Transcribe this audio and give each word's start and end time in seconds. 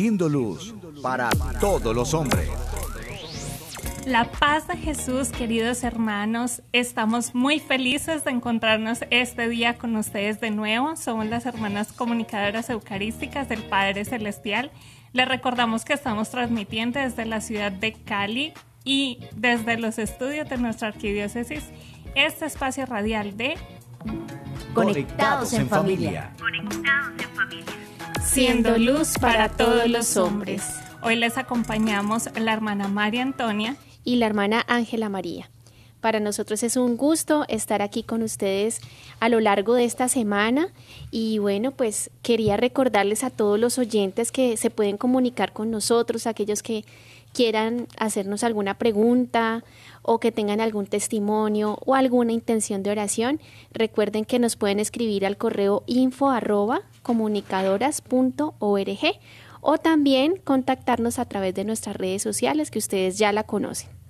Siendo 0.00 0.30
luz 0.30 0.74
para 1.02 1.28
todos 1.60 1.94
los 1.94 2.14
hombres. 2.14 2.48
La 4.06 4.32
paz 4.32 4.66
de 4.66 4.78
Jesús, 4.78 5.28
queridos 5.28 5.84
hermanos, 5.84 6.62
estamos 6.72 7.34
muy 7.34 7.60
felices 7.60 8.24
de 8.24 8.30
encontrarnos 8.30 9.00
este 9.10 9.46
día 9.50 9.76
con 9.76 9.94
ustedes 9.96 10.40
de 10.40 10.52
nuevo. 10.52 10.96
Somos 10.96 11.26
las 11.26 11.44
hermanas 11.44 11.92
comunicadoras 11.92 12.70
eucarísticas 12.70 13.50
del 13.50 13.62
Padre 13.62 14.06
Celestial. 14.06 14.70
Les 15.12 15.28
recordamos 15.28 15.84
que 15.84 15.92
estamos 15.92 16.30
transmitiendo 16.30 16.98
desde 16.98 17.26
la 17.26 17.42
ciudad 17.42 17.70
de 17.70 17.92
Cali 17.92 18.54
y 18.84 19.18
desde 19.36 19.76
los 19.76 19.98
estudios 19.98 20.48
de 20.48 20.56
nuestra 20.56 20.88
arquidiócesis 20.88 21.64
este 22.14 22.46
espacio 22.46 22.86
radial 22.86 23.36
de 23.36 23.58
Conectados 24.72 25.52
en 25.52 25.68
familia. 25.68 26.32
Siendo 28.22 28.78
luz 28.78 29.14
para 29.18 29.48
todos 29.48 29.88
los 29.88 30.16
hombres. 30.16 30.62
Hoy 31.02 31.16
les 31.16 31.38
acompañamos 31.38 32.28
la 32.38 32.52
hermana 32.52 32.86
María 32.88 33.22
Antonia 33.22 33.76
y 34.04 34.16
la 34.16 34.26
hermana 34.26 34.64
Ángela 34.68 35.08
María. 35.08 35.50
Para 36.00 36.20
nosotros 36.20 36.62
es 36.62 36.76
un 36.76 36.96
gusto 36.96 37.44
estar 37.48 37.82
aquí 37.82 38.02
con 38.02 38.22
ustedes 38.22 38.80
a 39.18 39.28
lo 39.28 39.40
largo 39.40 39.74
de 39.74 39.84
esta 39.84 40.08
semana 40.08 40.68
y 41.10 41.38
bueno, 41.38 41.72
pues 41.72 42.10
quería 42.22 42.56
recordarles 42.56 43.24
a 43.24 43.30
todos 43.30 43.58
los 43.58 43.78
oyentes 43.78 44.32
que 44.32 44.56
se 44.56 44.70
pueden 44.70 44.96
comunicar 44.96 45.52
con 45.52 45.70
nosotros, 45.70 46.26
aquellos 46.26 46.62
que 46.62 46.84
quieran 47.32 47.86
hacernos 47.98 48.44
alguna 48.44 48.74
pregunta 48.78 49.62
o 50.02 50.20
que 50.20 50.32
tengan 50.32 50.60
algún 50.60 50.86
testimonio 50.86 51.78
o 51.84 51.94
alguna 51.94 52.32
intención 52.32 52.82
de 52.82 52.90
oración, 52.90 53.40
recuerden 53.72 54.24
que 54.24 54.38
nos 54.38 54.56
pueden 54.56 54.80
escribir 54.80 55.26
al 55.26 55.36
correo 55.36 55.84
info 55.86 56.30
arroba 56.30 56.82
comunicadoras.org 57.02 59.20
o 59.60 59.78
también 59.78 60.36
contactarnos 60.36 61.18
a 61.18 61.26
través 61.26 61.54
de 61.54 61.64
nuestras 61.64 61.96
redes 61.96 62.22
sociales 62.22 62.70
que 62.70 62.78
ustedes 62.78 63.18
ya 63.18 63.32
la 63.32 63.44
conocen. 63.44 64.00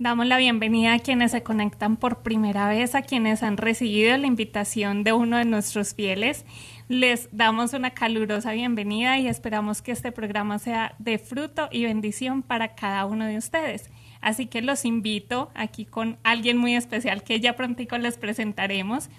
Damos 0.00 0.26
la 0.26 0.38
bienvenida 0.38 0.94
a 0.94 0.98
quienes 1.00 1.32
se 1.32 1.42
conectan 1.42 1.96
por 1.96 2.22
primera 2.22 2.68
vez, 2.68 2.94
a 2.94 3.02
quienes 3.02 3.42
han 3.42 3.56
recibido 3.56 4.16
la 4.16 4.28
invitación 4.28 5.02
de 5.02 5.12
uno 5.12 5.38
de 5.38 5.44
nuestros 5.44 5.92
fieles. 5.92 6.44
Les 6.88 7.28
damos 7.32 7.72
una 7.72 7.90
calurosa 7.90 8.52
bienvenida 8.52 9.18
y 9.18 9.26
esperamos 9.26 9.82
que 9.82 9.90
este 9.90 10.12
programa 10.12 10.60
sea 10.60 10.94
de 11.00 11.18
fruto 11.18 11.68
y 11.72 11.82
bendición 11.82 12.42
para 12.42 12.76
cada 12.76 13.06
uno 13.06 13.26
de 13.26 13.38
ustedes. 13.38 13.90
Así 14.20 14.46
que 14.46 14.62
los 14.62 14.84
invito 14.84 15.50
aquí 15.54 15.84
con 15.84 16.16
alguien 16.22 16.58
muy 16.58 16.76
especial 16.76 17.24
que 17.24 17.40
ya 17.40 17.56
prontico 17.56 17.98
les 17.98 18.18
presentaremos 18.18 19.10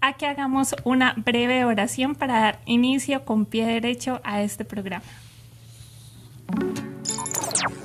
a 0.00 0.14
que 0.14 0.26
hagamos 0.26 0.74
una 0.84 1.14
breve 1.16 1.64
oración 1.64 2.14
para 2.14 2.40
dar 2.40 2.60
inicio 2.66 3.24
con 3.24 3.44
pie 3.44 3.66
derecho 3.66 4.20
a 4.24 4.42
este 4.42 4.64
programa. 4.64 5.04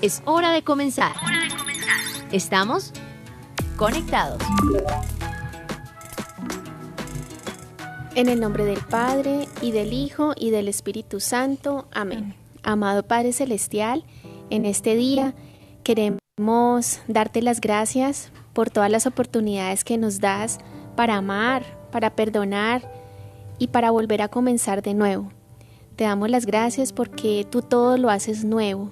Es 0.02 0.22
hora 0.26 0.52
de 0.52 0.64
comenzar. 0.64 1.14
Estamos 2.32 2.94
conectados. 3.76 4.42
En 8.16 8.30
el 8.30 8.40
nombre 8.40 8.64
del 8.64 8.80
Padre, 8.80 9.48
y 9.62 9.72
del 9.72 9.92
Hijo, 9.92 10.34
y 10.38 10.50
del 10.50 10.70
Espíritu 10.70 11.20
Santo. 11.20 11.88
Amén. 11.92 12.34
Amado 12.64 13.04
Padre 13.04 13.34
Celestial, 13.34 14.06
en 14.50 14.66
este 14.66 14.96
día 14.96 15.34
queremos 15.84 17.02
darte 17.08 17.42
las 17.42 17.60
gracias 17.60 18.32
por 18.54 18.70
todas 18.70 18.90
las 18.90 19.06
oportunidades 19.06 19.84
que 19.84 19.98
nos 19.98 20.20
das 20.20 20.60
para 20.96 21.18
amar, 21.18 21.64
para 21.96 22.14
perdonar 22.14 22.92
y 23.58 23.68
para 23.68 23.90
volver 23.90 24.22
a 24.22 24.28
comenzar 24.28 24.82
de 24.82 24.94
nuevo. 24.94 25.32
Te 25.96 26.04
damos 26.04 26.30
las 26.30 26.46
gracias 26.46 26.92
porque 26.92 27.48
tú 27.50 27.62
todo 27.62 27.96
lo 27.98 28.10
haces 28.10 28.44
nuevo, 28.44 28.92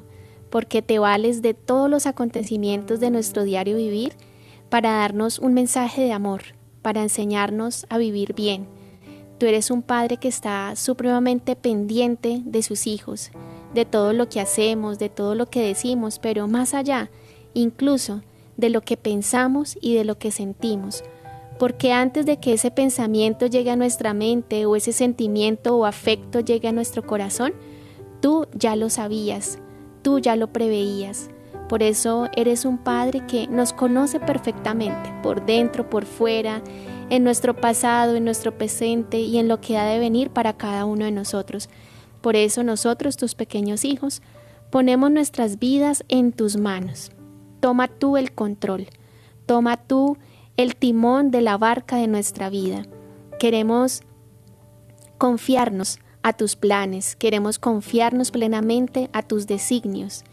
porque 0.49 0.81
te 0.81 0.99
vales 0.99 1.41
de 1.41 1.53
todos 1.53 1.89
los 1.89 2.05
acontecimientos 2.05 3.01
de 3.01 3.11
nuestro 3.11 3.43
diario 3.43 3.75
vivir 3.75 4.13
para 4.69 4.93
darnos 4.93 5.37
un 5.37 5.53
mensaje 5.53 6.03
de 6.03 6.13
amor, 6.13 6.43
para 6.81 7.03
enseñarnos 7.03 7.85
a 7.89 7.97
vivir 7.97 8.33
bien 8.35 8.67
Tú 9.43 9.47
eres 9.47 9.71
un 9.71 9.81
padre 9.81 10.15
que 10.15 10.29
está 10.29 10.73
supremamente 10.77 11.57
pendiente 11.57 12.41
de 12.45 12.63
sus 12.63 12.87
hijos, 12.87 13.29
de 13.73 13.83
todo 13.83 14.13
lo 14.13 14.29
que 14.29 14.39
hacemos, 14.39 14.99
de 14.99 15.09
todo 15.09 15.35
lo 15.35 15.47
que 15.47 15.61
decimos, 15.61 16.17
pero 16.17 16.47
más 16.47 16.73
allá, 16.73 17.11
incluso 17.53 18.21
de 18.55 18.69
lo 18.69 18.79
que 18.79 18.95
pensamos 18.95 19.77
y 19.81 19.95
de 19.95 20.05
lo 20.05 20.17
que 20.17 20.31
sentimos. 20.31 21.03
Porque 21.59 21.93
antes 21.93 22.25
de 22.25 22.37
que 22.37 22.53
ese 22.53 22.71
pensamiento 22.71 23.45
llegue 23.47 23.71
a 23.71 23.75
nuestra 23.75 24.13
mente 24.13 24.65
o 24.65 24.75
ese 24.75 24.91
sentimiento 24.91 25.77
o 25.77 25.85
afecto 25.85 26.39
llegue 26.39 26.67
a 26.67 26.73
nuestro 26.73 27.05
corazón, 27.05 27.53
tú 28.21 28.47
ya 28.53 28.75
lo 28.75 28.89
sabías, 28.89 29.59
tú 30.01 30.19
ya 30.19 30.35
lo 30.35 30.51
preveías. 30.51 31.29
Por 31.69 31.81
eso 31.81 32.29
eres 32.35 32.65
un 32.65 32.77
Padre 32.77 33.25
que 33.25 33.47
nos 33.47 33.73
conoce 33.73 34.19
perfectamente, 34.19 35.13
por 35.23 35.45
dentro, 35.45 35.89
por 35.89 36.05
fuera, 36.05 36.61
en 37.09 37.23
nuestro 37.23 37.55
pasado, 37.55 38.15
en 38.15 38.25
nuestro 38.25 38.57
presente 38.57 39.19
y 39.19 39.37
en 39.37 39.47
lo 39.47 39.61
que 39.61 39.77
ha 39.77 39.85
de 39.85 39.99
venir 39.99 40.29
para 40.29 40.53
cada 40.53 40.85
uno 40.85 41.05
de 41.05 41.11
nosotros. 41.11 41.69
Por 42.21 42.35
eso 42.35 42.63
nosotros, 42.63 43.17
tus 43.17 43.35
pequeños 43.35 43.85
hijos, 43.85 44.21
ponemos 44.69 45.11
nuestras 45.11 45.59
vidas 45.59 46.03
en 46.07 46.31
tus 46.31 46.57
manos. 46.57 47.11
Toma 47.59 47.87
tú 47.87 48.17
el 48.17 48.33
control, 48.33 48.87
toma 49.45 49.77
tú 49.77 50.17
el 50.57 50.75
timón 50.75 51.31
de 51.31 51.41
la 51.41 51.57
barca 51.57 51.97
de 51.97 52.07
nuestra 52.07 52.49
vida. 52.49 52.85
Queremos 53.39 54.01
confiarnos 55.17 55.99
a 56.21 56.33
tus 56.33 56.55
planes, 56.55 57.15
queremos 57.15 57.59
confiarnos 57.59 58.31
plenamente 58.31 59.09
a 59.13 59.23
tus 59.23 59.47
designios. 59.47 60.23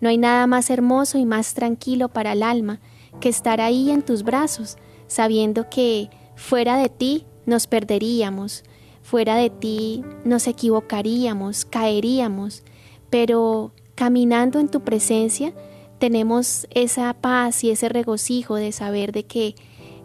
No 0.00 0.08
hay 0.08 0.18
nada 0.18 0.46
más 0.46 0.70
hermoso 0.70 1.18
y 1.18 1.24
más 1.24 1.54
tranquilo 1.54 2.08
para 2.08 2.32
el 2.32 2.42
alma 2.42 2.80
que 3.20 3.28
estar 3.28 3.60
ahí 3.60 3.90
en 3.90 4.02
tus 4.02 4.22
brazos, 4.22 4.76
sabiendo 5.06 5.68
que 5.70 6.10
fuera 6.36 6.76
de 6.76 6.88
ti 6.88 7.26
nos 7.46 7.66
perderíamos, 7.66 8.64
fuera 9.02 9.36
de 9.36 9.50
ti 9.50 10.04
nos 10.24 10.46
equivocaríamos, 10.46 11.64
caeríamos, 11.64 12.62
pero 13.10 13.72
caminando 13.94 14.60
en 14.60 14.68
tu 14.68 14.82
presencia 14.82 15.54
tenemos 15.98 16.66
esa 16.70 17.12
paz 17.14 17.64
y 17.64 17.70
ese 17.70 17.88
regocijo 17.88 18.54
de 18.56 18.70
saber 18.72 19.12
de 19.12 19.24
que 19.24 19.56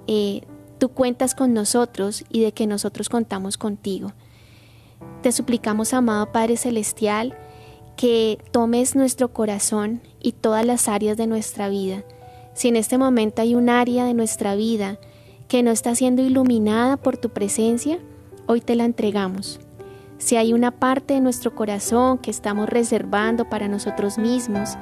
eh, 0.08 0.42
tú 0.78 0.90
cuentas 0.90 1.36
con 1.36 1.54
nosotros 1.54 2.26
y 2.30 2.42
de 2.42 2.52
que 2.52 2.68
nosotros 2.68 3.10
contamos 3.10 3.58
contigo. 3.58 4.14
Te 5.22 5.32
suplicamos, 5.32 5.94
amado 5.94 6.32
Padre 6.32 6.58
Celestial, 6.58 7.38
que 7.96 8.40
tomes 8.52 8.96
nuestro 8.96 9.34
corazón 9.34 10.02
y 10.20 10.34
todas 10.34 10.66
las 10.66 10.88
áreas 10.88 11.18
de 11.18 11.28
nuestra 11.28 11.70
vida. 11.70 12.04
Si 12.54 12.68
en 12.68 12.76
este 12.76 12.98
momento 12.98 13.42
hay 13.42 13.56
un 13.56 13.70
área 13.70 14.06
de 14.06 14.14
nuestra 14.14 14.56
vida 14.56 15.00
que 15.48 15.64
no 15.64 15.72
está 15.72 15.96
siendo 15.96 16.22
iluminada 16.22 16.98
por 16.98 17.18
tu 17.18 17.30
presencia, 17.30 18.00
hoy 18.48 18.62
te 18.62 18.76
la 18.76 18.86
entregamos. 18.86 19.60
Si 20.18 20.36
hay 20.36 20.54
una 20.54 20.72
parte 20.72 21.16
de 21.16 21.22
nuestro 21.22 21.54
corazón 21.54 22.18
que 22.18 22.32
estamos 22.32 22.70
reservando 22.70 23.50
para 23.50 23.68
nosotros 23.68 24.18
mismos, 24.18 24.78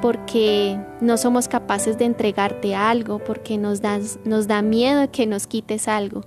porque 0.00 0.78
no 1.00 1.16
somos 1.16 1.48
capaces 1.48 1.98
de 1.98 2.04
entregarte 2.06 2.74
algo, 2.74 3.18
porque 3.18 3.58
nos, 3.58 3.80
nos 4.24 4.46
da 4.46 4.62
miedo 4.62 5.10
que 5.10 5.26
nos 5.26 5.46
quites 5.46 5.88
algo, 5.88 6.22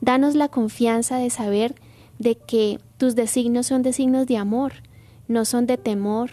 danos 0.00 0.34
la 0.34 0.48
confianza 0.48 1.16
de 1.18 1.30
saber 1.30 1.74
de 2.18 2.36
que 2.36 2.78
tus 2.98 3.14
designios 3.14 3.66
son 3.66 3.82
designios 3.82 4.26
de 4.26 4.36
amor, 4.36 4.72
no 5.28 5.44
son 5.44 5.66
de 5.66 5.76
temor, 5.76 6.30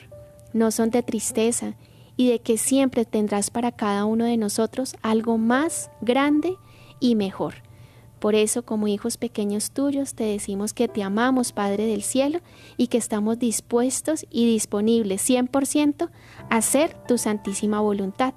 no 0.53 0.71
son 0.71 0.89
de 0.91 1.03
tristeza, 1.03 1.75
y 2.15 2.29
de 2.29 2.39
que 2.39 2.57
siempre 2.57 3.05
tendrás 3.05 3.49
para 3.49 3.71
cada 3.71 4.05
uno 4.05 4.25
de 4.25 4.37
nosotros 4.37 4.95
algo 5.01 5.37
más 5.37 5.89
grande 6.01 6.57
y 6.99 7.15
mejor. 7.15 7.55
Por 8.23 8.35
eso, 8.35 8.63
como 8.63 8.87
hijos 8.87 9.17
pequeños 9.17 9.71
tuyos, 9.71 10.13
te 10.13 10.23
decimos 10.23 10.71
que 10.71 10.87
te 10.87 11.03
amamos, 11.03 11.51
Padre 11.51 11.85
del 11.85 12.03
Cielo, 12.03 12.39
y 12.77 12.87
que 12.87 12.97
estamos 12.97 13.37
dispuestos 13.37 14.25
y 14.31 14.45
disponibles 14.45 15.29
100% 15.29 16.09
a 16.49 16.55
hacer 16.55 16.95
tu 17.05 17.17
santísima 17.17 17.81
voluntad. 17.81 18.33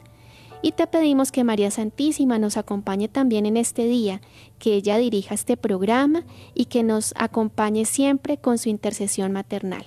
Y 0.60 0.72
te 0.72 0.88
pedimos 0.88 1.30
que 1.30 1.44
María 1.44 1.70
Santísima 1.70 2.40
nos 2.40 2.56
acompañe 2.56 3.06
también 3.06 3.46
en 3.46 3.56
este 3.56 3.86
día, 3.86 4.20
que 4.58 4.74
ella 4.74 4.96
dirija 4.96 5.36
este 5.36 5.56
programa 5.56 6.24
y 6.52 6.64
que 6.64 6.82
nos 6.82 7.14
acompañe 7.16 7.84
siempre 7.84 8.38
con 8.38 8.58
su 8.58 8.68
intercesión 8.68 9.30
maternal. 9.30 9.86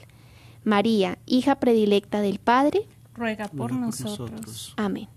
María, 0.64 1.18
hija 1.26 1.56
predilecta 1.56 2.22
del 2.22 2.40
Padre, 2.40 2.88
ruega 3.14 3.50
por, 3.50 3.74
nosotros. 3.74 4.74
Amén. 4.78 5.10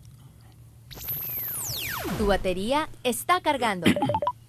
Tu 2.18 2.26
batería 2.26 2.88
está 3.04 3.40
cargando. 3.40 3.86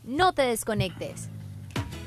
No 0.03 0.33
te 0.33 0.41
desconectes. 0.41 1.29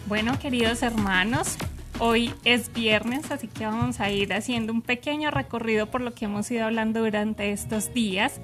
Bueno, 0.06 0.38
queridos 0.38 0.82
hermanos, 0.82 1.56
hoy 1.98 2.32
es 2.44 2.72
viernes, 2.72 3.30
así 3.30 3.48
que 3.48 3.64
vamos 3.64 4.00
a 4.00 4.10
ir 4.10 4.32
haciendo 4.34 4.72
un 4.72 4.82
pequeño 4.82 5.30
recorrido 5.30 5.86
por 5.86 6.02
lo 6.02 6.14
que 6.14 6.26
hemos 6.26 6.50
ido 6.50 6.66
hablando 6.66 7.00
durante 7.00 7.52
estos 7.52 7.94
días. 7.94 8.40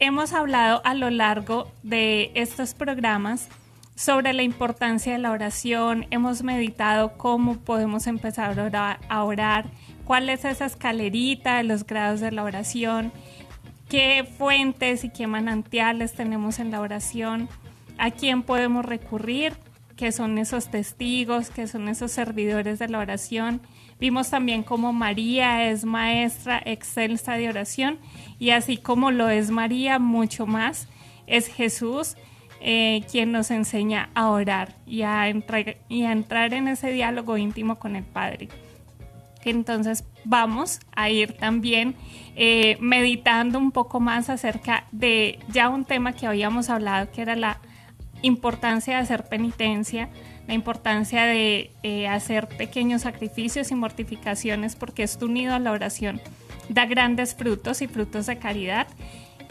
Hemos 0.00 0.32
hablado 0.32 0.82
a 0.84 0.94
lo 0.94 1.08
largo 1.10 1.70
de 1.84 2.32
estos 2.34 2.74
programas 2.74 3.48
sobre 3.94 4.32
la 4.32 4.42
importancia 4.42 5.12
de 5.12 5.20
la 5.20 5.30
oración, 5.30 6.06
hemos 6.10 6.42
meditado 6.42 7.16
cómo 7.16 7.58
podemos 7.58 8.08
empezar 8.08 8.58
a 9.08 9.24
orar, 9.24 9.66
cuál 10.04 10.28
es 10.28 10.44
esa 10.44 10.66
escalerita 10.66 11.58
de 11.58 11.62
los 11.62 11.86
grados 11.86 12.20
de 12.20 12.32
la 12.32 12.42
oración, 12.42 13.12
qué 13.88 14.28
fuentes 14.36 15.04
y 15.04 15.10
qué 15.10 15.28
manantiales 15.28 16.14
tenemos 16.14 16.58
en 16.58 16.72
la 16.72 16.80
oración, 16.80 17.48
a 17.98 18.10
quién 18.10 18.42
podemos 18.42 18.84
recurrir, 18.84 19.54
qué 19.96 20.12
son 20.12 20.38
esos 20.38 20.70
testigos, 20.70 21.50
qué 21.50 21.66
son 21.66 21.88
esos 21.88 22.10
servidores 22.10 22.78
de 22.78 22.88
la 22.88 22.98
oración. 22.98 23.60
Vimos 24.00 24.30
también 24.30 24.62
cómo 24.62 24.92
María 24.92 25.70
es 25.70 25.84
maestra 25.84 26.60
excelsa 26.64 27.34
de 27.34 27.48
oración 27.48 27.98
y 28.38 28.50
así 28.50 28.76
como 28.76 29.10
lo 29.10 29.28
es 29.28 29.50
María, 29.50 29.98
mucho 29.98 30.46
más 30.46 30.88
es 31.26 31.46
Jesús 31.48 32.16
eh, 32.60 33.02
quien 33.10 33.30
nos 33.30 33.50
enseña 33.50 34.10
a 34.14 34.30
orar 34.30 34.74
y 34.86 35.02
a, 35.02 35.30
y 35.88 36.04
a 36.04 36.12
entrar 36.12 36.54
en 36.54 36.68
ese 36.68 36.90
diálogo 36.90 37.36
íntimo 37.36 37.76
con 37.76 37.94
el 37.94 38.04
Padre. 38.04 38.48
Entonces 39.44 40.04
vamos 40.24 40.80
a 40.96 41.10
ir 41.10 41.34
también 41.34 41.94
eh, 42.34 42.78
meditando 42.80 43.58
un 43.58 43.70
poco 43.70 44.00
más 44.00 44.30
acerca 44.30 44.86
de 44.92 45.38
ya 45.48 45.68
un 45.68 45.84
tema 45.84 46.14
que 46.14 46.26
habíamos 46.26 46.70
hablado, 46.70 47.10
que 47.12 47.22
era 47.22 47.36
la 47.36 47.60
importancia 48.26 48.96
de 48.96 49.02
hacer 49.02 49.24
penitencia, 49.24 50.08
la 50.46 50.54
importancia 50.54 51.24
de 51.26 51.70
eh, 51.82 52.08
hacer 52.08 52.48
pequeños 52.48 53.02
sacrificios 53.02 53.70
y 53.70 53.74
mortificaciones, 53.74 54.76
porque 54.76 55.02
esto 55.02 55.26
unido 55.26 55.54
a 55.54 55.58
la 55.58 55.72
oración 55.72 56.20
da 56.68 56.86
grandes 56.86 57.34
frutos 57.34 57.82
y 57.82 57.86
frutos 57.86 58.26
de 58.26 58.38
caridad. 58.38 58.86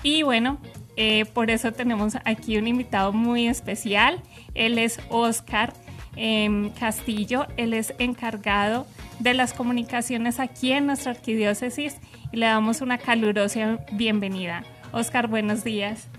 Y 0.02 0.24
bueno, 0.24 0.58
eh, 0.98 1.26
por 1.26 1.50
eso 1.50 1.72
tenemos 1.72 2.18
aquí 2.26 2.58
un 2.58 2.68
invitado 2.68 3.14
muy 3.14 3.48
especial. 3.48 4.22
Él 4.54 4.78
es 4.78 5.00
Oscar 5.10 5.74
em, 6.16 6.70
Castillo, 6.72 7.48
él 7.58 7.74
es 7.74 7.94
encargado 8.00 8.88
de 9.20 9.34
las 9.34 9.54
comunicaciones 9.54 10.40
aquí 10.40 10.72
en 10.72 10.88
nuestra 10.88 11.12
arquidiócesis 11.12 11.98
y 12.32 12.38
le 12.38 12.48
damos 12.48 12.82
una 12.82 12.98
calurosa 12.98 13.80
bienvenida. 13.92 14.64
Oscar, 14.92 15.28
buenos 15.28 15.64
días. 15.64 16.10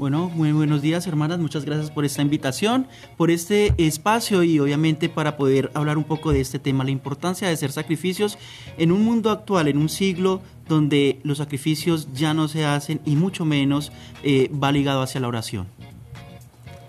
Bueno, 0.00 0.30
muy 0.34 0.50
buenos 0.52 0.80
días 0.80 1.06
hermanas, 1.06 1.40
muchas 1.40 1.66
gracias 1.66 1.90
por 1.90 2.06
esta 2.06 2.22
invitación, 2.22 2.86
por 3.18 3.30
este 3.30 3.74
espacio 3.76 4.42
y 4.42 4.58
obviamente 4.58 5.10
para 5.10 5.36
poder 5.36 5.70
hablar 5.74 5.98
un 5.98 6.04
poco 6.04 6.32
de 6.32 6.40
este 6.40 6.58
tema, 6.58 6.84
la 6.84 6.90
importancia 6.90 7.46
de 7.46 7.52
hacer 7.52 7.70
sacrificios 7.70 8.38
en 8.78 8.92
un 8.92 9.04
mundo 9.04 9.30
actual, 9.30 9.68
en 9.68 9.76
un 9.76 9.90
siglo 9.90 10.40
donde 10.66 11.20
los 11.22 11.36
sacrificios 11.36 12.08
ya 12.14 12.32
no 12.32 12.48
se 12.48 12.64
hacen 12.64 13.02
y 13.04 13.14
mucho 13.14 13.44
menos 13.44 13.92
eh, 14.22 14.50
va 14.50 14.72
ligado 14.72 15.02
hacia 15.02 15.20
la 15.20 15.28
oración. 15.28 15.66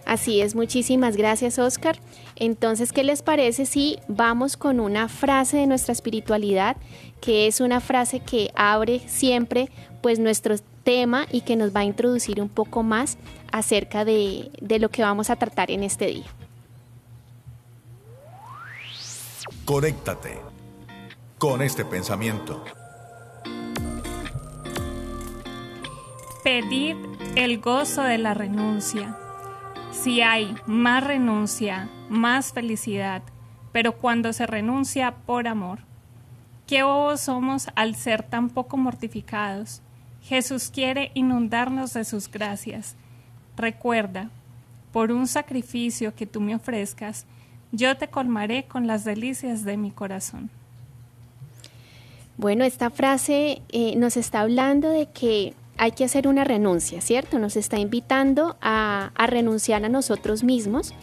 Así 0.06 0.40
es, 0.40 0.56
muchísimas 0.56 1.18
gracias 1.18 1.60
Oscar. 1.60 2.00
Entonces, 2.38 2.94
¿qué 2.94 3.04
les 3.04 3.24
parece 3.24 3.66
si 3.66 3.98
vamos 4.08 4.56
con 4.56 4.80
una 4.80 5.10
frase 5.10 5.58
de 5.58 5.68
nuestra 5.68 5.92
espiritualidad, 5.92 6.78
que 7.20 7.48
es 7.48 7.60
una 7.60 7.82
frase 7.82 8.22
que 8.22 8.52
abre 8.56 9.02
siempre 9.06 9.70
pues 10.02 10.18
nuestro 10.18 10.56
tema 10.84 11.26
y 11.32 11.42
que 11.42 11.56
nos 11.56 11.76
va 11.76 11.82
a 11.82 11.86
introducir 11.86 12.42
un 12.42 12.50
poco 12.50 12.84
más 12.84 13.18
acerca 13.52 14.06
de, 14.06 14.52
de 14.62 14.80
lo 14.80 14.90
que 14.90 15.02
vamos 15.02 15.30
a 15.30 15.36
tratar 15.36 15.72
en 15.72 15.84
este 15.84 16.08
día? 16.08 16.26
Conéctate 19.66 20.40
con 21.38 21.62
este 21.62 21.86
pensamiento. 21.86 22.64
Pedid 26.44 26.96
el 27.36 27.60
gozo 27.60 28.02
de 28.02 28.18
la 28.18 28.34
renuncia 28.34 29.18
si 29.92 30.22
hay 30.22 30.56
más 30.66 31.04
renuncia, 31.04 31.90
más 32.10 32.54
felicidad, 32.54 33.22
pero 33.72 33.98
cuando 33.98 34.34
se 34.34 34.48
renuncia 34.48 35.16
por 35.26 35.48
amor. 35.48 35.80
Qué 36.66 36.84
bobos 36.84 37.22
somos 37.22 37.68
al 37.76 37.96
ser 37.96 38.24
tan 38.24 38.50
poco 38.50 38.78
mortificados. 38.78 39.82
Jesús 40.24 40.70
quiere 40.74 41.12
inundarnos 41.14 41.94
de 41.94 42.06
sus 42.06 42.30
gracias. 42.30 42.96
Recuerda, 43.58 44.30
por 44.92 45.12
un 45.12 45.28
sacrificio 45.28 46.14
que 46.16 46.26
tú 46.26 46.42
me 46.42 46.56
ofrezcas, 46.56 47.26
yo 47.72 47.96
te 47.98 48.08
colmaré 48.08 48.66
con 48.66 48.88
las 48.88 49.06
delicias 49.06 49.64
de 49.64 49.78
mi 49.78 49.92
corazón. 49.92 50.50
Bueno, 52.38 52.64
esta 52.64 52.90
frase 52.90 53.62
eh, 53.70 53.96
nos 53.98 54.18
está 54.18 54.42
hablando 54.42 54.90
de 54.90 55.08
que 55.08 55.54
hay 55.78 55.92
que 55.94 56.04
hacer 56.04 56.28
una 56.28 56.44
renuncia, 56.44 57.02
¿cierto? 57.02 57.40
Nos 57.40 57.56
está 57.56 57.80
invitando 57.80 58.58
a, 58.62 59.12
renunciar 59.28 59.84
a 59.86 59.90
nosotros 59.90 60.44
mismos, 60.44 60.94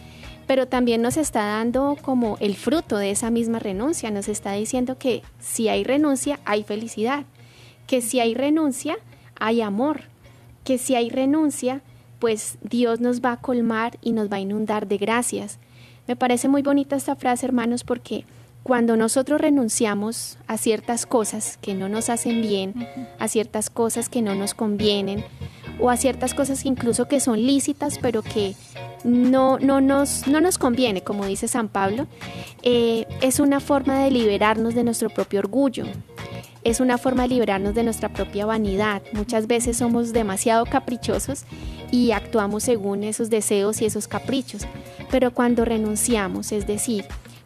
pero 0.47 0.67
también 0.67 1.01
nos 1.01 1.17
está 1.17 1.45
dando 1.45 1.97
como 2.01 2.37
el 2.39 2.55
fruto 2.55 2.97
de 2.97 3.11
esa 3.11 3.29
misma 3.29 3.59
renuncia, 3.59 4.11
nos 4.11 4.27
está 4.27 4.53
diciendo 4.53 4.97
que 4.97 5.21
si 5.39 5.69
hay 5.69 5.83
renuncia, 5.83 6.39
hay 6.45 6.63
felicidad, 6.63 7.25
que 7.87 8.01
si 8.01 8.19
hay 8.19 8.35
renuncia, 8.35 8.97
hay 9.39 9.61
amor, 9.61 10.01
que 10.63 10.77
si 10.77 10.95
hay 10.95 11.09
renuncia, 11.09 11.81
pues 12.19 12.57
Dios 12.61 12.99
nos 12.99 13.21
va 13.21 13.33
a 13.33 13.41
colmar 13.41 13.97
y 14.01 14.11
nos 14.11 14.31
va 14.31 14.37
a 14.37 14.41
inundar 14.41 14.87
de 14.87 14.97
gracias. 14.97 15.57
Me 16.07 16.15
parece 16.15 16.47
muy 16.47 16.61
bonita 16.61 16.95
esta 16.95 17.15
frase, 17.15 17.45
hermanos, 17.45 17.83
porque 17.83 18.25
cuando 18.63 18.97
nosotros 18.97 19.39
renunciamos 19.39 20.37
a 20.47 20.57
ciertas 20.57 21.05
cosas 21.05 21.57
que 21.61 21.73
no 21.73 21.89
nos 21.89 22.09
hacen 22.09 22.41
bien, 22.41 22.87
a 23.17 23.27
ciertas 23.27 23.69
cosas 23.69 24.09
que 24.09 24.21
no 24.21 24.35
nos 24.35 24.53
convienen, 24.53 25.23
o 25.79 25.89
a 25.89 25.97
ciertas 25.97 26.33
cosas 26.33 26.65
incluso 26.65 27.07
que 27.07 27.19
son 27.19 27.41
lícitas, 27.41 27.97
pero 27.99 28.21
que 28.21 28.55
no, 29.03 29.59
no, 29.59 29.81
nos, 29.81 30.27
no 30.27 30.41
nos 30.41 30.57
conviene, 30.57 31.01
como 31.03 31.25
dice 31.25 31.47
San 31.47 31.69
Pablo, 31.69 32.07
eh, 32.63 33.05
es 33.21 33.39
una 33.39 33.59
forma 33.59 34.03
de 34.03 34.11
liberarnos 34.11 34.75
de 34.75 34.83
nuestro 34.83 35.09
propio 35.09 35.39
orgullo, 35.39 35.85
es 36.63 36.79
una 36.79 36.97
forma 36.97 37.23
de 37.23 37.29
liberarnos 37.29 37.73
de 37.73 37.83
nuestra 37.83 38.09
propia 38.09 38.45
vanidad. 38.45 39.01
Muchas 39.13 39.47
veces 39.47 39.77
somos 39.77 40.13
demasiado 40.13 40.65
caprichosos 40.65 41.43
y 41.91 42.11
actuamos 42.11 42.63
según 42.63 43.03
esos 43.03 43.29
deseos 43.29 43.81
y 43.81 43.85
esos 43.85 44.07
caprichos, 44.07 44.67
pero 45.09 45.31
cuando 45.31 45.65
renunciamos, 45.65 46.51
es 46.51 46.67
decir, 46.67 47.05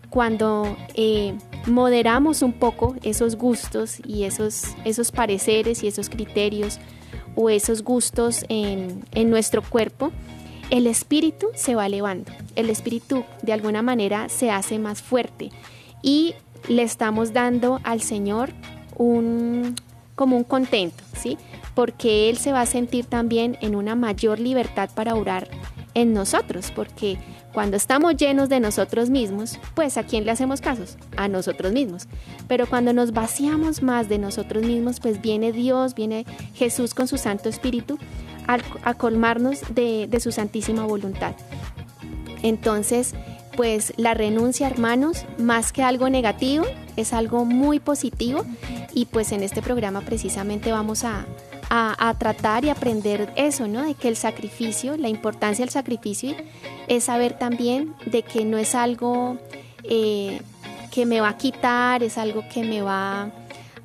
cuando 0.09 0.77
eh, 0.93 1.33
moderamos 1.65 2.41
un 2.41 2.53
poco 2.53 2.95
esos 3.03 3.35
gustos 3.35 3.99
y 4.05 4.23
esos, 4.23 4.75
esos 4.85 5.11
pareceres 5.11 5.83
y 5.83 5.87
esos 5.87 6.09
criterios 6.09 6.79
o 7.35 7.49
esos 7.49 7.83
gustos 7.83 8.45
en, 8.49 9.03
en 9.13 9.29
nuestro 9.29 9.63
cuerpo, 9.63 10.11
el 10.69 10.87
espíritu 10.87 11.47
se 11.55 11.75
va 11.75 11.87
elevando. 11.87 12.31
El 12.55 12.69
espíritu 12.69 13.23
de 13.41 13.53
alguna 13.53 13.81
manera 13.81 14.29
se 14.29 14.51
hace 14.51 14.77
más 14.77 15.01
fuerte 15.01 15.49
y 16.01 16.35
le 16.67 16.83
estamos 16.83 17.33
dando 17.33 17.79
al 17.83 18.01
Señor 18.01 18.51
un 18.97 19.75
como 20.15 20.37
un 20.37 20.43
contento, 20.43 21.03
¿sí? 21.15 21.37
Porque 21.73 22.29
Él 22.29 22.37
se 22.37 22.51
va 22.51 22.61
a 22.61 22.65
sentir 22.65 23.05
también 23.05 23.57
en 23.61 23.75
una 23.75 23.95
mayor 23.95 24.39
libertad 24.39 24.89
para 24.93 25.15
orar 25.15 25.47
en 25.95 26.13
nosotros, 26.13 26.71
porque 26.71 27.17
cuando 27.53 27.77
estamos 27.77 28.15
llenos 28.15 28.49
de 28.49 28.59
nosotros 28.59 29.09
mismos, 29.09 29.59
pues 29.75 29.97
¿a 29.97 30.03
quién 30.03 30.25
le 30.25 30.31
hacemos 30.31 30.59
casos? 30.59 30.97
A 31.17 31.27
nosotros 31.27 31.71
mismos. 31.71 32.07
Pero 32.47 32.67
cuando 32.67 32.93
nos 32.93 33.11
vaciamos 33.11 33.83
más 33.83 34.09
de 34.09 34.17
nosotros 34.17 34.63
mismos, 34.63 34.99
pues 34.99 35.21
viene 35.21 35.51
Dios, 35.51 35.93
viene 35.93 36.25
Jesús 36.55 36.93
con 36.93 37.07
su 37.07 37.17
Santo 37.17 37.49
Espíritu 37.49 37.99
a, 38.47 38.93
colmarnos 38.95 39.61
de, 39.73 40.07
de 40.07 40.19
su 40.19 40.31
santísima 40.31 40.85
voluntad. 40.85 41.35
Entonces, 42.41 43.13
pues 43.55 43.93
la 43.97 44.13
renuncia, 44.13 44.67
hermanos, 44.67 45.25
más 45.37 45.71
que 45.71 45.83
algo 45.83 46.09
negativo, 46.09 46.65
es 46.95 47.13
algo 47.13 47.45
muy 47.45 47.79
positivo 47.79 48.45
y 48.93 49.05
pues 49.05 49.31
en 49.31 49.43
este 49.43 49.61
programa 49.61 50.01
precisamente 50.01 50.71
vamos 50.71 51.03
a, 51.03 51.25
a, 51.69 52.13
tratar 52.19 52.65
y 52.65 52.69
aprender 52.69 53.31
eso, 53.35 53.67
¿no? 53.67 53.83
De 53.83 53.95
que 53.95 54.07
el 54.07 54.15
sacrificio, 54.15 54.95
la 54.97 55.09
importancia 55.09 55.65
del 55.65 55.71
sacrificio 55.71 56.35
es 56.87 57.05
saber 57.05 57.37
también 57.37 57.95
de 58.05 58.21
que 58.21 58.45
no 58.45 58.57
es 58.57 58.75
algo 58.75 59.37
eh, 59.83 60.39
que 60.91 61.05
me 61.05 61.21
va 61.21 61.29
a 61.29 61.37
quitar, 61.37 62.03
es 62.03 62.17
algo 62.19 62.43
que 62.53 62.63
me 62.63 62.81
va 62.81 63.31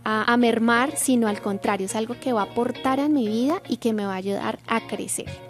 a, 0.04 0.36
mermar, 0.38 0.96
sino 0.96 1.28
al 1.28 1.40
contrario, 1.42 1.86
es 1.86 1.94
algo 1.94 2.16
que 2.18 2.32
va 2.32 2.42
a 2.42 2.44
aportar 2.44 2.98
a 2.98 3.08
mi 3.08 3.26
vida 3.26 3.62
y 3.68 3.76
que 3.76 3.92
me 3.92 4.06
va 4.06 4.14
a 4.14 4.16
ayudar 4.16 4.58
a 4.66 4.86
crecer. 4.86 5.47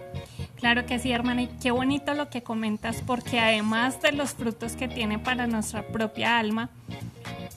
Claro 0.58 0.86
que 0.86 0.98
sí, 0.98 1.12
hermana, 1.12 1.42
y 1.42 1.46
qué 1.62 1.70
bonito 1.70 2.14
lo 2.14 2.30
que 2.30 2.42
comentas, 2.42 3.00
porque 3.06 3.38
además 3.38 4.02
de 4.02 4.10
los 4.10 4.34
frutos 4.34 4.74
que 4.74 4.88
tiene 4.88 5.20
para 5.20 5.46
nuestra 5.46 5.86
propia 5.86 6.38
alma, 6.38 6.68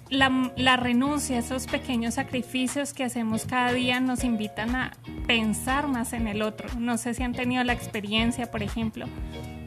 la, 0.10 0.52
la, 0.56 0.78
renuncia, 0.78 1.40
esos 1.40 1.66
pequeños 1.66 2.16
sacrificios 2.16 2.94
que 2.94 3.04
hacemos 3.04 3.46
cada 3.46 3.72
día 3.74 4.00
nos 4.00 4.24
invitan 4.24 4.76
a 4.76 4.92
pensar 5.26 5.88
más 5.88 6.14
en 6.14 6.28
el 6.28 6.44
otro. 6.44 6.70
No 6.78 6.98
sé 7.00 7.16
si 7.16 7.24
han 7.24 7.34
tenido 7.34 7.64
la 7.64 7.74
experiencia, 7.74 8.52
por 8.52 8.62
ejemplo, 8.62 9.08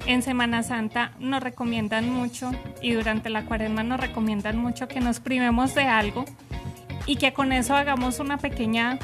en 0.06 0.22
Semana 0.22 0.62
Santa 0.62 1.12
nos 1.18 1.42
recomiendan 1.42 2.10
mucho 2.10 2.52
y 2.82 2.92
durante 2.92 3.30
la 3.30 3.46
cuaresma 3.46 3.82
nos 3.82 3.98
recomiendan 3.98 4.58
mucho 4.58 4.86
que 4.86 5.00
nos 5.00 5.18
privemos 5.18 5.74
de 5.74 5.84
algo 5.84 6.24
y 7.06 7.16
que 7.16 7.32
con 7.32 7.52
eso 7.52 7.74
hagamos 7.74 8.20
una 8.20 8.38
pequeña 8.38 8.98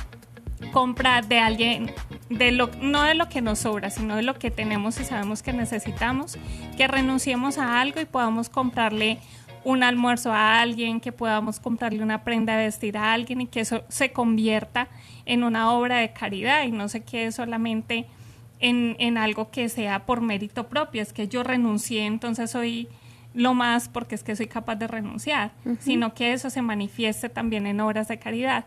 compra 0.73 1.23
de 1.23 1.39
alguien, 1.39 1.93
de 2.29 2.53
lo, 2.53 2.71
no 2.81 3.03
de 3.03 3.15
lo 3.15 3.29
que 3.29 3.41
nos 3.41 3.61
sobra, 3.61 3.91
sino 3.91 4.17
de 4.17 4.23
lo 4.23 4.39
que 4.39 4.51
tenemos 4.51 5.01
y 5.01 5.05
sabemos 5.05 5.43
que 5.43 5.53
necesitamos, 5.53 6.39
que 6.77 6.87
renunciemos 6.87 7.59
a 7.59 7.81
algo 7.81 8.01
y 8.01 8.05
podamos 8.05 8.49
comprarle 8.49 9.19
un 9.65 9.83
almuerzo 9.83 10.33
a 10.33 10.61
alguien, 10.61 11.01
que 11.01 11.13
podamos 11.13 11.61
comprarle 11.61 12.03
una 12.03 12.25
prenda 12.25 12.57
de 12.57 12.65
vestir 12.65 12.97
a 12.97 13.13
alguien 13.13 13.43
y 13.43 13.47
que 13.47 13.61
eso 13.61 13.83
se 13.89 14.13
convierta 14.13 14.89
en 15.27 15.45
una 15.45 15.73
obra 15.73 15.99
de 15.99 16.13
caridad 16.13 16.65
y 16.65 16.71
no 16.71 16.89
se 16.89 17.03
quede 17.03 17.33
solamente 17.33 18.07
en, 18.59 18.97
en 18.99 19.19
algo 19.19 19.51
que 19.51 19.69
sea 19.69 20.07
por 20.07 20.21
mérito 20.21 20.69
propio, 20.69 21.03
es 21.03 21.13
que 21.13 21.29
yo 21.29 21.43
renuncié, 21.43 22.07
entonces 22.07 22.51
soy 22.51 22.89
lo 23.35 23.55
más 23.55 23.89
porque 23.89 24.15
es 24.15 24.25
que 24.25 24.37
soy 24.37 24.47
capaz 24.47 24.77
de 24.77 24.87
renunciar, 24.87 25.53
sino 25.79 26.15
que 26.15 26.33
eso 26.33 26.51
se 26.51 26.63
manifieste 26.63 27.29
también 27.29 27.67
en 27.67 27.81
obras 27.81 28.09
de 28.09 28.19
caridad. 28.19 28.65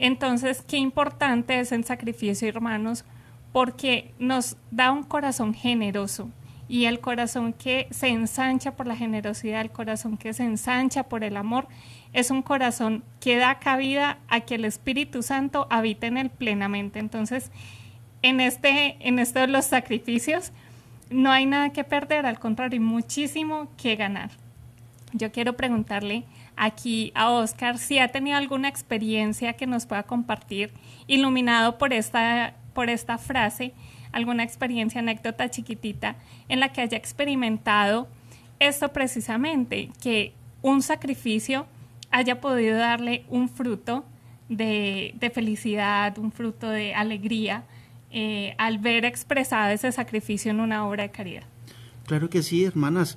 Entonces, 0.00 0.64
qué 0.66 0.78
importante 0.78 1.60
es 1.60 1.72
el 1.72 1.84
sacrificio, 1.84 2.48
hermanos, 2.48 3.04
porque 3.52 4.12
nos 4.18 4.56
da 4.70 4.92
un 4.92 5.02
corazón 5.02 5.52
generoso 5.52 6.30
y 6.68 6.86
el 6.86 7.00
corazón 7.00 7.52
que 7.52 7.86
se 7.90 8.08
ensancha 8.08 8.76
por 8.76 8.86
la 8.86 8.96
generosidad, 8.96 9.60
el 9.60 9.70
corazón 9.70 10.16
que 10.16 10.32
se 10.32 10.44
ensancha 10.44 11.02
por 11.02 11.22
el 11.22 11.36
amor, 11.36 11.68
es 12.14 12.30
un 12.30 12.40
corazón 12.40 13.04
que 13.20 13.36
da 13.36 13.58
cabida 13.58 14.18
a 14.28 14.40
que 14.40 14.54
el 14.54 14.64
Espíritu 14.64 15.22
Santo 15.22 15.66
habite 15.68 16.06
en 16.06 16.16
él 16.16 16.30
plenamente. 16.30 16.98
Entonces, 16.98 17.50
en 18.22 18.40
este, 18.40 18.96
en 19.00 19.18
esto 19.18 19.40
de 19.40 19.48
los 19.48 19.66
sacrificios, 19.66 20.50
no 21.10 21.30
hay 21.30 21.44
nada 21.44 21.70
que 21.70 21.84
perder, 21.84 22.24
al 22.24 22.38
contrario, 22.38 22.80
hay 22.80 22.86
muchísimo 22.86 23.68
que 23.76 23.96
ganar. 23.96 24.30
Yo 25.12 25.30
quiero 25.30 25.58
preguntarle 25.58 26.24
aquí 26.60 27.10
a 27.14 27.30
Oscar 27.30 27.78
si 27.78 27.98
ha 27.98 28.08
tenido 28.08 28.36
alguna 28.36 28.68
experiencia 28.68 29.54
que 29.54 29.66
nos 29.66 29.86
pueda 29.86 30.02
compartir, 30.02 30.70
iluminado 31.06 31.78
por 31.78 31.94
esta, 31.94 32.54
por 32.74 32.90
esta 32.90 33.16
frase, 33.16 33.72
alguna 34.12 34.42
experiencia, 34.42 35.00
anécdota 35.00 35.50
chiquitita 35.50 36.16
en 36.50 36.60
la 36.60 36.70
que 36.70 36.82
haya 36.82 36.98
experimentado 36.98 38.08
esto 38.58 38.92
precisamente, 38.92 39.90
que 40.02 40.34
un 40.60 40.82
sacrificio 40.82 41.66
haya 42.10 42.42
podido 42.42 42.76
darle 42.76 43.24
un 43.30 43.48
fruto 43.48 44.04
de, 44.50 45.14
de 45.18 45.30
felicidad, 45.30 46.18
un 46.18 46.30
fruto 46.30 46.68
de 46.68 46.94
alegría 46.94 47.64
eh, 48.10 48.54
al 48.58 48.76
ver 48.76 49.06
expresado 49.06 49.70
ese 49.70 49.90
sacrificio 49.92 50.50
en 50.50 50.60
una 50.60 50.86
obra 50.86 51.04
de 51.04 51.10
caridad. 51.10 51.44
Claro 52.04 52.28
que 52.28 52.42
sí, 52.42 52.64
hermanas. 52.64 53.16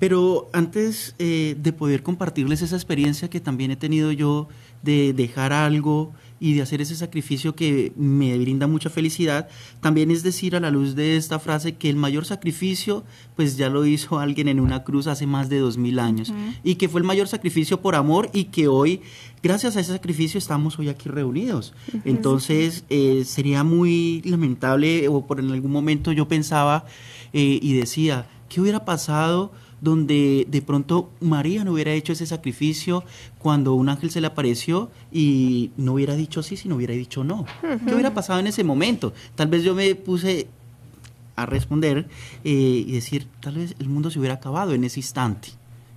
Pero 0.00 0.48
antes 0.52 1.14
eh, 1.18 1.56
de 1.56 1.72
poder 1.72 2.02
compartirles 2.02 2.62
esa 2.62 2.74
experiencia 2.74 3.30
que 3.30 3.38
también 3.38 3.70
he 3.70 3.76
tenido 3.76 4.10
yo 4.10 4.48
de 4.82 5.12
dejar 5.12 5.52
algo 5.52 6.12
y 6.40 6.54
de 6.54 6.62
hacer 6.62 6.80
ese 6.80 6.96
sacrificio 6.96 7.54
que 7.54 7.92
me 7.96 8.36
brinda 8.38 8.66
mucha 8.66 8.88
felicidad, 8.88 9.48
también 9.82 10.10
es 10.10 10.22
decir 10.22 10.56
a 10.56 10.60
la 10.60 10.70
luz 10.70 10.94
de 10.94 11.18
esta 11.18 11.38
frase 11.38 11.76
que 11.76 11.90
el 11.90 11.96
mayor 11.96 12.24
sacrificio 12.24 13.04
pues 13.36 13.58
ya 13.58 13.68
lo 13.68 13.84
hizo 13.84 14.18
alguien 14.18 14.48
en 14.48 14.58
una 14.58 14.82
cruz 14.82 15.06
hace 15.06 15.26
más 15.26 15.50
de 15.50 15.58
dos 15.58 15.76
mil 15.76 15.98
años 15.98 16.32
y 16.64 16.76
que 16.76 16.88
fue 16.88 17.00
el 17.00 17.06
mayor 17.06 17.28
sacrificio 17.28 17.82
por 17.82 17.94
amor 17.94 18.30
y 18.32 18.44
que 18.44 18.68
hoy 18.68 19.02
gracias 19.42 19.76
a 19.76 19.80
ese 19.80 19.92
sacrificio 19.92 20.38
estamos 20.38 20.78
hoy 20.78 20.88
aquí 20.88 21.10
reunidos. 21.10 21.74
Entonces 22.06 22.84
eh, 22.88 23.24
sería 23.26 23.62
muy 23.62 24.22
lamentable 24.24 25.08
o 25.08 25.26
por 25.26 25.40
en 25.40 25.50
algún 25.50 25.72
momento 25.72 26.10
yo 26.10 26.26
pensaba 26.26 26.86
eh, 27.34 27.58
y 27.60 27.74
decía, 27.74 28.26
¿qué 28.48 28.62
hubiera 28.62 28.86
pasado? 28.86 29.52
Donde 29.80 30.46
de 30.50 30.62
pronto 30.62 31.10
María 31.20 31.64
no 31.64 31.72
hubiera 31.72 31.92
hecho 31.92 32.12
ese 32.12 32.26
sacrificio 32.26 33.04
cuando 33.38 33.74
un 33.74 33.88
ángel 33.88 34.10
se 34.10 34.20
le 34.20 34.26
apareció 34.26 34.90
y 35.10 35.70
no 35.76 35.94
hubiera 35.94 36.14
dicho 36.14 36.42
sí, 36.42 36.56
sino 36.56 36.76
hubiera 36.76 36.94
dicho 36.94 37.24
no. 37.24 37.46
¿Qué 37.60 37.94
hubiera 37.94 38.14
pasado 38.14 38.40
en 38.40 38.46
ese 38.46 38.64
momento? 38.64 39.12
Tal 39.34 39.48
vez 39.48 39.62
yo 39.62 39.74
me 39.74 39.94
puse 39.94 40.48
a 41.36 41.46
responder 41.46 42.08
eh, 42.44 42.84
y 42.86 42.92
decir, 42.92 43.26
tal 43.40 43.56
vez 43.56 43.74
el 43.78 43.88
mundo 43.88 44.10
se 44.10 44.18
hubiera 44.18 44.34
acabado 44.34 44.74
en 44.74 44.84
ese 44.84 45.00
instante. 45.00 45.48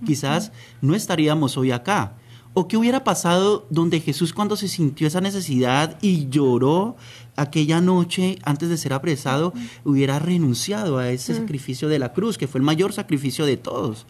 Quizás 0.04 0.52
no 0.82 0.94
estaríamos 0.94 1.56
hoy 1.56 1.70
acá. 1.70 2.14
¿O 2.56 2.68
qué 2.68 2.76
hubiera 2.76 3.02
pasado 3.02 3.66
donde 3.68 3.98
Jesús 4.00 4.32
cuando 4.32 4.56
se 4.56 4.68
sintió 4.68 5.08
esa 5.08 5.20
necesidad 5.20 5.98
y 6.00 6.28
lloró 6.28 6.96
aquella 7.34 7.80
noche 7.80 8.38
antes 8.44 8.68
de 8.68 8.76
ser 8.76 8.92
apresado, 8.92 9.52
hubiera 9.84 10.20
renunciado 10.20 10.98
a 10.98 11.10
ese 11.10 11.34
sacrificio 11.34 11.88
de 11.88 11.98
la 11.98 12.12
cruz, 12.12 12.38
que 12.38 12.46
fue 12.46 12.60
el 12.60 12.64
mayor 12.64 12.92
sacrificio 12.92 13.44
de 13.44 13.56
todos? 13.56 14.06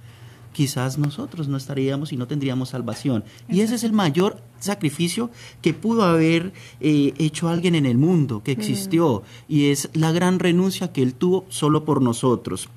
Quizás 0.52 0.98
nosotros 0.98 1.48
no 1.48 1.56
estaríamos 1.56 2.12
y 2.12 2.18
no 2.18 2.26
tendríamos 2.26 2.68
salvación. 2.68 3.24
Y 3.48 3.62
ese 3.62 3.76
es 3.76 3.82
el 3.82 3.94
mayor 3.94 4.42
sacrificio 4.60 5.30
que 5.62 5.72
pudo 5.72 6.04
haber 6.04 6.52
eh, 6.80 7.14
hecho 7.16 7.48
alguien 7.48 7.74
en 7.74 7.86
el 7.86 7.96
mundo, 7.96 8.42
que 8.44 8.52
existió, 8.52 9.22
y 9.48 9.70
es 9.70 9.88
la 9.94 10.12
gran 10.12 10.38
renuncia 10.38 10.92
que 10.92 11.02
él 11.02 11.14
tuvo 11.14 11.46
solo 11.48 11.86
por 11.86 12.02
nosotros. 12.02 12.68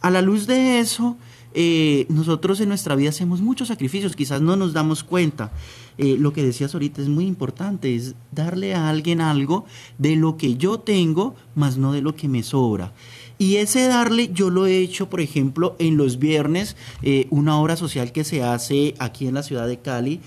A 0.00 0.08
la 0.08 0.22
luz 0.22 0.46
de 0.46 0.80
eso, 0.80 1.18
eh, 1.54 2.06
nosotros 2.08 2.60
en 2.60 2.68
nuestra 2.68 2.94
vida 2.94 3.10
hacemos 3.10 3.40
muchos 3.40 3.68
sacrificios, 3.68 4.16
quizás 4.16 4.40
no 4.40 4.56
nos 4.56 4.72
damos 4.72 5.02
cuenta. 5.02 5.52
Eh, 5.98 6.16
lo 6.18 6.32
que 6.32 6.42
decías 6.42 6.72
ahorita 6.74 7.02
es 7.02 7.08
muy 7.08 7.26
importante, 7.26 7.94
es 7.94 8.14
darle 8.32 8.74
a 8.74 8.88
alguien 8.88 9.20
algo 9.20 9.66
de 9.98 10.16
lo 10.16 10.36
que 10.36 10.56
yo 10.56 10.80
tengo, 10.80 11.34
más 11.54 11.76
no 11.76 11.92
de 11.92 12.02
lo 12.02 12.14
que 12.14 12.28
me 12.28 12.42
sobra. 12.42 12.92
Y 13.38 13.56
ese 13.56 13.86
darle, 13.86 14.30
yo 14.32 14.50
lo 14.50 14.66
he 14.66 14.78
hecho, 14.78 15.10
por 15.10 15.20
ejemplo, 15.20 15.74
en 15.78 15.96
los 15.96 16.18
viernes, 16.18 16.76
eh, 17.02 17.26
una 17.30 17.58
obra 17.58 17.76
social 17.76 18.12
que 18.12 18.24
se 18.24 18.42
hace 18.42 18.94
aquí 18.98 19.26
en 19.26 19.34
la 19.34 19.42
ciudad 19.42 19.66
de 19.66 19.78
Cali, 19.78 20.20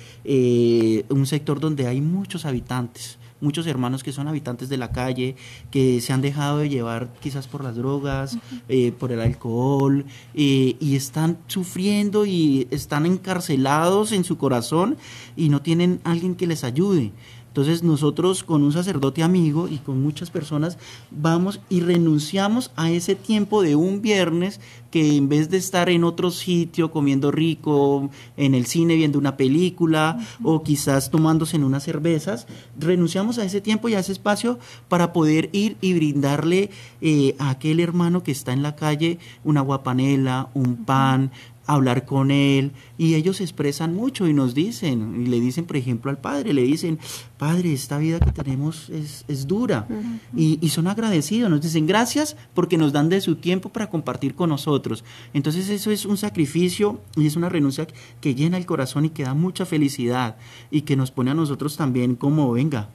un 1.09 1.25
sector 1.25 1.59
donde 1.59 1.87
hay 1.87 2.01
muchos 2.01 2.45
habitantes 2.45 3.17
muchos 3.43 3.67
hermanos 3.67 4.03
que 4.03 4.11
son 4.11 4.27
habitantes 4.27 4.69
de 4.69 4.77
la 4.77 4.91
calle, 4.91 5.35
que 5.69 6.01
se 6.01 6.13
han 6.13 6.21
dejado 6.21 6.59
de 6.59 6.69
llevar 6.69 7.13
quizás 7.19 7.47
por 7.47 7.63
las 7.63 7.75
drogas, 7.75 8.37
eh, 8.69 8.91
por 8.91 9.11
el 9.11 9.21
alcohol, 9.21 10.05
eh, 10.33 10.75
y 10.79 10.95
están 10.95 11.37
sufriendo 11.47 12.25
y 12.25 12.67
están 12.71 13.05
encarcelados 13.05 14.11
en 14.11 14.23
su 14.23 14.37
corazón 14.37 14.97
y 15.35 15.49
no 15.49 15.61
tienen 15.61 15.99
alguien 16.03 16.35
que 16.35 16.47
les 16.47 16.63
ayude. 16.63 17.11
Entonces 17.53 17.83
nosotros 17.83 18.43
con 18.43 18.63
un 18.63 18.73
sacerdote 18.73 19.21
amigo 19.21 19.67
y 19.67 19.77
con 19.77 20.01
muchas 20.01 20.31
personas 20.31 20.79
vamos 21.11 21.61
y 21.69 21.81
renunciamos 21.81 22.71
a 22.75 22.89
ese 22.89 23.13
tiempo 23.13 23.61
de 23.61 23.75
un 23.75 24.01
viernes 24.01 24.59
que 24.89 25.17
en 25.17 25.29
vez 25.29 25.51
de 25.51 25.57
estar 25.57 25.87
en 25.89 26.03
otro 26.03 26.31
sitio 26.31 26.89
comiendo 26.89 27.29
rico, 27.29 28.09
en 28.37 28.55
el 28.55 28.65
cine 28.65 28.95
viendo 28.95 29.19
una 29.19 29.37
película 29.37 30.17
o 30.41 30.63
quizás 30.63 31.11
tomándose 31.11 31.57
en 31.57 31.63
unas 31.63 31.83
cervezas, 31.83 32.47
renunciamos 32.79 33.37
a 33.37 33.45
ese 33.45 33.61
tiempo 33.61 33.87
y 33.87 33.93
a 33.93 33.99
ese 33.99 34.13
espacio 34.13 34.57
para 34.87 35.13
poder 35.13 35.49
ir 35.51 35.77
y 35.79 35.93
brindarle 35.93 36.71
eh, 37.01 37.35
a 37.37 37.51
aquel 37.51 37.79
hermano 37.79 38.23
que 38.23 38.31
está 38.31 38.51
en 38.51 38.63
la 38.63 38.75
calle 38.75 39.19
una 39.43 39.61
guapanela, 39.61 40.49
un 40.55 40.85
pan, 40.85 41.31
hablar 41.65 42.05
con 42.05 42.31
él 42.31 42.73
y 42.97 43.15
ellos 43.15 43.39
expresan 43.41 43.95
mucho 43.95 44.27
y 44.27 44.33
nos 44.33 44.53
dicen 44.53 45.23
y 45.23 45.27
le 45.27 45.39
dicen 45.39 45.65
por 45.65 45.77
ejemplo 45.77 46.11
al 46.11 46.17
padre 46.17 46.53
le 46.53 46.61
dicen 46.61 46.99
padre 47.37 47.71
esta 47.73 47.97
vida 47.97 48.19
que 48.19 48.31
tenemos 48.31 48.89
es, 48.89 49.23
es 49.27 49.47
dura 49.47 49.87
y, 50.35 50.59
y, 50.61 50.69
son 50.69 50.87
agradecidos 50.87 51.49
nos 51.49 51.61
dicen 51.61 51.87
gracias 51.87 52.35
porque 52.53 52.77
nos 52.77 52.91
dan 52.91 53.09
de 53.09 53.21
su 53.21 53.35
tiempo 53.37 53.69
para 53.69 53.89
compartir 53.89 54.35
con 54.35 54.49
nosotros 54.49 55.03
entonces 55.33 55.69
eso 55.69 55.91
es 55.91 56.05
un 56.05 56.17
sacrificio 56.17 57.01
y 57.15 57.27
es 57.27 57.35
una 57.35 57.49
renuncia 57.49 57.87
que 58.19 58.35
llena 58.35 58.57
el 58.57 58.65
corazón 58.65 59.05
y 59.05 59.09
que 59.09 59.23
da 59.23 59.33
mucha 59.33 59.65
felicidad 59.65 60.35
y 60.69 60.81
que 60.81 60.95
nos 60.95 61.11
pone 61.11 61.31
a 61.31 61.35
nosotros 61.35 61.77
también 61.77 62.15
como 62.15 62.51
venga 62.51 62.89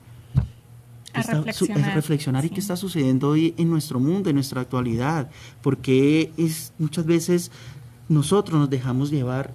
a 1.15 1.23
reflexionar, 1.23 1.95
reflexionar 1.95 2.45
y 2.45 2.51
qué 2.51 2.61
está 2.61 2.77
sucediendo 2.77 3.31
hoy 3.31 3.55
en 3.57 3.71
nuestro 3.71 3.99
mundo, 3.99 4.29
en 4.29 4.37
nuestra 4.37 4.61
actualidad, 4.61 5.31
porque 5.63 6.33
es 6.37 6.73
muchas 6.79 7.07
veces 7.07 7.51
nosotros 8.09 8.59
nos 8.59 8.71
dejamos 8.71 9.11
llevar 9.11 9.53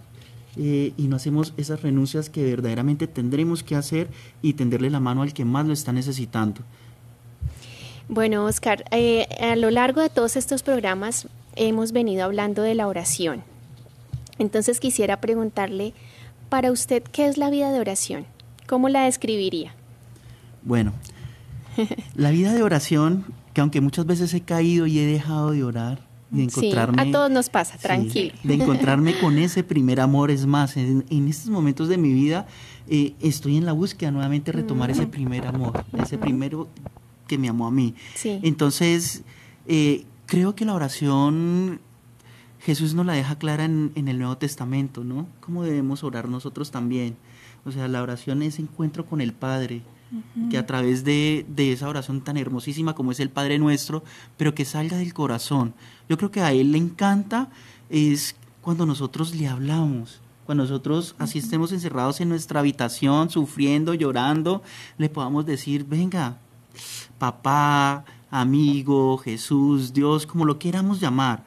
eh, 0.55 0.93
y 0.98 1.07
no 1.07 1.15
hacemos 1.15 1.53
esas 1.57 1.81
renuncias 1.81 2.29
que 2.29 2.43
verdaderamente 2.43 3.07
tendremos 3.07 3.63
que 3.63 3.75
hacer 3.75 4.10
y 4.41 4.53
tenderle 4.53 4.89
la 4.89 5.00
mano 5.00 5.22
al 5.22 5.33
que 5.33 5.45
más 5.45 5.65
lo 5.65 5.74
está 5.74 5.91
necesitando. 5.91 6.62
Bueno, 8.10 8.45
Oscar, 8.45 8.83
eh, 8.91 9.27
a 9.39 9.55
lo 9.55 9.72
largo 9.72 10.01
de 10.01 10.10
todos 10.10 10.36
estos 10.36 10.62
programas 10.62 11.27
hemos 11.55 11.91
venido 11.91 12.24
hablando 12.24 12.62
de 12.62 12.75
la 12.75 12.88
oración. 12.88 13.43
Entonces 14.39 14.79
quisiera 14.79 15.22
preguntarle, 15.22 15.93
para 16.50 16.72
usted, 16.72 17.03
¿qué 17.03 17.27
es 17.27 17.38
la 17.38 17.50
vida 17.50 17.72
de 17.72 17.79
oración? 17.79 18.25
¿cómo 18.67 18.89
la 18.89 19.03
describiría? 19.03 19.75
Bueno, 20.63 20.93
la 22.15 22.31
vida 22.31 22.53
de 22.53 22.63
oración, 22.63 23.25
que 23.53 23.62
aunque 23.62 23.81
muchas 23.81 24.05
veces 24.05 24.33
he 24.33 24.41
caído 24.41 24.88
y 24.88 25.00
he 25.00 25.05
dejado 25.05 25.51
de 25.51 25.63
orar, 25.63 26.00
de 26.33 26.43
encontrarme... 26.43 27.01
a 27.01 27.11
todos 27.11 27.31
nos 27.31 27.49
pasa, 27.49 27.77
tranquilo. 27.77 28.33
de 28.43 28.53
encontrarme 28.55 29.17
con 29.21 29.37
ese 29.37 29.63
primer 29.63 29.99
amor, 29.99 30.31
es 30.31 30.45
más, 30.45 30.75
en, 30.75 31.27
estos 31.27 31.49
momentos 31.49 31.87
de 31.87 31.97
mi 31.97 32.11
vida 32.13 32.47
eh, 32.89 33.13
estoy 33.21 33.57
en 33.57 33.65
la 33.65 33.71
búsqueda 33.71 34.11
nuevamente 34.11 34.51
de 34.51 34.57
retomar 34.61 34.91
ese 34.91 35.07
primer 35.07 35.47
amor, 35.47 35.85
ese 35.97 36.17
primero 36.17 36.67
que 37.27 37.37
me 37.37 37.47
amó 37.47 37.67
a 37.67 37.71
mí. 37.71 37.95
Entonces, 38.23 39.23
eh, 39.67 40.03
creo 40.25 40.55
que 40.55 40.65
la 40.65 40.73
oración 40.73 41.79
Jesús 42.59 42.93
nos 42.93 43.05
la 43.05 43.13
deja 43.13 43.37
clara 43.37 43.65
en, 43.65 43.91
en, 43.95 44.07
el 44.07 44.17
Nuevo 44.17 44.37
Testamento, 44.37 45.03
¿no? 45.03 45.27
¿Cómo 45.41 45.63
debemos 45.63 46.03
orar 46.03 46.29
nosotros 46.29 46.71
también? 46.71 47.15
O 47.65 47.71
sea, 47.71 47.87
la 47.87 48.01
oración 48.01 48.41
es 48.41 48.59
encuentro 48.59 49.05
con 49.05 49.21
el 49.21 49.33
Padre, 49.33 49.83
que 50.49 50.57
a 50.57 50.65
través 50.65 51.03
de, 51.03 51.45
esa 51.57 51.89
oración 51.89 52.21
tan 52.21 52.37
hermosísima 52.37 52.93
como 52.93 53.11
es 53.11 53.19
el 53.19 53.29
Padre 53.29 53.57
Nuestro, 53.57 54.03
pero 54.37 54.53
que 54.53 54.65
salga 54.65 54.97
del 54.97 55.13
corazón. 55.13 55.73
Yo 56.10 56.17
creo 56.17 56.31
que 56.31 56.41
a 56.41 56.51
Él 56.51 56.72
le 56.72 56.77
encanta 56.77 57.50
es 57.89 58.36
cuando 58.62 58.86
nosotros 58.86 59.36
le 59.36 59.48
hablamos, 59.48 60.22
cuando 60.45 60.63
nosotros 60.63 61.15
así 61.19 61.39
estemos 61.39 61.72
encerrados 61.72 62.22
en 62.22 62.29
nuestra 62.29 62.60
habitación, 62.60 63.29
sufriendo, 63.29 63.93
llorando, 63.93 64.62
le 64.98 65.10
podamos 65.10 65.45
decir, 65.45 65.86
venga, 65.86 66.38
papá, 67.17 68.05
amigo, 68.33 69.19
Jesús, 69.19 69.93
Dios, 69.93 70.25
como 70.25 70.43
lo 70.45 70.57
queramos 70.57 71.00
llamar, 71.00 71.43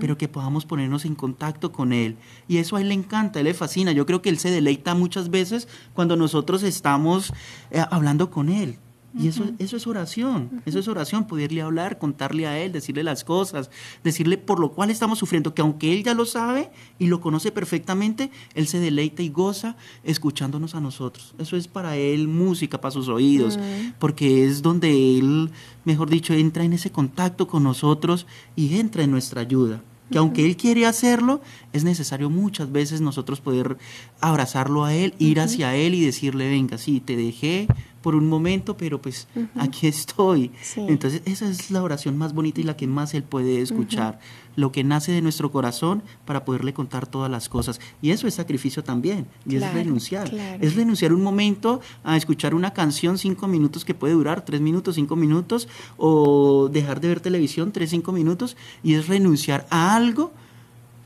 pero 0.00 0.18
que 0.18 0.26
podamos 0.26 0.66
ponernos 0.66 1.04
en 1.04 1.14
contacto 1.14 1.70
con 1.70 1.92
Él. 1.92 2.16
Y 2.48 2.56
eso 2.56 2.74
a 2.74 2.80
Él 2.80 2.88
le 2.88 2.94
encanta, 2.94 3.38
a 3.38 3.40
Él 3.40 3.46
le 3.46 3.54
fascina. 3.54 3.92
Yo 3.92 4.04
creo 4.04 4.20
que 4.20 4.30
Él 4.30 4.38
se 4.38 4.50
deleita 4.50 4.96
muchas 4.96 5.30
veces 5.30 5.68
cuando 5.94 6.16
nosotros 6.16 6.64
estamos 6.64 7.32
eh, 7.70 7.84
hablando 7.88 8.30
con 8.30 8.48
Él. 8.48 8.78
Y 9.16 9.28
eso, 9.28 9.44
eso 9.60 9.76
es 9.76 9.86
oración, 9.86 10.62
eso 10.66 10.80
es 10.80 10.88
oración, 10.88 11.26
poderle 11.26 11.62
hablar, 11.62 11.98
contarle 11.98 12.48
a 12.48 12.58
Él, 12.58 12.72
decirle 12.72 13.04
las 13.04 13.22
cosas, 13.22 13.70
decirle 14.02 14.38
por 14.38 14.58
lo 14.58 14.72
cual 14.72 14.90
estamos 14.90 15.20
sufriendo, 15.20 15.54
que 15.54 15.62
aunque 15.62 15.92
Él 15.92 16.02
ya 16.02 16.14
lo 16.14 16.24
sabe 16.26 16.70
y 16.98 17.06
lo 17.06 17.20
conoce 17.20 17.52
perfectamente, 17.52 18.32
Él 18.54 18.66
se 18.66 18.80
deleita 18.80 19.22
y 19.22 19.28
goza 19.28 19.76
escuchándonos 20.02 20.74
a 20.74 20.80
nosotros. 20.80 21.34
Eso 21.38 21.56
es 21.56 21.68
para 21.68 21.96
Él 21.96 22.26
música, 22.26 22.80
para 22.80 22.90
sus 22.90 23.08
oídos, 23.08 23.58
porque 24.00 24.46
es 24.46 24.62
donde 24.62 25.18
Él, 25.18 25.50
mejor 25.84 26.10
dicho, 26.10 26.34
entra 26.34 26.64
en 26.64 26.72
ese 26.72 26.90
contacto 26.90 27.46
con 27.46 27.62
nosotros 27.62 28.26
y 28.56 28.76
entra 28.78 29.04
en 29.04 29.12
nuestra 29.12 29.42
ayuda. 29.42 29.82
Que 30.10 30.18
aunque 30.18 30.44
Él 30.44 30.56
quiere 30.56 30.86
hacerlo, 30.86 31.40
es 31.72 31.82
necesario 31.82 32.28
muchas 32.28 32.70
veces 32.70 33.00
nosotros 33.00 33.40
poder 33.40 33.78
abrazarlo 34.20 34.84
a 34.84 34.92
Él, 34.92 35.14
ir 35.18 35.40
hacia 35.40 35.74
Él 35.76 35.94
y 35.94 36.04
decirle, 36.04 36.50
venga, 36.50 36.76
sí, 36.76 37.00
te 37.00 37.16
dejé, 37.16 37.68
por 38.04 38.14
un 38.14 38.28
momento, 38.28 38.76
pero 38.76 39.00
pues 39.00 39.28
aquí 39.56 39.86
estoy. 39.86 40.50
Entonces 40.76 41.22
esa 41.24 41.48
es 41.48 41.70
la 41.70 41.82
oración 41.82 42.18
más 42.18 42.34
bonita 42.34 42.60
y 42.60 42.64
la 42.64 42.76
que 42.76 42.86
más 42.86 43.14
Él 43.14 43.22
puede 43.22 43.62
escuchar, 43.62 44.18
lo 44.56 44.72
que 44.72 44.84
nace 44.84 45.10
de 45.10 45.22
nuestro 45.22 45.50
corazón 45.50 46.02
para 46.26 46.44
poderle 46.44 46.74
contar 46.74 47.06
todas 47.06 47.30
las 47.30 47.48
cosas. 47.48 47.80
Y 48.02 48.10
eso 48.10 48.28
es 48.28 48.34
sacrificio 48.34 48.84
también, 48.84 49.26
y 49.48 49.56
es 49.56 49.72
renunciar. 49.72 50.30
Es 50.60 50.76
renunciar 50.76 51.14
un 51.14 51.22
momento 51.22 51.80
a 52.02 52.18
escuchar 52.18 52.54
una 52.54 52.74
canción 52.74 53.16
cinco 53.16 53.48
minutos 53.48 53.86
que 53.86 53.94
puede 53.94 54.12
durar 54.12 54.44
tres 54.44 54.60
minutos, 54.60 54.96
cinco 54.96 55.16
minutos, 55.16 55.66
o 55.96 56.68
dejar 56.70 57.00
de 57.00 57.08
ver 57.08 57.20
televisión 57.20 57.72
tres, 57.72 57.88
cinco 57.88 58.12
minutos, 58.12 58.54
y 58.82 58.96
es 58.96 59.08
renunciar 59.08 59.66
a 59.70 59.96
algo 59.96 60.30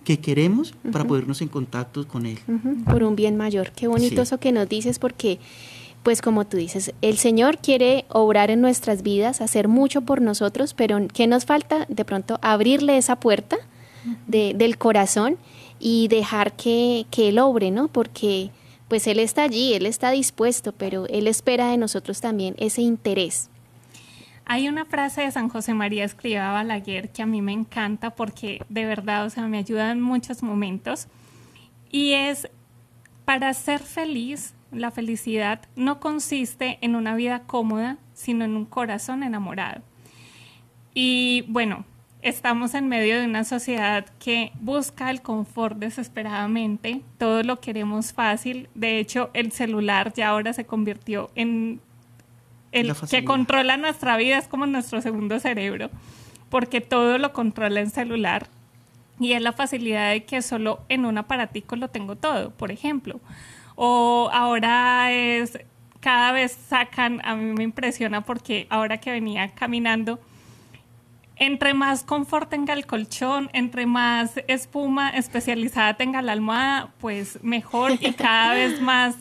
que 0.03 0.19
queremos 0.19 0.75
para 0.91 1.05
podernos 1.05 1.43
en 1.43 1.49
contacto 1.49 2.09
con 2.09 2.27
Él. 2.27 2.41
Por 2.87 3.05
un 3.05 3.15
bien 3.15 3.37
mayor. 3.37 3.71
Qué 3.71 3.87
bonito 3.87 4.23
eso 4.23 4.39
que 4.39 4.51
nos 4.51 4.69
dices 4.69 4.99
porque 4.99 5.39
pues 6.03 6.23
como 6.23 6.47
tú 6.47 6.57
dices, 6.57 6.95
el 7.03 7.19
Señor 7.19 7.59
quiere 7.59 8.05
obrar 8.09 8.51
en 8.51 8.61
nuestras 8.61 9.03
vidas, 9.03 9.41
hacer 9.41 9.69
mucho 9.69 10.03
por 10.03 10.23
nosotros, 10.23 10.75
pero 10.75 10.99
¿qué 11.13 11.27
nos 11.27 11.45
falta? 11.45 11.87
De 11.89 12.05
pronto 12.05 12.39
abrirle 12.43 12.97
esa 12.97 13.17
puerta 13.17 13.57
del 14.27 14.79
corazón 14.79 15.37
y 15.79 16.09
dejar 16.09 16.53
que, 16.53 17.07
que 17.11 17.29
Él 17.29 17.39
obre, 17.39 17.71
¿no? 17.71 17.89
Porque 17.89 18.51
pues 18.89 19.07
Él 19.07 19.19
está 19.19 19.43
allí, 19.43 19.75
Él 19.75 19.87
está 19.87 20.11
dispuesto, 20.11 20.73
pero 20.73 21.07
Él 21.09 21.27
espera 21.27 21.71
de 21.71 21.77
nosotros 21.77 22.21
también 22.21 22.55
ese 22.59 22.83
interés. 22.83 23.51
Hay 24.47 24.67
una 24.67 24.87
frase 24.87 25.21
de 25.21 25.31
San 25.31 25.51
José 25.51 25.75
María 25.75 26.05
Escriba 26.07 26.53
Balaguer 26.53 27.11
que 27.11 27.21
a 27.21 27.27
mí 27.27 27.43
me 27.43 27.53
encanta 27.53 28.11
porque 28.11 28.65
de 28.71 28.87
verdad, 28.87 29.27
o 29.27 29.31
sea, 29.31 29.47
me 29.47 29.59
ayuda 29.59 29.91
en 29.91 30.01
muchos 30.01 30.43
momentos 30.43 31.07
y 31.91 32.13
es 32.13 32.49
para 33.27 33.53
ser 33.53 33.81
feliz 33.81 34.55
la 34.73 34.91
felicidad 34.91 35.61
no 35.77 36.01
consiste 36.01 36.79
en 36.81 36.95
una 36.95 37.15
vida 37.15 37.41
cómoda, 37.41 37.97
sino 38.15 38.45
en 38.45 38.57
un 38.57 38.65
corazón 38.65 39.23
enamorado. 39.23 39.83
Y 40.95 41.45
bueno, 41.49 41.85
estamos 42.23 42.75
en 42.75 42.89
medio 42.89 43.19
de 43.19 43.27
una 43.27 43.45
sociedad 43.45 44.07
que 44.19 44.53
busca 44.61 45.11
el 45.11 45.23
confort 45.23 45.79
desesperadamente, 45.79 47.03
todo 47.19 47.43
lo 47.43 47.61
queremos 47.61 48.13
fácil, 48.13 48.69
de 48.75 48.99
hecho 48.99 49.31
el 49.35 49.53
celular 49.53 50.13
ya 50.15 50.29
ahora 50.29 50.53
se 50.53 50.67
convirtió 50.67 51.31
en 51.35 51.81
el 52.73 52.95
que 53.09 53.25
controla 53.25 53.77
nuestra 53.77 54.17
vida, 54.17 54.39
es 54.39 54.49
como 54.49 54.67
nuestro 54.67 55.01
segundo 55.01 55.41
cerebro, 55.41 55.91
porque 56.51 56.81
todo 56.81 57.17
lo 57.19 57.33
controla 57.33 57.81
el 57.81 57.91
celular. 57.91 58.47
Y 59.21 59.33
es 59.33 59.43
la 59.43 59.53
facilidad 59.53 60.11
de 60.11 60.25
que 60.25 60.43
solo 60.43 60.81
en 60.89 61.05
un 61.05 61.19
aparatico 61.19 61.75
lo 61.77 61.89
tengo 61.89 62.15
todo, 62.15 62.51
por 62.51 62.71
ejemplo 62.71 63.21
o 63.81 64.29
ahora 64.33 65.13
es, 65.13 65.57
cada 66.01 66.33
vez 66.33 66.59
sacan, 66.69 67.21
a 67.23 67.37
mí 67.37 67.53
me 67.55 67.63
impresiona 67.63 68.23
porque 68.23 68.67
ahora 68.71 68.99
que 68.99 69.13
venía 69.13 69.51
caminando, 69.55 70.19
entre 71.37 71.75
más 71.75 72.03
confort 72.03 72.51
tenga 72.51 72.75
el 72.75 72.87
colchón, 72.87 73.49
entre 73.53 73.87
más 73.87 74.33
espuma 74.49 75.11
especializada 75.11 75.95
tenga 75.95 76.23
la 76.23 76.33
almohada, 76.33 76.93
pues 76.99 77.39
mejor 77.45 77.93
y 78.01 78.15
cada 78.15 78.55
vez 78.55 78.81
más 78.81 79.15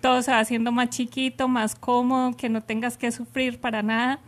todo 0.00 0.22
se 0.22 0.30
va 0.30 0.38
haciendo 0.38 0.70
más 0.70 0.90
chiquito, 0.90 1.48
más 1.48 1.74
cómodo, 1.74 2.36
que 2.36 2.48
no 2.48 2.62
tengas 2.62 2.96
que 2.96 3.10
sufrir 3.10 3.60
para 3.60 3.82
nada. 3.82 4.20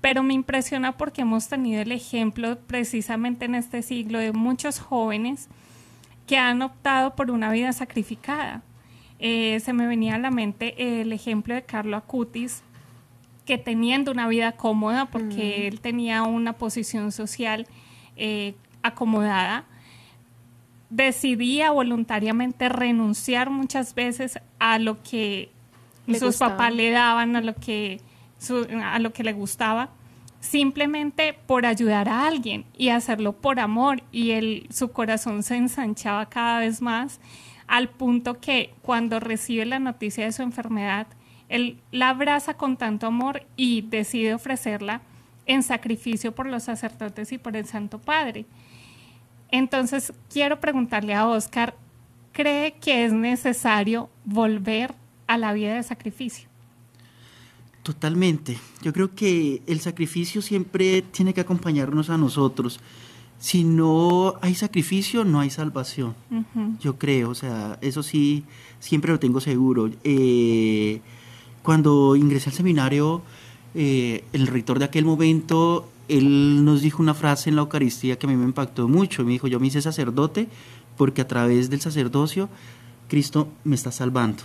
Pero 0.00 0.22
me 0.22 0.34
impresiona 0.34 0.96
porque 0.96 1.22
hemos 1.22 1.48
tenido 1.48 1.82
el 1.82 1.90
ejemplo 1.90 2.56
precisamente 2.68 3.46
en 3.46 3.56
este 3.56 3.82
siglo 3.82 4.20
de 4.20 4.30
muchos 4.30 4.78
jóvenes 4.78 5.48
que 6.28 6.38
han 6.38 6.62
optado 6.62 7.16
por 7.16 7.32
una 7.32 7.50
vida 7.50 7.72
sacrificada. 7.72 8.62
Eh, 9.18 9.60
se 9.60 9.72
me 9.72 9.86
venía 9.86 10.14
a 10.14 10.18
la 10.18 10.30
mente 10.30 11.00
el 11.00 11.12
ejemplo 11.12 11.54
de 11.54 11.62
Carlo 11.62 11.96
Acutis, 11.96 12.62
que 13.44 13.58
teniendo 13.58 14.12
una 14.12 14.28
vida 14.28 14.52
cómoda, 14.52 15.06
porque 15.06 15.62
mm. 15.62 15.66
él 15.66 15.80
tenía 15.80 16.22
una 16.22 16.52
posición 16.52 17.12
social 17.12 17.66
eh, 18.16 18.54
acomodada, 18.82 19.64
decidía 20.90 21.70
voluntariamente 21.70 22.68
renunciar 22.68 23.50
muchas 23.50 23.94
veces 23.94 24.38
a 24.58 24.78
lo 24.78 25.02
que 25.02 25.50
sus 26.18 26.36
papás 26.36 26.74
le 26.74 26.90
daban, 26.90 27.36
a 27.36 27.40
lo 27.40 27.54
que, 27.54 28.00
a 28.82 28.98
lo 28.98 29.12
que 29.12 29.24
le 29.24 29.32
gustaba, 29.32 29.90
simplemente 30.40 31.36
por 31.46 31.66
ayudar 31.66 32.08
a 32.08 32.26
alguien 32.26 32.64
y 32.76 32.90
hacerlo 32.90 33.32
por 33.32 33.60
amor 33.60 34.02
y 34.12 34.30
él, 34.30 34.66
su 34.70 34.92
corazón 34.92 35.42
se 35.42 35.56
ensanchaba 35.56 36.26
cada 36.26 36.60
vez 36.60 36.80
más 36.80 37.20
al 37.68 37.90
punto 37.90 38.40
que 38.40 38.74
cuando 38.82 39.20
recibe 39.20 39.66
la 39.66 39.78
noticia 39.78 40.24
de 40.24 40.32
su 40.32 40.42
enfermedad, 40.42 41.06
él 41.48 41.78
la 41.92 42.10
abraza 42.10 42.54
con 42.54 42.76
tanto 42.76 43.06
amor 43.06 43.46
y 43.56 43.82
decide 43.82 44.34
ofrecerla 44.34 45.02
en 45.46 45.62
sacrificio 45.62 46.34
por 46.34 46.46
los 46.46 46.64
sacerdotes 46.64 47.32
y 47.32 47.38
por 47.38 47.56
el 47.56 47.66
Santo 47.66 47.98
Padre. 47.98 48.46
Entonces, 49.50 50.12
quiero 50.30 50.60
preguntarle 50.60 51.14
a 51.14 51.26
Oscar, 51.26 51.74
¿cree 52.32 52.72
que 52.80 53.04
es 53.04 53.12
necesario 53.12 54.10
volver 54.24 54.94
a 55.26 55.38
la 55.38 55.52
vida 55.52 55.74
de 55.74 55.82
sacrificio? 55.82 56.48
Totalmente. 57.82 58.58
Yo 58.82 58.92
creo 58.92 59.14
que 59.14 59.62
el 59.66 59.80
sacrificio 59.80 60.42
siempre 60.42 61.00
tiene 61.00 61.32
que 61.32 61.40
acompañarnos 61.40 62.10
a 62.10 62.18
nosotros 62.18 62.80
si 63.38 63.64
no 63.64 64.34
hay 64.40 64.54
sacrificio, 64.54 65.24
no 65.24 65.40
hay 65.40 65.50
salvación. 65.50 66.14
Yo 66.80 66.98
creo, 66.98 67.30
o 67.30 67.34
sea, 67.34 67.78
eso 67.80 68.02
sí, 68.02 68.44
siempre 68.80 69.12
lo 69.12 69.18
tengo 69.18 69.40
seguro. 69.40 69.90
Eh, 70.02 71.00
cuando 71.62 72.16
ingresé 72.16 72.50
al 72.50 72.56
seminario, 72.56 73.22
eh, 73.74 74.24
el 74.32 74.46
rector 74.48 74.78
de 74.78 74.86
aquel 74.86 75.04
momento, 75.04 75.88
él 76.08 76.64
nos 76.64 76.82
dijo 76.82 77.02
una 77.02 77.14
frase 77.14 77.50
en 77.50 77.56
la 77.56 77.62
Eucaristía 77.62 78.18
que 78.18 78.26
a 78.26 78.30
mí 78.30 78.36
me 78.36 78.44
impactó 78.44 78.88
mucho. 78.88 79.24
Me 79.24 79.32
dijo, 79.32 79.46
yo 79.46 79.60
me 79.60 79.68
hice 79.68 79.82
sacerdote 79.82 80.48
porque 80.96 81.20
a 81.20 81.28
través 81.28 81.70
del 81.70 81.80
sacerdocio 81.80 82.48
Cristo 83.08 83.48
me 83.64 83.76
está 83.76 83.92
salvando. 83.92 84.42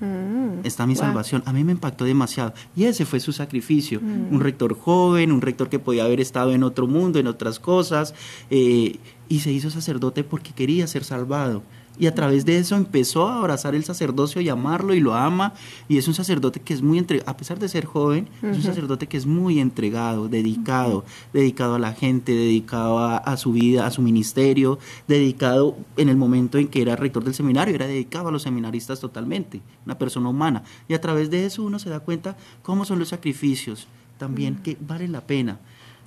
Mm, 0.00 0.64
está 0.64 0.86
mi 0.86 0.96
salvación. 0.96 1.42
A 1.46 1.52
mí 1.52 1.64
me 1.64 1.72
impactó 1.72 2.04
demasiado. 2.04 2.52
Y 2.76 2.84
ese 2.84 3.04
fue 3.04 3.20
su 3.20 3.32
sacrificio. 3.32 4.00
Mm. 4.00 4.34
Un 4.34 4.40
rector 4.40 4.78
joven, 4.78 5.32
un 5.32 5.40
rector 5.40 5.68
que 5.68 5.78
podía 5.78 6.04
haber 6.04 6.20
estado 6.20 6.52
en 6.52 6.62
otro 6.62 6.86
mundo, 6.86 7.18
en 7.18 7.26
otras 7.26 7.58
cosas, 7.58 8.14
eh, 8.50 8.98
y 9.28 9.40
se 9.40 9.52
hizo 9.52 9.70
sacerdote 9.70 10.24
porque 10.24 10.52
quería 10.52 10.86
ser 10.86 11.04
salvado. 11.04 11.62
Y 11.98 12.06
a 12.06 12.14
través 12.14 12.44
de 12.44 12.58
eso 12.58 12.76
empezó 12.76 13.28
a 13.28 13.38
abrazar 13.38 13.74
el 13.74 13.84
sacerdocio 13.84 14.40
y 14.40 14.48
amarlo 14.48 14.94
y 14.94 15.00
lo 15.00 15.14
ama. 15.14 15.54
Y 15.88 15.98
es 15.98 16.08
un 16.08 16.14
sacerdote 16.14 16.60
que 16.60 16.74
es 16.74 16.82
muy 16.82 16.98
entregado, 16.98 17.30
a 17.30 17.36
pesar 17.36 17.58
de 17.58 17.68
ser 17.68 17.84
joven, 17.84 18.28
es 18.42 18.56
un 18.56 18.62
sacerdote 18.62 19.06
que 19.06 19.16
es 19.16 19.26
muy 19.26 19.60
entregado, 19.60 20.28
dedicado, 20.28 21.04
dedicado 21.32 21.76
a 21.76 21.78
la 21.78 21.92
gente, 21.92 22.32
dedicado 22.32 22.98
a, 22.98 23.36
su 23.36 23.52
vida, 23.52 23.86
a 23.86 23.90
su 23.90 24.02
ministerio, 24.02 24.78
dedicado 25.06 25.76
en 25.96 26.08
el 26.08 26.16
momento 26.16 26.58
en 26.58 26.68
que 26.68 26.82
era 26.82 26.96
rector 26.96 27.22
del 27.22 27.34
seminario, 27.34 27.74
era 27.74 27.86
dedicado 27.86 28.28
a 28.28 28.32
los 28.32 28.42
seminaristas 28.42 28.98
totalmente, 28.98 29.60
una 29.84 29.96
persona 29.96 30.28
humana. 30.28 30.64
Y 30.88 30.94
a 30.94 31.00
través 31.00 31.30
de 31.30 31.46
eso 31.46 31.62
uno 31.62 31.78
se 31.78 31.90
da 31.90 32.00
cuenta 32.00 32.36
cómo 32.62 32.84
son 32.84 32.98
los 32.98 33.08
sacrificios 33.08 33.86
también 34.18 34.56
que 34.56 34.76
valen 34.80 35.12
la 35.12 35.26
pena 35.26 35.58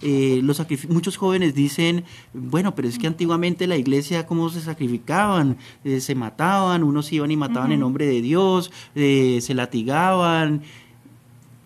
eh, 0.02 0.42
los 0.44 0.62
muchos 0.90 1.18
jóvenes 1.18 1.56
dicen, 1.56 2.04
bueno, 2.34 2.76
pero 2.76 2.88
es 2.88 3.00
que 3.00 3.08
antiguamente 3.08 3.66
la 3.68 3.78
iglesia, 3.78 4.28
¿cómo 4.28 4.50
se 4.50 4.62
sacrificaban? 4.62 5.58
Eh, 5.84 6.02
se 6.02 6.14
mataban, 6.14 6.84
unos 6.84 7.12
iban 7.12 7.32
y 7.32 7.38
mataban 7.38 7.72
en 7.72 7.80
nombre 7.80 8.06
de 8.06 8.22
Dios, 8.22 8.72
eh, 8.96 9.40
se 9.42 9.54
latigaban. 9.54 10.62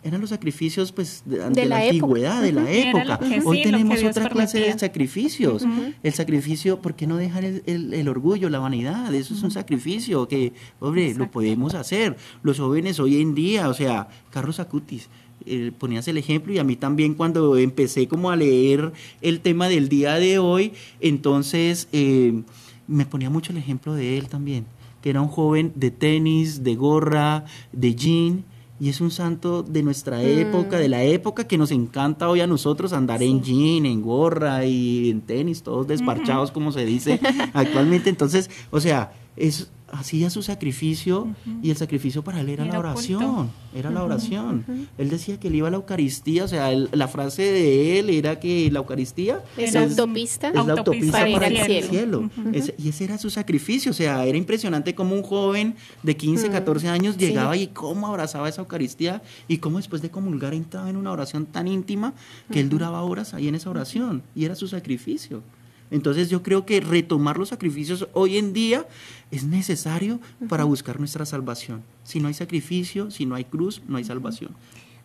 Eran 0.03 0.19
los 0.19 0.31
sacrificios 0.31 0.91
pues 0.91 1.21
de, 1.25 1.65
la, 1.65 1.77
antigüedad, 1.77 2.41
de 2.41 2.51
la 2.51 2.71
época. 2.71 3.19
Hoy 3.45 3.61
tenemos 3.61 4.03
otra 4.03 4.29
clase 4.29 4.59
de 4.59 4.79
sacrificios. 4.79 5.63
El 6.01 6.13
sacrificio, 6.13 6.81
¿por 6.81 6.95
qué 6.95 7.05
no 7.05 7.17
dejar 7.17 7.43
el, 7.43 8.09
orgullo, 8.09 8.49
la 8.49 8.57
vanidad? 8.57 9.13
Eso 9.13 9.35
es 9.35 9.43
un 9.43 9.51
sacrificio 9.51 10.27
que, 10.27 10.53
hombre, 10.79 11.13
lo 11.13 11.29
podemos 11.29 11.75
hacer. 11.75 12.17
Los 12.41 12.57
jóvenes 12.57 12.99
hoy 12.99 13.21
en 13.21 13.35
día, 13.35 13.69
o 13.69 13.75
sea, 13.75 14.07
Carlos 14.31 14.59
Acutis, 14.59 15.07
eh, 15.45 15.71
ponías 15.77 16.07
el 16.07 16.17
ejemplo 16.17 16.53
y 16.53 16.59
a 16.59 16.63
mí 16.63 16.75
también 16.75 17.13
cuando 17.13 17.57
empecé 17.57 18.07
como 18.07 18.31
a 18.31 18.35
leer 18.35 18.91
el 19.21 19.41
tema 19.41 19.69
del 19.69 19.89
día 19.89 20.15
de 20.15 20.39
hoy, 20.39 20.73
entonces 20.99 21.87
eh, 21.91 22.41
me 22.87 23.05
ponía 23.05 23.29
mucho 23.29 23.51
el 23.51 23.57
ejemplo 23.57 23.93
de 23.93 24.17
él 24.17 24.27
también, 24.27 24.65
que 25.01 25.09
era 25.09 25.21
un 25.21 25.27
joven 25.27 25.71
de 25.75 25.91
tenis, 25.91 26.63
de 26.63 26.75
gorra, 26.75 27.45
de 27.71 27.95
jean, 27.95 28.43
y 28.81 28.89
es 28.89 28.99
un 28.99 29.11
santo 29.11 29.61
de 29.61 29.83
nuestra 29.83 30.17
mm. 30.17 30.39
época, 30.39 30.79
de 30.79 30.89
la 30.89 31.03
época 31.03 31.45
que 31.45 31.59
nos 31.59 31.69
encanta 31.69 32.27
hoy 32.27 32.41
a 32.41 32.47
nosotros 32.47 32.93
andar 32.93 33.21
en 33.21 33.43
jean, 33.43 33.85
en 33.85 34.01
gorra 34.01 34.65
y 34.65 35.11
en 35.11 35.21
tenis, 35.21 35.61
todos 35.61 35.87
desparchados, 35.87 36.49
como 36.49 36.71
se 36.71 36.83
dice 36.83 37.19
actualmente. 37.53 38.09
Entonces, 38.11 38.49
o 38.71 38.79
sea, 38.79 39.13
es 39.35 39.71
hacía 39.91 40.29
su 40.29 40.41
sacrificio 40.41 41.27
y 41.61 41.69
el 41.69 41.77
sacrificio 41.77 42.23
para 42.23 42.39
él 42.39 42.49
era, 42.49 42.65
la 42.65 42.79
oración, 42.79 43.51
era 43.75 43.89
la 43.89 44.03
oración. 44.03 44.65
Él 44.97 45.09
decía 45.09 45.39
que 45.39 45.49
él 45.49 45.55
iba 45.55 45.67
a 45.67 45.71
la 45.71 45.77
Eucaristía, 45.77 46.45
o 46.45 46.47
sea, 46.47 46.71
la 46.71 47.07
frase 47.07 47.43
de 47.43 47.99
él 47.99 48.09
era 48.09 48.39
que 48.39 48.69
la 48.71 48.79
Eucaristía 48.79 49.43
es, 49.57 49.73
la 49.73 49.83
autopista, 49.83 50.49
es 50.49 50.65
la 50.65 50.73
autopista 50.73 51.19
para, 51.19 51.49
ir 51.49 51.61
al 51.61 51.83
cielo. 51.83 52.29
y 52.77 52.89
ese 52.89 53.03
era 53.03 53.17
su 53.17 53.29
sacrificio, 53.29 53.91
o 53.91 53.93
sea, 53.93 54.25
era 54.25 54.37
impresionante 54.37 54.95
como 54.95 55.13
un 55.13 55.23
joven 55.23 55.75
de 56.03 56.15
15, 56.15 56.49
14 56.49 56.87
años 56.87 57.17
llegaba 57.17 57.55
y 57.57 57.67
cómo 57.67 58.07
abrazaba 58.07 58.47
esa 58.47 58.61
Eucaristía 58.61 59.21
y 59.47 59.57
cómo 59.57 59.77
después 59.77 60.01
de 60.01 60.09
comulgar 60.09 60.53
entraba 60.53 60.89
en 60.89 60.95
una 60.95 61.11
oración 61.11 61.45
tan 61.45 61.67
íntima 61.67 62.13
que 62.51 62.59
él 62.59 62.69
duraba 62.69 63.01
horas 63.03 63.33
ahí 63.33 63.47
en 63.47 63.55
esa 63.55 63.69
oración 63.69 64.23
y 64.35 64.45
era 64.45 64.55
su 64.55 64.67
sacrificio. 64.67 65.43
Entonces 65.91 66.29
yo 66.29 66.41
creo 66.41 66.65
que 66.65 66.79
retomar 66.79 67.37
los 67.37 67.49
sacrificios 67.49 68.07
hoy 68.13 68.37
en 68.37 68.53
día 68.53 68.87
es 69.31 69.45
necesario 69.45 70.19
para 70.49 70.65
buscar 70.65 70.99
nuestra 70.99 71.25
salvación. 71.25 71.83
Si 72.03 72.19
no 72.19 72.27
hay 72.27 72.33
sacrificio, 72.33 73.09
si 73.09 73.25
no 73.25 73.35
hay 73.35 73.45
cruz, 73.45 73.81
no 73.87 73.97
hay 73.97 74.03
salvación. 74.03 74.51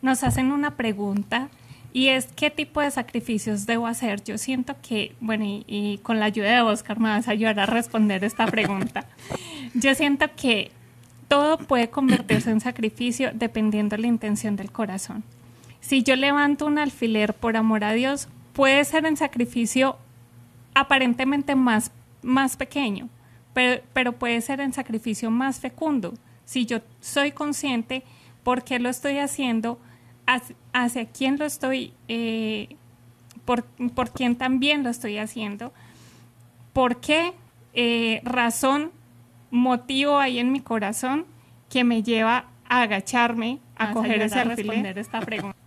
Nos 0.03 0.25
hacen 0.25 0.53
una 0.53 0.77
pregunta 0.77 1.49
y 1.93 2.09
es 2.09 2.27
qué 2.37 2.51
tipo 2.51 2.81
de 2.81 2.91
sacrificios 2.91 3.65
debo 3.65 3.87
hacer. 3.87 4.23
Yo 4.23 4.37
siento 4.37 4.77
que, 4.83 5.15
bueno, 5.21 5.45
y, 5.47 5.99
con 6.03 6.21
la 6.21 6.27
ayuda 6.27 6.51
de 6.51 6.61
Oscar 6.61 7.01
me 7.01 7.09
vas 7.09 7.29
a 7.29 7.31
ayudar 7.31 7.59
a 7.61 7.67
responder 7.67 8.23
esta 8.25 8.47
pregunta. 8.51 9.07
Yo 9.75 9.95
siento 9.95 10.27
que 10.37 10.73
todo 11.29 11.57
puede 11.57 11.89
convertirse 11.89 12.51
en 12.51 12.61
sacrificio 12.61 13.31
dependiendo 13.33 13.97
de 13.97 14.03
la 14.03 14.09
intención 14.09 14.57
del 14.57 14.71
corazón. 14.71 15.25
Si 15.81 16.03
yo 16.03 16.17
levanto 16.17 16.67
un 16.67 16.79
alfiler 16.79 17.33
por 17.33 17.57
amor 17.57 17.85
a 17.85 17.93
Dios, 17.93 18.29
puede 18.53 18.85
ser 18.85 19.07
en 19.07 19.17
sacrificio 19.17 19.97
aparentemente 20.75 21.55
más, 21.55 21.93
más 22.23 22.57
pequeño, 22.57 23.09
pero, 23.57 23.83
pero 23.95 24.12
puede 24.12 24.38
ser 24.42 24.61
en 24.61 24.75
sacrificio 24.75 25.31
más 25.31 25.61
fecundo. 25.61 26.12
Si 26.45 26.66
yo 26.66 26.81
soy 27.01 27.33
consciente 27.33 28.03
por 28.42 28.64
qué 28.64 28.79
lo 28.79 28.90
estoy 28.90 29.16
haciendo, 29.16 29.81
hacia, 30.75 31.07
quién 31.07 31.38
lo 31.38 31.47
estoy, 31.47 31.95
eh, 32.07 32.77
por, 33.47 33.64
por, 33.95 34.11
quién 34.11 34.37
también 34.37 34.85
lo 34.85 34.90
estoy 34.90 35.16
haciendo, 35.16 35.73
por 36.75 37.01
qué 37.01 37.33
eh, 37.73 38.21
razón, 38.25 38.92
motivo 39.51 40.19
hay 40.19 40.38
en 40.38 40.53
mi 40.53 40.61
corazón 40.61 41.25
que 41.71 41.83
me 41.83 42.03
lleva 42.03 42.51
a 42.69 42.83
agacharme, 42.83 43.61
a 43.77 43.92
coger 43.92 44.21
ese 44.21 44.45
responder 44.45 44.99
esta 44.99 45.21
pregunta. 45.21 45.57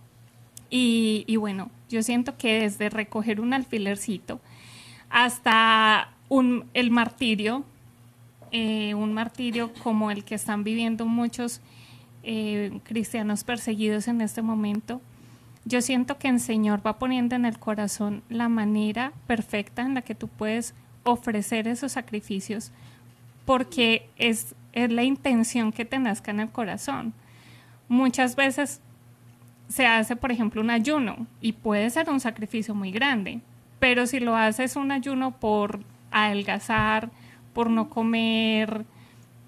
Y, 0.72 1.24
y, 1.26 1.34
bueno, 1.34 1.68
yo 1.88 2.00
siento 2.04 2.36
que 2.36 2.60
desde 2.60 2.90
recoger 2.90 3.40
un 3.40 3.52
alfilercito 3.52 4.40
hasta 5.08 6.12
un, 6.28 6.66
el 6.74 6.92
martirio, 6.92 7.64
eh, 8.52 8.94
un 8.94 9.12
martirio 9.12 9.72
como 9.82 10.10
el 10.10 10.24
que 10.24 10.34
están 10.34 10.64
viviendo 10.64 11.06
muchos 11.06 11.60
eh, 12.22 12.80
cristianos 12.84 13.44
perseguidos 13.44 14.08
en 14.08 14.20
este 14.20 14.42
momento. 14.42 15.00
Yo 15.64 15.82
siento 15.82 16.18
que 16.18 16.28
el 16.28 16.40
Señor 16.40 16.84
va 16.86 16.98
poniendo 16.98 17.36
en 17.36 17.44
el 17.44 17.58
corazón 17.58 18.22
la 18.28 18.48
manera 18.48 19.12
perfecta 19.26 19.82
en 19.82 19.94
la 19.94 20.02
que 20.02 20.14
tú 20.14 20.28
puedes 20.28 20.74
ofrecer 21.02 21.68
esos 21.68 21.92
sacrificios, 21.92 22.72
porque 23.44 24.08
es, 24.16 24.54
es 24.72 24.90
la 24.90 25.02
intención 25.02 25.72
que 25.72 25.84
te 25.84 25.98
nazca 25.98 26.30
en 26.30 26.40
el 26.40 26.50
corazón. 26.50 27.12
Muchas 27.88 28.36
veces 28.36 28.80
se 29.68 29.86
hace, 29.86 30.16
por 30.16 30.32
ejemplo, 30.32 30.60
un 30.60 30.70
ayuno 30.70 31.26
y 31.40 31.52
puede 31.52 31.88
ser 31.90 32.10
un 32.10 32.20
sacrificio 32.20 32.74
muy 32.74 32.90
grande, 32.90 33.40
pero 33.78 34.06
si 34.06 34.20
lo 34.20 34.36
haces 34.36 34.76
un 34.76 34.92
ayuno 34.92 35.32
por 35.32 35.80
adelgazar, 36.10 37.10
por 37.52 37.70
no 37.70 37.88
comer, 37.88 38.84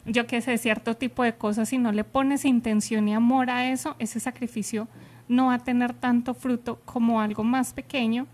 yo 0.04 0.26
qué 0.26 0.40
sé, 0.40 0.58
cierto 0.58 0.96
tipo 0.96 1.22
de 1.22 1.34
cosas, 1.34 1.72
y 1.72 1.78
no 1.78 1.92
le 1.92 2.04
pones 2.04 2.44
intención 2.44 3.08
y 3.08 3.14
amor 3.14 3.50
a 3.50 3.70
eso, 3.70 3.96
ese 3.98 4.20
sacrificio 4.20 4.88
no 5.28 5.46
va 5.46 5.54
a 5.54 5.58
tener 5.58 5.94
tanto 5.94 6.34
fruto 6.34 6.80
como 6.84 7.20
algo 7.20 7.44
más 7.44 7.72
pequeño 7.72 8.26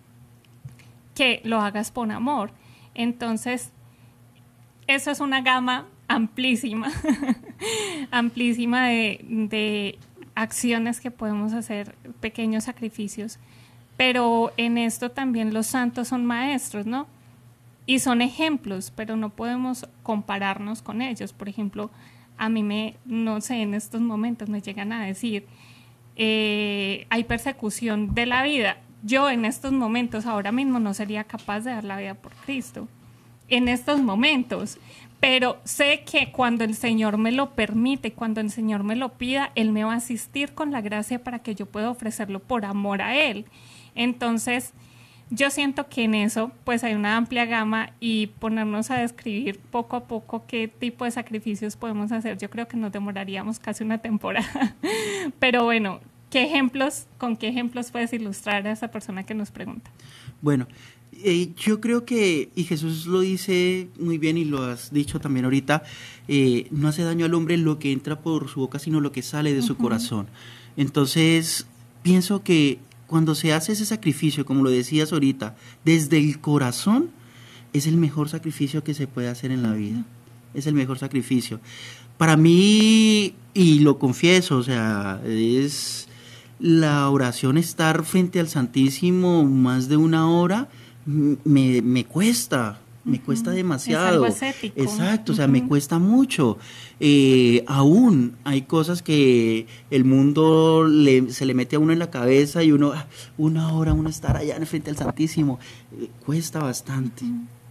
que 1.14 1.40
lo 1.44 1.61
hagas 1.61 1.90
por 1.90 2.11
amor. 2.11 2.50
Entonces, 2.94 3.72
eso 4.87 5.11
es 5.11 5.20
una 5.20 5.42
gama 5.42 5.87
amplísima, 6.09 6.90
amplísima 8.11 8.88
de, 8.88 9.24
de 9.28 9.98
acciones 10.35 11.00
que 11.00 11.11
podemos 11.11 11.52
hacer, 11.52 11.94
pequeños 12.20 12.64
sacrificios 12.64 13.38
pero 13.98 14.52
en 14.57 14.78
esto 14.78 15.11
también 15.11 15.52
los 15.52 15.66
santos 15.66 16.07
son 16.09 16.24
maestros, 16.24 16.87
¿no? 16.87 17.09
Y 17.88 18.01
son 18.01 18.20
ejemplos, 18.20 18.92
pero 18.94 19.16
no 19.16 19.31
podemos 19.31 19.88
compararnos 20.03 20.83
con 20.83 21.01
ellos. 21.01 21.33
Por 21.33 21.48
ejemplo, 21.48 21.90
a 22.37 22.51
mí 22.51 22.62
me, 22.62 22.96
no 23.07 23.40
sé, 23.40 23.62
en 23.62 23.72
estos 23.72 24.03
momentos 24.03 24.51
me 24.51 24.61
llegan 24.61 24.92
a 24.92 25.07
decir, 25.07 25.46
eh, 26.14 27.07
hay 27.09 27.24
persecución 27.24 28.14
de 28.14 28.27
la 28.27 28.42
vida. 28.42 28.77
Yo 29.03 29.31
en 29.31 29.46
estos 29.46 29.72
momentos, 29.72 30.27
ahora 30.27 30.53
mismo, 30.53 30.79
no 30.81 30.92
sería 30.92 31.24
capaz 31.24 31.61
de 31.61 31.70
dar 31.70 31.85
la 31.85 31.96
vida 31.96 32.12
por 32.12 32.35
Cristo. 32.35 32.88
En 33.48 33.68
estos 33.68 33.98
momentos. 34.01 34.79
Pero 35.18 35.59
sé 35.64 36.05
que 36.05 36.31
cuando 36.31 36.64
el 36.64 36.74
Señor 36.74 37.16
me 37.16 37.33
lo 37.33 37.55
permite, 37.55 38.12
cuando 38.12 38.42
el 38.42 38.51
Señor 38.51 38.85
me 38.85 38.96
lo 38.96 39.14
pida, 39.14 39.51
Él 39.55 39.72
me 39.72 39.85
va 39.85 39.94
a 39.94 39.96
asistir 39.96 40.53
con 40.53 40.72
la 40.72 40.83
gracia 40.83 41.24
para 41.24 41.38
que 41.38 41.55
yo 41.55 41.64
pueda 41.64 41.88
ofrecerlo 41.88 42.40
por 42.40 42.66
amor 42.66 43.01
a 43.01 43.16
Él. 43.16 43.46
Entonces, 43.94 44.74
yo 45.31 45.51
siento 45.51 45.88
que 45.88 46.05
en 46.05 46.14
eso 46.14 46.53
pues 46.64 46.85
hay 46.85 46.95
una 46.95 47.17
amplia 47.17 47.45
gama 47.45 47.93
y 48.01 48.29
ponernos 48.29 48.91
a 48.91 48.97
describir 48.97 49.59
poco 49.59 49.97
a 49.97 50.05
poco 50.05 50.45
qué 50.47 50.69
tipo 50.69 51.05
de 51.05 51.11
sacrificios 51.11 51.77
podemos 51.77 52.12
hacer. 52.12 52.38
Yo 52.38 52.49
creo 52.51 52.67
que 52.69 52.77
nos 52.77 52.93
demoraríamos 52.93 53.59
casi 53.59 53.85
una 53.85 53.99
temporada. 53.99 54.77
Pero 55.38 55.64
bueno, 55.64 56.01
¿qué 56.31 56.45
ejemplos, 56.45 57.07
con 57.19 57.37
qué 57.37 57.49
ejemplos 57.49 57.91
puedes 57.91 58.12
ilustrar 58.12 58.67
a 58.67 58.73
esa 58.73 58.88
persona 58.88 59.25
que 59.25 59.35
nos 59.35 59.51
pregunta? 59.51 59.91
Bueno, 60.41 60.67
eh, 61.12 61.53
yo 61.57 61.81
creo 61.81 62.05
que, 62.05 62.51
y 62.55 62.64
Jesús 62.64 63.07
lo 63.07 63.21
dice 63.21 63.88
muy 63.99 64.19
bien 64.19 64.38
y 64.38 64.45
lo 64.45 64.62
has 64.62 64.93
dicho 64.93 65.21
también 65.21 65.45
ahorita, 65.45 65.83
eh, 66.29 66.69
no 66.71 66.88
hace 66.88 67.03
daño 67.03 67.27
al 67.27 67.35
hombre 67.35 67.57
lo 67.57 67.79
que 67.79 67.93
entra 67.93 68.21
por 68.21 68.49
su 68.49 68.61
boca, 68.61 68.79
sino 68.79 69.01
lo 69.01 69.12
que 69.12 69.23
sale 69.23 69.53
de 69.53 69.62
su 69.62 69.77
corazón. 69.77 70.29
Entonces, 70.77 71.67
pienso 72.03 72.43
que 72.43 72.79
cuando 73.09 73.35
se 73.35 73.53
hace 73.53 73.73
ese 73.73 73.87
sacrificio, 73.87 74.44
como 74.44 74.62
lo 74.62 74.71
decías 74.71 75.12
ahorita, 75.12 75.57
desde 75.85 76.18
el 76.18 76.40
corazón, 76.40 77.11
es 77.73 77.87
el 77.87 77.97
mejor 77.97 78.29
sacrificio 78.29 78.85
que 78.85 78.94
se 78.94 79.07
puede 79.07 79.29
hacer 79.29 79.51
en 79.51 79.62
la 79.62 79.73
vida. 79.73 80.05
Es 80.55 80.66
el 80.66 80.75
mejor 80.75 80.99
sacrificio. 80.99 81.59
Para 82.18 82.37
mí, 82.37 83.35
y 83.55 83.81
lo 83.81 83.99
confieso, 83.99 84.59
o 84.59 84.62
sea, 84.62 85.21
es 85.25 86.07
la 86.61 87.09
oración 87.09 87.57
estar 87.57 88.05
frente 88.05 88.40
al 88.40 88.49
Santísimo 88.49 89.44
más 89.44 89.88
de 89.88 89.97
una 89.97 90.29
hora, 90.29 90.68
me, 91.07 91.81
me 91.81 92.05
cuesta, 92.05 92.81
me 93.09 93.21
cuesta 93.21 93.51
Es 93.51 93.57
demasiado. 93.57 94.07
algo. 94.07 94.27
Exacto, 94.77 95.33
o 95.33 95.35
sea, 95.35 95.49
me 95.49 95.66
cuesta 95.66 95.99
mucho. 95.99 96.59
Eh, 97.01 97.64
aún 97.66 98.37
hay 98.44 98.62
cosas 98.62 99.03
que 99.03 99.66
el 99.90 100.05
mundo 100.05 100.87
le- 100.88 101.31
se 101.33 101.47
le 101.47 101.55
mete 101.55 101.77
a 101.77 101.79
uno 101.79 101.92
en 101.92 101.99
la 101.99 102.11
cabeza 102.11 102.62
y 102.62 102.73
uno, 102.73 102.92
ah, 102.94 103.07
una 103.37 103.73
hora 103.73 103.92
uno 103.92 104.09
estar 104.11 104.37
allá 104.37 104.57
en 104.57 104.66
frente 104.66 104.90
al 104.90 104.97
Santísimo, 104.97 105.59
eh, 106.01 106.09
cuesta 106.25 106.61
bastante. 106.61 107.25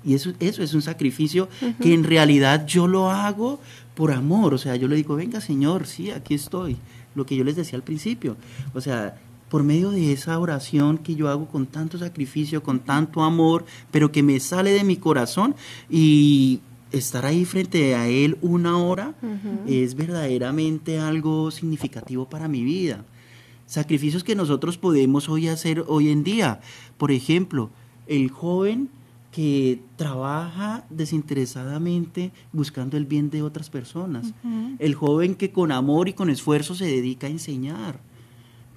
Y 0.04 0.14
eso, 0.14 0.32
eso 0.40 0.64
es 0.64 0.74
un 0.74 0.82
sacrificio 0.82 1.50
que 1.82 1.94
en 1.94 2.04
realidad 2.04 2.66
yo 2.66 2.88
lo 2.88 3.10
hago 3.12 3.60
por 3.96 4.12
amor. 4.12 4.54
O 4.54 4.58
sea, 4.58 4.76
yo 4.78 4.88
le 4.88 4.96
digo, 4.96 5.16
venga 5.16 5.42
Señor, 5.42 5.86
sí, 5.86 6.12
aquí 6.12 6.34
estoy. 6.34 6.78
Lo 7.16 7.26
que 7.26 7.36
yo 7.36 7.44
les 7.44 7.56
decía 7.56 7.76
al 7.78 7.84
principio. 7.84 8.38
O 8.74 8.80
sea, 8.80 9.18
por 9.50 9.64
medio 9.64 9.92
de 9.92 10.12
esa 10.12 10.38
oración 10.40 10.98
que 10.98 11.16
yo 11.16 11.30
hago 11.30 11.48
con 11.48 11.66
tanto 11.68 11.98
sacrificio, 11.98 12.64
con 12.64 12.80
tanto 12.80 13.24
amor, 13.24 13.66
pero 13.92 14.12
que 14.12 14.24
me 14.24 14.40
sale 14.40 14.72
de 14.72 14.84
mi 14.84 14.98
corazón 14.98 15.56
y 15.90 16.60
estar 16.92 17.26
ahí 17.26 17.46
frente 17.46 17.96
a 17.96 18.08
Él 18.08 18.38
una 18.42 18.78
hora 18.78 19.16
es 19.68 19.96
verdaderamente 19.96 21.00
algo 21.00 21.52
significativo 21.52 22.30
para 22.30 22.48
mi 22.48 22.64
vida. 22.64 23.06
Sacrificios 23.66 24.24
que 24.24 24.36
nosotros 24.36 24.78
podemos 24.78 25.28
hoy 25.28 25.50
hacer 25.50 25.84
hoy 25.88 26.10
en 26.10 26.24
día. 26.24 26.62
Por 26.98 27.12
ejemplo, 27.12 27.70
el 28.08 28.30
joven 28.32 28.90
que 29.32 29.82
trabaja 29.98 30.86
desinteresadamente 30.90 32.32
buscando 32.54 32.98
el 32.98 33.06
bien 33.06 33.30
de 33.30 33.44
otras 33.44 33.70
personas. 33.70 34.34
El 34.80 34.96
joven 34.96 35.36
que 35.36 35.52
con 35.52 35.72
amor 35.72 36.08
y 36.08 36.14
con 36.14 36.30
esfuerzo 36.30 36.76
se 36.76 36.86
dedica 36.86 37.28
a 37.28 37.30
enseñar. 37.30 38.00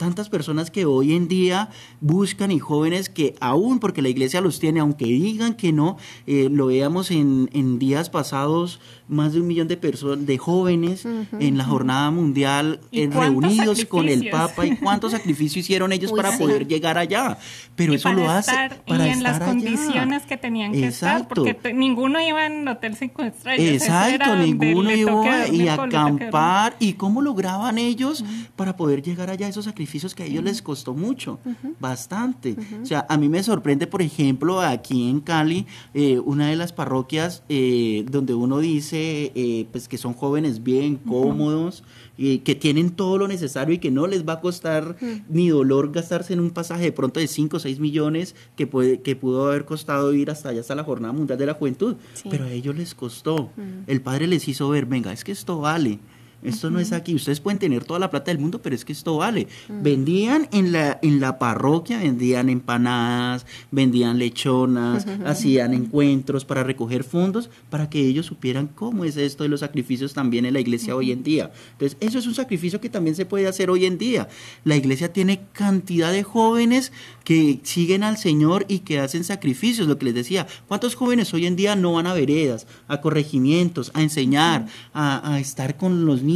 Tantas 0.00 0.30
personas 0.30 0.70
que 0.70 0.86
hoy 0.86 1.12
en 1.12 1.28
día 1.28 1.68
buscan 2.00 2.52
y 2.52 2.58
jóvenes 2.58 3.10
que 3.10 3.34
aún 3.38 3.80
porque 3.80 4.00
la 4.00 4.08
iglesia 4.08 4.40
los 4.40 4.58
tiene, 4.58 4.80
aunque 4.80 5.04
digan 5.04 5.52
que 5.52 5.74
no, 5.74 5.98
eh, 6.26 6.48
lo 6.50 6.68
veamos 6.68 7.10
en, 7.10 7.50
en 7.52 7.78
días 7.78 8.08
pasados, 8.08 8.80
más 9.10 9.32
de 9.34 9.40
un 9.40 9.46
millón 9.48 9.68
de 9.68 9.76
personas, 9.76 10.24
de 10.24 10.38
jóvenes 10.38 11.04
en 11.38 11.58
la 11.58 11.64
jornada 11.64 12.10
mundial 12.10 12.80
¿Y 12.90 13.02
eh, 13.02 13.10
cuántos 13.12 13.42
reunidos 13.42 13.84
con 13.84 14.08
el? 14.08 14.30
Papa 14.30 14.66
y 14.66 14.76
cuántos 14.76 15.12
sacrificios 15.12 15.58
hicieron 15.64 15.92
ellos 15.92 16.12
Uy, 16.12 16.16
para 16.16 16.32
sí. 16.32 16.38
poder 16.38 16.66
llegar 16.66 16.96
allá. 16.96 17.36
Pero 17.76 17.92
Y 17.92 17.96
eso 17.96 18.04
para 18.04 18.14
lo 18.16 18.30
hace 18.30 18.50
estar- 18.52 18.84
para 18.86 19.06
y 19.06 19.10
en 19.10 19.22
las 19.22 19.32
estar 19.34 19.42
allá. 19.42 19.46
condiciones 19.52 20.22
que 20.22 20.36
tenían 20.36 20.72
que 20.72 20.86
estar, 20.86 21.12
Exacto. 21.16 21.34
porque 21.34 21.54
te- 21.54 21.72
ninguno 21.74 22.20
iba 22.20 22.46
en 22.46 22.66
hotel 22.68 22.94
cinco 22.96 23.22
estrellas. 23.22 23.82
Exacto, 23.82 24.36
ninguno 24.36 24.90
iba 24.92 25.48
y 25.48 25.68
acampar. 25.68 26.76
¿Y 26.78 26.92
cómo 26.94 27.20
lograban 27.22 27.78
ellos 27.78 28.24
para 28.56 28.76
poder 28.76 29.02
llegar 29.02 29.30
allá 29.30 29.48
esos 29.48 29.64
sacrificios 29.64 30.14
que 30.14 30.22
a 30.22 30.26
ellos 30.26 30.44
les 30.44 30.62
costó 30.62 30.94
mucho? 30.94 31.38
Bastante. 31.80 32.56
O 32.82 32.86
sea, 32.86 33.06
a 33.08 33.16
mí 33.16 33.28
me 33.28 33.42
sorprende, 33.42 33.86
por 33.86 34.02
ejemplo, 34.02 34.60
aquí 34.60 35.08
en 35.08 35.20
Cali, 35.20 35.66
eh, 35.94 36.18
una 36.24 36.48
de 36.48 36.56
las 36.56 36.72
parroquias 36.72 37.42
eh, 37.48 38.04
donde 38.10 38.34
uno 38.34 38.58
dice 38.58 38.99
eh, 39.00 39.66
pues 39.72 39.88
que 39.88 39.98
son 39.98 40.14
jóvenes 40.14 40.62
bien 40.62 40.96
cómodos 40.96 41.82
y 42.16 42.38
que 42.38 42.54
tienen 42.54 42.90
todo 42.90 43.18
lo 43.18 43.28
necesario 43.28 43.74
y 43.74 43.78
que 43.78 43.90
no 43.90 44.06
les 44.06 44.26
va 44.28 44.34
a 44.34 44.40
costar 44.40 44.96
ni 45.28 45.48
dolor 45.48 45.92
gastarse 45.92 46.32
en 46.32 46.40
un 46.40 46.50
pasaje 46.50 46.84
de 46.84 46.92
pronto 46.92 47.20
de 47.20 47.26
5 47.26 47.56
o 47.56 47.60
6 47.60 47.80
millones 47.80 48.34
que, 48.56 48.66
puede, 48.66 49.00
que 49.00 49.16
pudo 49.16 49.48
haber 49.48 49.64
costado 49.64 50.12
ir 50.12 50.30
hasta 50.30 50.50
allá, 50.50 50.60
hasta 50.60 50.74
la 50.74 50.84
Jornada 50.84 51.12
Mundial 51.12 51.38
de 51.38 51.46
la 51.46 51.54
Juventud. 51.54 51.96
Sí. 52.14 52.28
Pero 52.30 52.44
a 52.44 52.52
ellos 52.52 52.76
les 52.76 52.94
costó. 52.94 53.50
El 53.86 54.00
Padre 54.02 54.26
les 54.26 54.48
hizo 54.48 54.68
ver, 54.68 54.86
venga, 54.86 55.12
es 55.12 55.24
que 55.24 55.32
esto 55.32 55.58
vale. 55.58 55.98
Esto 56.42 56.70
no 56.70 56.80
es 56.80 56.92
aquí. 56.92 57.14
Ustedes 57.14 57.40
pueden 57.40 57.58
tener 57.58 57.84
toda 57.84 58.00
la 58.00 58.10
plata 58.10 58.30
del 58.30 58.38
mundo, 58.40 58.60
pero 58.62 58.74
es 58.74 58.84
que 58.84 58.92
esto 58.92 59.18
vale. 59.18 59.48
Vendían 59.68 60.48
en 60.52 60.72
la, 60.72 60.98
en 61.02 61.20
la 61.20 61.38
parroquia, 61.38 61.98
vendían 61.98 62.48
empanadas, 62.48 63.46
vendían 63.70 64.18
lechonas, 64.18 65.06
hacían 65.26 65.74
encuentros 65.74 66.44
para 66.44 66.64
recoger 66.64 67.04
fondos, 67.04 67.50
para 67.68 67.90
que 67.90 68.00
ellos 68.00 68.26
supieran 68.26 68.68
cómo 68.68 69.04
es 69.04 69.16
esto 69.16 69.42
de 69.42 69.50
los 69.50 69.60
sacrificios 69.60 70.14
también 70.14 70.46
en 70.46 70.54
la 70.54 70.60
iglesia 70.60 70.96
hoy 70.96 71.12
en 71.12 71.22
día. 71.22 71.50
Entonces, 71.72 71.98
eso 72.00 72.18
es 72.18 72.26
un 72.26 72.34
sacrificio 72.34 72.80
que 72.80 72.88
también 72.88 73.16
se 73.16 73.26
puede 73.26 73.46
hacer 73.46 73.70
hoy 73.70 73.84
en 73.84 73.98
día. 73.98 74.28
La 74.64 74.76
iglesia 74.76 75.12
tiene 75.12 75.42
cantidad 75.52 76.12
de 76.12 76.22
jóvenes 76.22 76.92
que 77.24 77.60
siguen 77.62 78.02
al 78.02 78.16
Señor 78.16 78.64
y 78.68 78.80
que 78.80 78.98
hacen 78.98 79.24
sacrificios, 79.24 79.86
lo 79.86 79.98
que 79.98 80.06
les 80.06 80.14
decía. 80.14 80.46
¿Cuántos 80.68 80.94
jóvenes 80.94 81.32
hoy 81.34 81.46
en 81.46 81.56
día 81.56 81.76
no 81.76 81.92
van 81.92 82.06
a 82.06 82.14
veredas, 82.14 82.66
a 82.88 83.00
corregimientos, 83.00 83.90
a 83.94 84.02
enseñar, 84.02 84.66
a, 84.94 85.34
a 85.34 85.38
estar 85.38 85.76
con 85.76 86.06
los 86.06 86.22
niños, 86.22 86.29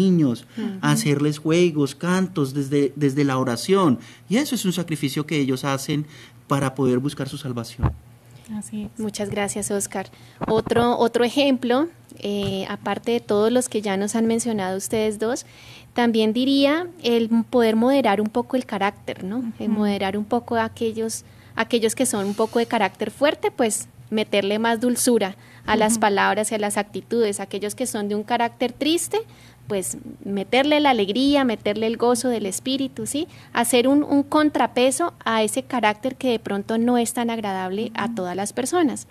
a 0.80 0.90
hacerles 0.92 1.38
juegos, 1.38 1.94
cantos 1.94 2.54
desde, 2.54 2.92
desde 2.96 3.24
la 3.24 3.38
oración? 3.38 3.98
Y 4.28 4.36
eso 4.36 4.54
es 4.54 4.64
un 4.64 4.72
sacrificio 4.72 5.26
que 5.26 5.38
ellos 5.38 5.64
hacen 5.64 6.06
para 6.46 6.74
poder 6.74 6.98
buscar 6.98 7.28
su 7.28 7.38
salvación. 7.38 7.92
Así 8.52 8.84
es. 8.84 9.00
Muchas 9.00 9.30
gracias, 9.30 9.70
Oscar. 9.70 10.10
Otro, 10.46 10.98
otro 10.98 11.24
ejemplo, 11.24 11.88
eh, 12.18 12.66
aparte 12.68 13.12
de 13.12 13.20
todos 13.20 13.50
los 13.50 13.68
que 13.68 13.80
ya 13.80 13.96
nos 13.96 14.14
han 14.14 14.26
mencionado 14.26 14.76
ustedes 14.76 15.18
dos, 15.18 15.46
también 15.94 16.32
diría 16.32 16.88
el 17.02 17.30
poder 17.48 17.76
moderar 17.76 18.20
un 18.20 18.28
poco 18.28 18.56
el 18.56 18.66
carácter, 18.66 19.24
¿no? 19.24 19.52
El 19.58 19.70
moderar 19.70 20.18
un 20.18 20.24
poco 20.24 20.56
a 20.56 20.64
aquellos, 20.64 21.24
aquellos 21.56 21.94
que 21.94 22.04
son 22.04 22.26
un 22.26 22.34
poco 22.34 22.58
de 22.58 22.66
carácter 22.66 23.10
fuerte, 23.10 23.50
pues 23.50 23.88
meterle 24.10 24.58
más 24.58 24.80
dulzura 24.80 25.36
a 25.66 25.76
las 25.76 25.98
palabras 25.98 26.52
y 26.52 26.56
a 26.56 26.58
las 26.58 26.76
actitudes. 26.76 27.40
Aquellos 27.40 27.74
que 27.74 27.86
son 27.86 28.08
de 28.08 28.14
un 28.14 28.22
carácter 28.22 28.72
triste, 28.72 29.18
pues 29.66 29.96
meterle 30.24 30.80
la 30.80 30.90
alegría, 30.90 31.44
meterle 31.44 31.86
el 31.86 31.96
gozo 31.96 32.28
del 32.28 32.46
espíritu, 32.46 33.06
¿sí? 33.06 33.28
Hacer 33.52 33.88
un, 33.88 34.02
un 34.02 34.22
contrapeso 34.22 35.14
a 35.24 35.42
ese 35.42 35.62
carácter 35.62 36.16
que 36.16 36.30
de 36.30 36.38
pronto 36.38 36.78
no 36.78 36.98
es 36.98 37.14
tan 37.14 37.30
agradable 37.30 37.90
a 37.94 38.14
todas 38.14 38.36
las 38.36 38.52
personas. 38.52 39.06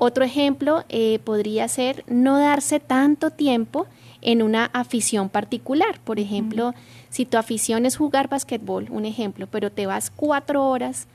Otro 0.00 0.24
ejemplo 0.24 0.84
eh, 0.88 1.18
podría 1.24 1.66
ser 1.66 2.04
no 2.06 2.38
darse 2.38 2.78
tanto 2.78 3.30
tiempo 3.30 3.88
en 4.22 4.42
una 4.42 4.66
afición 4.66 5.28
particular. 5.28 5.98
Por 6.04 6.20
ejemplo, 6.20 6.72
si 7.10 7.26
tu 7.26 7.36
afición 7.36 7.84
es 7.84 7.96
jugar 7.96 8.28
basquetbol, 8.28 8.86
un 8.90 9.04
ejemplo, 9.04 9.48
pero 9.50 9.72
te 9.72 9.86
vas 9.86 10.10
cuatro 10.14 10.68
horas 10.68 11.08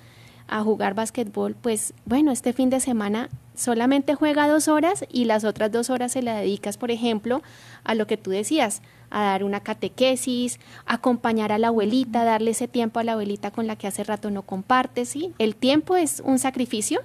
a 0.47 0.61
jugar 0.63 0.93
basquetbol, 0.93 1.55
pues 1.55 1.93
bueno, 2.05 2.31
este 2.31 2.53
fin 2.53 2.69
de 2.69 2.79
semana 2.79 3.29
solamente 3.55 4.15
juega 4.15 4.47
dos 4.47 4.67
horas 4.67 5.05
y 5.11 5.25
las 5.25 5.43
otras 5.43 5.71
dos 5.71 5.89
horas 5.89 6.11
se 6.11 6.21
la 6.21 6.35
dedicas, 6.37 6.77
por 6.77 6.91
ejemplo, 6.91 7.41
a 7.83 7.95
lo 7.95 8.07
que 8.07 8.17
tú 8.17 8.31
decías, 8.31 8.81
a 9.09 9.21
dar 9.23 9.43
una 9.43 9.59
catequesis, 9.59 10.59
acompañar 10.85 11.51
a 11.51 11.59
la 11.59 11.67
abuelita, 11.67 12.23
darle 12.23 12.51
ese 12.51 12.67
tiempo 12.67 12.99
a 12.99 13.03
la 13.03 13.13
abuelita 13.13 13.51
con 13.51 13.67
la 13.67 13.75
que 13.75 13.87
hace 13.87 14.03
rato 14.03 14.31
no 14.31 14.41
compartes, 14.41 15.09
¿sí? 15.09 15.33
El 15.37 15.55
tiempo 15.55 15.95
es 15.95 16.21
un 16.25 16.39
sacrificio, 16.39 17.01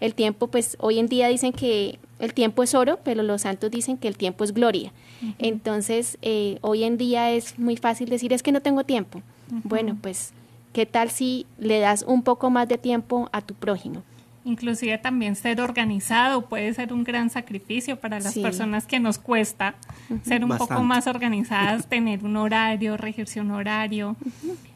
el 0.00 0.14
tiempo, 0.14 0.48
pues 0.48 0.76
hoy 0.80 0.98
en 0.98 1.06
día 1.06 1.28
dicen 1.28 1.52
que 1.52 2.00
el 2.18 2.34
tiempo 2.34 2.64
es 2.64 2.74
oro, 2.74 2.98
pero 3.04 3.22
los 3.22 3.42
santos 3.42 3.70
dicen 3.70 3.96
que 3.96 4.08
el 4.08 4.16
tiempo 4.16 4.42
es 4.42 4.52
gloria. 4.52 4.92
Entonces, 5.38 6.18
eh, 6.22 6.58
hoy 6.62 6.82
en 6.82 6.98
día 6.98 7.30
es 7.30 7.58
muy 7.58 7.76
fácil 7.76 8.08
decir, 8.08 8.32
es 8.32 8.42
que 8.42 8.50
no 8.50 8.60
tengo 8.60 8.82
tiempo. 8.82 9.22
Bueno, 9.64 9.96
pues, 10.00 10.32
¿qué 10.72 10.86
tal 10.86 11.10
si 11.10 11.46
le 11.58 11.78
das 11.80 12.04
un 12.06 12.22
poco 12.22 12.50
más 12.50 12.68
de 12.68 12.78
tiempo 12.78 13.28
a 13.32 13.40
tu 13.42 13.54
prójimo? 13.54 14.02
Inclusive 14.44 14.98
también 14.98 15.36
ser 15.36 15.60
organizado 15.60 16.46
puede 16.46 16.74
ser 16.74 16.92
un 16.92 17.04
gran 17.04 17.30
sacrificio 17.30 18.00
para 18.00 18.18
las 18.18 18.34
Sí. 18.34 18.42
personas 18.42 18.86
que 18.86 18.98
nos 18.98 19.18
cuesta 19.18 19.76
ser 20.24 20.44
un 20.44 20.56
poco 20.58 20.82
más 20.82 21.06
organizadas, 21.06 21.86
tener 21.86 22.24
un 22.24 22.36
horario, 22.36 22.96
regirse 22.96 23.40
un 23.40 23.52
horario. 23.52 24.16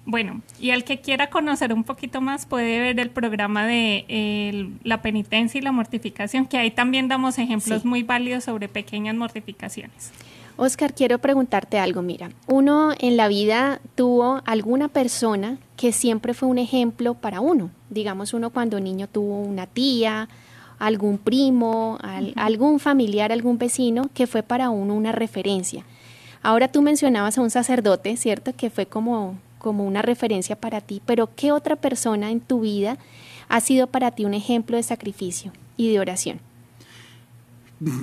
Bueno, 0.04 0.40
y 0.60 0.70
el 0.70 0.84
que 0.84 1.00
quiera 1.00 1.30
conocer 1.30 1.72
un 1.72 1.82
poquito 1.82 2.20
más 2.20 2.46
puede 2.46 2.78
ver 2.78 3.00
el 3.00 3.10
programa 3.10 3.66
de 3.66 4.04
eh, 4.06 4.70
la 4.84 5.02
penitencia 5.02 5.58
y 5.58 5.62
la 5.62 5.72
mortificación, 5.72 6.46
que 6.46 6.58
ahí 6.58 6.70
también 6.70 7.08
damos 7.08 7.36
ejemplos 7.40 7.82
Sí. 7.82 7.88
muy 7.88 8.04
válidos 8.04 8.44
sobre 8.44 8.68
pequeñas 8.68 9.16
mortificaciones. 9.16 10.12
Oscar, 10.58 10.94
quiero 10.94 11.18
preguntarte 11.18 11.78
algo. 11.78 12.00
Mira, 12.02 12.30
uno 12.46 12.92
en 12.98 13.16
la 13.16 13.28
vida 13.28 13.80
tuvo 13.94 14.40
alguna 14.46 14.88
persona 14.88 15.58
que 15.76 15.92
siempre 15.92 16.32
fue 16.32 16.48
un 16.48 16.58
ejemplo 16.58 17.14
para 17.14 17.40
uno. 17.40 17.70
Digamos, 17.90 18.32
uno 18.32 18.50
cuando 18.50 18.80
niño 18.80 19.06
tuvo 19.06 19.38
una 19.40 19.66
tía, 19.66 20.28
algún 20.78 21.18
primo, 21.18 21.98
al- 22.02 22.32
algún 22.36 22.80
familiar, 22.80 23.32
algún 23.32 23.58
vecino 23.58 24.08
que 24.14 24.26
fue 24.26 24.42
para 24.42 24.70
uno 24.70 24.94
una 24.94 25.12
referencia. 25.12 25.84
Ahora 26.42 26.68
tú 26.68 26.80
mencionabas 26.80 27.36
a 27.36 27.42
un 27.42 27.50
sacerdote, 27.50 28.16
¿cierto? 28.16 28.54
Que 28.56 28.70
fue 28.70 28.86
como, 28.86 29.34
como 29.58 29.84
una 29.84 30.00
referencia 30.00 30.56
para 30.56 30.80
ti, 30.80 31.02
pero 31.04 31.28
¿qué 31.34 31.52
otra 31.52 31.76
persona 31.76 32.30
en 32.30 32.40
tu 32.40 32.60
vida 32.60 32.96
ha 33.48 33.60
sido 33.60 33.88
para 33.88 34.10
ti 34.10 34.24
un 34.24 34.32
ejemplo 34.34 34.76
de 34.78 34.82
sacrificio 34.82 35.52
y 35.76 35.90
de 35.92 36.00
oración? 36.00 36.40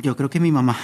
Yo 0.02 0.16
creo 0.16 0.30
que 0.30 0.40
mi 0.40 0.52
mamá. 0.52 0.78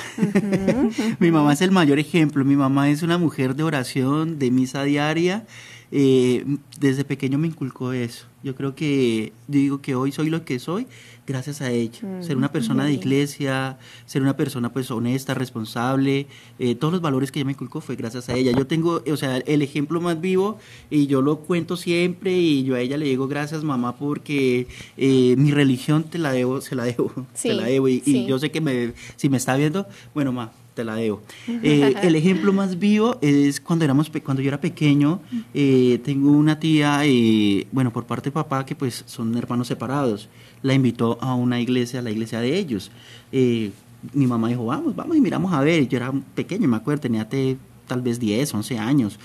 mi 1.20 1.32
mamá 1.32 1.54
es 1.54 1.62
el 1.62 1.72
mayor 1.72 2.00
ejemplo. 2.00 2.44
Mi 2.44 2.56
mamá 2.56 2.90
es 2.90 3.04
una 3.04 3.18
mujer 3.18 3.56
de 3.56 3.64
oración, 3.64 4.40
de 4.40 4.52
misa 4.52 4.84
diaria 4.84 5.46
eh, 5.92 6.46
desde 6.80 7.04
pequeño 7.04 7.38
me 7.38 7.48
inculcó 7.48 7.94
eso. 7.94 8.28
Yo 8.44 8.56
creo 8.56 8.76
que 8.76 9.34
digo 9.48 9.82
que 9.82 9.96
hoy 9.96 10.12
soy 10.12 10.30
lo 10.30 10.46
que 10.46 10.60
soy 10.60 10.88
gracias 11.30 11.62
a 11.62 11.72
ella. 11.72 12.00
Mm, 12.02 12.24
ser 12.24 12.36
una 12.36 12.52
persona 12.52 12.86
de 12.86 12.94
iglesia, 12.94 13.78
ser 14.06 14.22
una 14.24 14.36
persona 14.36 14.74
pues 14.74 14.90
honesta, 14.90 15.36
responsable, 15.36 16.28
eh, 16.58 16.76
todos 16.76 16.92
los 16.92 17.02
valores 17.02 17.32
que 17.32 17.40
ella 17.40 17.46
me 17.46 17.52
inculcó 17.52 17.82
fue 17.82 17.96
gracias 17.96 18.28
a 18.30 18.34
ella. 18.34 18.52
Yo 18.52 18.66
tengo, 18.66 19.04
o 19.10 19.18
sea, 19.18 19.38
el 19.38 19.62
ejemplo 19.62 20.02
más 20.02 20.20
vivo 20.20 20.58
y 20.90 21.08
yo 21.08 21.22
lo 21.22 21.40
cuento 21.40 21.78
siempre 21.78 22.36
y 22.36 22.64
yo 22.64 22.76
a 22.76 22.80
ella 22.80 22.98
le 22.98 23.06
digo 23.06 23.28
gracias 23.28 23.64
mamá 23.64 23.96
porque 23.96 24.68
eh, 24.98 25.36
mi 25.38 25.52
religión 25.52 26.04
te 26.04 26.18
la 26.18 26.32
debo, 26.32 26.62
se 26.62 26.76
la 26.76 26.84
debo, 26.84 27.12
Sí, 27.34 27.50
te 27.50 27.54
la 27.54 27.66
debo 27.66 27.88
y, 27.88 28.26
yo 28.28 28.40
sé 28.40 28.52
que 28.52 28.60
me, 28.60 28.94
si 29.16 29.30
me 29.30 29.38
está 29.38 29.56
viendo, 29.56 29.88
bueno 30.14 30.32
ma, 30.32 30.52
te 30.80 30.86
la 30.86 30.96
debo. 30.96 31.22
Eh, 31.48 31.94
el 32.04 32.16
ejemplo 32.16 32.54
más 32.54 32.80
vivo 32.80 33.18
es 33.22 33.60
cuando 33.60 33.84
éramos 33.84 34.10
cuando 34.24 34.42
yo 34.42 34.48
era 34.48 34.62
pequeño, 34.62 35.20
eh, 35.54 36.00
tengo 36.06 36.32
una 36.32 36.58
tía, 36.58 37.02
eh, 37.04 37.68
bueno, 37.74 37.92
por 37.92 38.06
parte 38.06 38.30
de 38.30 38.32
papá, 38.32 38.66
que 38.66 38.76
pues 38.76 39.04
son 39.08 39.36
hermanos 39.36 39.68
separados, 39.68 40.30
la 40.62 40.74
invitó 40.74 41.18
a 41.22 41.36
una 41.36 41.60
iglesia, 41.60 42.00
a 42.00 42.02
la 42.04 42.12
iglesia 42.12 42.40
de 42.40 42.58
ellos. 42.58 42.92
Eh, 43.34 43.72
mi 44.14 44.26
mamá 44.26 44.48
dijo, 44.48 44.66
vamos, 44.66 44.96
vamos 44.96 45.18
y 45.18 45.22
miramos 45.22 45.52
a 45.52 45.60
ver. 45.60 45.86
Yo 45.90 45.98
era 45.98 46.14
pequeño, 46.34 46.70
me 46.70 46.78
acuerdo, 46.78 47.02
tenía 47.02 47.28
te- 47.28 47.58
tal 47.86 48.02
vez 48.02 48.18
10, 48.20 48.54
11 48.54 48.78
años. 48.80 49.20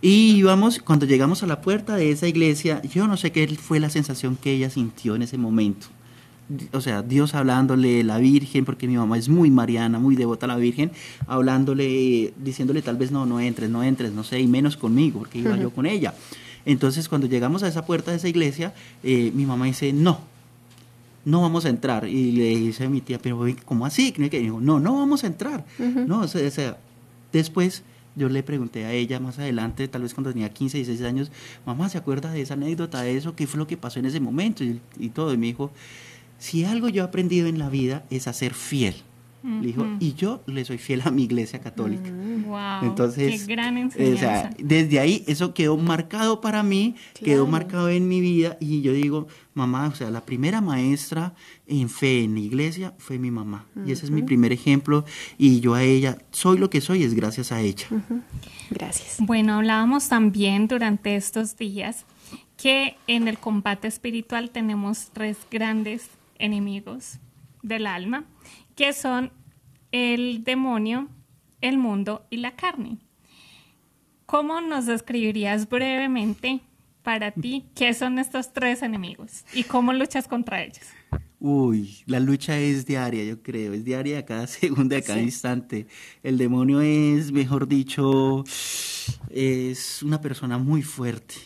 Y 0.00 0.36
íbamos, 0.36 0.78
cuando 0.78 1.04
llegamos 1.04 1.42
a 1.42 1.46
la 1.46 1.60
puerta 1.60 1.96
de 1.96 2.10
esa 2.12 2.26
iglesia, 2.28 2.80
yo 2.82 3.06
no 3.06 3.18
sé 3.18 3.30
qué 3.32 3.46
fue 3.48 3.78
la 3.78 3.90
sensación 3.90 4.36
que 4.36 4.52
ella 4.52 4.70
sintió 4.70 5.16
en 5.16 5.22
ese 5.22 5.36
momento 5.36 5.88
o 6.72 6.80
sea, 6.80 7.02
Dios 7.02 7.34
hablándole, 7.34 8.02
la 8.04 8.18
Virgen, 8.18 8.64
porque 8.64 8.86
mi 8.86 8.96
mamá 8.96 9.18
es 9.18 9.28
muy 9.28 9.50
mariana, 9.50 9.98
muy 9.98 10.16
devota 10.16 10.46
a 10.46 10.48
la 10.48 10.56
Virgen, 10.56 10.90
hablándole, 11.26 12.32
diciéndole 12.42 12.82
tal 12.82 12.96
vez 12.96 13.10
no, 13.10 13.26
no 13.26 13.40
entres, 13.40 13.70
no 13.70 13.82
entres, 13.82 14.12
no 14.12 14.24
sé, 14.24 14.40
y 14.40 14.46
menos 14.46 14.76
conmigo, 14.76 15.20
porque 15.20 15.38
iba 15.38 15.56
yo 15.56 15.70
con 15.70 15.86
ella. 15.86 16.14
Entonces, 16.64 17.08
cuando 17.08 17.26
llegamos 17.26 17.62
a 17.62 17.68
esa 17.68 17.84
puerta 17.84 18.10
de 18.10 18.18
esa 18.18 18.28
iglesia, 18.28 18.74
eh, 19.02 19.32
mi 19.34 19.46
mamá 19.46 19.66
dice, 19.66 19.92
no, 19.92 20.20
no 21.24 21.42
vamos 21.42 21.64
a 21.64 21.68
entrar. 21.68 22.08
Y 22.08 22.32
le 22.32 22.56
dice 22.56 22.84
a 22.84 22.88
mi 22.88 23.00
tía, 23.00 23.18
pero 23.18 23.44
¿cómo 23.64 23.86
así? 23.86 24.14
Y 24.16 24.28
dijo, 24.28 24.60
no, 24.60 24.80
no 24.80 24.96
vamos 24.96 25.24
a 25.24 25.26
entrar. 25.26 25.64
No, 25.78 26.20
o 26.20 26.28
sea, 26.28 26.46
o 26.46 26.50
sea, 26.50 26.78
después 27.32 27.82
yo 28.16 28.28
le 28.28 28.42
pregunté 28.42 28.84
a 28.84 28.92
ella 28.92 29.20
más 29.20 29.38
adelante, 29.38 29.86
tal 29.88 30.02
vez 30.02 30.12
cuando 30.12 30.32
tenía 30.32 30.52
15, 30.52 30.78
16 30.78 31.08
años, 31.08 31.30
mamá, 31.64 31.88
¿se 31.88 31.98
acuerda 31.98 32.32
de 32.32 32.42
esa 32.42 32.54
anécdota, 32.54 33.02
de 33.02 33.16
eso? 33.16 33.36
¿Qué 33.36 33.46
fue 33.46 33.58
lo 33.58 33.66
que 33.66 33.76
pasó 33.76 34.00
en 34.00 34.06
ese 34.06 34.20
momento? 34.20 34.64
Y, 34.64 34.80
y 34.98 35.10
todo. 35.10 35.32
Y 35.32 35.36
me 35.36 35.46
dijo, 35.46 35.70
si 36.38 36.64
algo 36.64 36.88
yo 36.88 37.02
he 37.02 37.06
aprendido 37.06 37.46
en 37.48 37.58
la 37.58 37.68
vida 37.68 38.04
es 38.10 38.28
a 38.28 38.32
ser 38.32 38.54
fiel. 38.54 38.94
Le 39.40 39.68
dijo, 39.68 39.86
y 40.00 40.14
yo 40.14 40.42
le 40.46 40.64
soy 40.64 40.78
fiel 40.78 41.00
a 41.04 41.10
mi 41.12 41.22
iglesia 41.22 41.60
católica. 41.60 42.10
Wow, 42.44 42.82
Entonces, 42.90 43.46
qué 43.46 43.54
gran 43.54 43.78
enseñanza. 43.78 44.14
o 44.14 44.18
sea, 44.18 44.50
desde 44.58 44.98
ahí 44.98 45.24
eso 45.28 45.54
quedó 45.54 45.76
marcado 45.78 46.40
para 46.40 46.62
mí, 46.64 46.96
quedó 47.14 47.44
Claro. 47.44 47.46
marcado 47.46 47.88
en 47.88 48.08
mi 48.08 48.20
vida 48.20 48.58
y 48.60 48.82
yo 48.82 48.92
digo, 48.92 49.28
mamá, 49.54 49.86
o 49.86 49.94
sea, 49.94 50.10
la 50.10 50.26
primera 50.26 50.60
maestra 50.60 51.34
en 51.68 51.88
fe 51.88 52.24
en 52.24 52.34
la 52.34 52.40
iglesia 52.40 52.94
fue 52.98 53.18
mi 53.18 53.30
mamá 53.30 53.64
y 53.86 53.92
ese 53.92 54.06
es 54.06 54.10
mi 54.10 54.22
primer 54.22 54.52
ejemplo 54.52 55.04
y 55.38 55.60
yo 55.60 55.74
a 55.74 55.82
ella 55.84 56.18
soy 56.32 56.58
lo 56.58 56.68
que 56.68 56.80
soy 56.80 57.04
es 57.04 57.14
gracias 57.14 57.52
a 57.52 57.60
ella. 57.60 57.86
Gracias. 58.70 59.16
Bueno, 59.20 59.54
hablábamos 59.54 60.08
también 60.08 60.66
durante 60.68 61.14
estos 61.16 61.56
días 61.56 62.04
que 62.56 62.96
en 63.06 63.28
el 63.28 63.38
combate 63.38 63.86
espiritual 63.88 64.50
tenemos 64.50 65.10
tres 65.12 65.38
grandes 65.50 66.08
enemigos 66.38 67.18
del 67.62 67.86
alma, 67.86 68.24
que 68.74 68.92
son 68.92 69.32
el 69.92 70.44
demonio, 70.44 71.08
el 71.60 71.78
mundo 71.78 72.26
y 72.30 72.38
la 72.38 72.54
carne. 72.56 72.98
¿Cómo 74.26 74.60
nos 74.60 74.86
describirías 74.86 75.68
brevemente 75.68 76.60
para 77.02 77.30
ti 77.30 77.64
qué 77.74 77.94
son 77.94 78.18
estos 78.18 78.52
tres 78.52 78.82
enemigos 78.82 79.44
y 79.54 79.64
cómo 79.64 79.92
luchas 79.92 80.28
contra 80.28 80.62
ellos? 80.62 80.86
Uy, 81.40 82.02
la 82.06 82.18
lucha 82.18 82.58
es 82.58 82.84
diaria, 82.84 83.24
yo 83.24 83.42
creo, 83.42 83.72
es 83.72 83.84
diaria 83.84 84.18
a 84.18 84.24
cada 84.24 84.46
segundo, 84.48 84.96
a 84.96 85.00
cada 85.00 85.20
instante. 85.20 85.86
El 86.22 86.36
demonio 86.36 86.80
es, 86.80 87.30
mejor 87.32 87.68
dicho, 87.68 88.44
es 89.30 90.02
una 90.02 90.20
persona 90.20 90.58
muy 90.58 90.82
fuerte. 90.82 91.36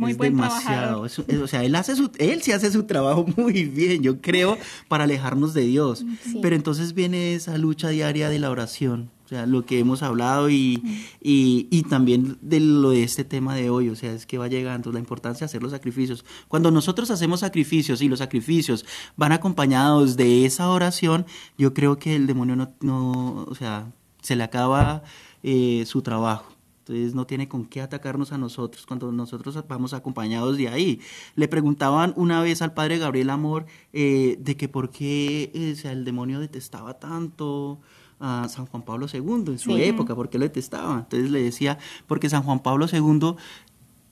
Muy 0.00 0.12
es 0.12 0.18
buen 0.18 0.32
demasiado. 0.36 1.06
es- 1.06 1.18
es- 1.28 1.38
o 1.40 1.46
sea, 1.46 1.62
él 1.64 1.74
hace 1.74 1.94
su, 1.96 2.10
él 2.18 2.42
sí 2.42 2.52
hace 2.52 2.70
su 2.72 2.84
trabajo 2.84 3.24
muy 3.36 3.64
bien, 3.64 4.02
yo 4.02 4.20
creo, 4.20 4.58
para 4.88 5.04
alejarnos 5.04 5.54
de 5.54 5.62
Dios. 5.62 6.04
Pero 6.42 6.56
entonces 6.56 6.94
viene 6.94 7.34
esa 7.34 7.56
lucha 7.58 7.88
diaria 7.90 8.28
de 8.28 8.38
la 8.38 8.50
oración. 8.50 9.10
O 9.26 9.28
sea, 9.30 9.46
lo 9.46 9.64
que 9.64 9.78
hemos 9.78 10.02
hablado 10.02 10.50
y, 10.50 10.82
y, 11.22 11.68
y 11.70 11.84
también 11.84 12.36
de 12.40 12.58
lo 12.58 12.90
de 12.90 13.04
este 13.04 13.22
tema 13.22 13.54
de 13.54 13.70
hoy, 13.70 13.88
o 13.88 13.94
sea, 13.94 14.12
es 14.12 14.26
que 14.26 14.38
va 14.38 14.48
llegando 14.48 14.90
la 14.90 14.98
importancia 14.98 15.40
de 15.40 15.44
hacer 15.46 15.62
los 15.62 15.70
sacrificios. 15.70 16.24
Cuando 16.48 16.72
nosotros 16.72 17.12
hacemos 17.12 17.38
sacrificios 17.38 18.02
y 18.02 18.08
los 18.08 18.18
sacrificios 18.18 18.84
van 19.16 19.30
acompañados 19.30 20.16
de 20.16 20.46
esa 20.46 20.68
oración, 20.68 21.26
yo 21.56 21.74
creo 21.74 21.96
que 21.96 22.16
el 22.16 22.26
demonio 22.26 22.56
no, 22.56 22.72
no 22.80 23.44
o 23.48 23.54
sea, 23.54 23.92
se 24.20 24.34
le 24.34 24.42
acaba 24.42 25.04
eh, 25.44 25.84
su 25.86 26.02
trabajo. 26.02 26.52
Entonces 26.90 27.14
no 27.14 27.24
tiene 27.26 27.48
con 27.48 27.64
qué 27.66 27.80
atacarnos 27.80 28.32
a 28.32 28.38
nosotros 28.38 28.84
cuando 28.84 29.12
nosotros 29.12 29.56
vamos 29.68 29.94
acompañados 29.94 30.56
de 30.56 30.68
ahí. 30.68 31.00
Le 31.36 31.46
preguntaban 31.46 32.12
una 32.16 32.42
vez 32.42 32.62
al 32.62 32.74
padre 32.74 32.98
Gabriel 32.98 33.30
Amor 33.30 33.66
eh, 33.92 34.36
de 34.40 34.56
que 34.56 34.68
por 34.68 34.90
qué 34.90 35.52
eh, 35.54 35.72
o 35.72 35.76
sea, 35.76 35.92
el 35.92 36.04
demonio 36.04 36.40
detestaba 36.40 36.94
tanto 36.98 37.78
a 38.18 38.48
San 38.48 38.66
Juan 38.66 38.82
Pablo 38.82 39.06
II 39.12 39.52
en 39.52 39.58
su 39.58 39.76
Sí. 39.76 39.82
época, 39.84 40.14
por 40.16 40.28
qué 40.28 40.38
lo 40.38 40.44
detestaba. 40.44 40.98
Entonces 40.98 41.30
le 41.30 41.42
decía, 41.42 41.78
porque 42.08 42.28
San 42.28 42.42
Juan 42.42 42.60
Pablo 42.60 42.86
II 42.92 43.36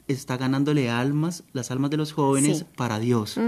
está 0.06 0.38
ganándole 0.38 0.88
almas, 0.88 1.44
las 1.52 1.70
almas 1.70 1.90
de 1.90 1.98
los 1.98 2.12
jóvenes 2.12 2.58
Sí. 2.60 2.64
para 2.76 2.98
Dios. 2.98 3.38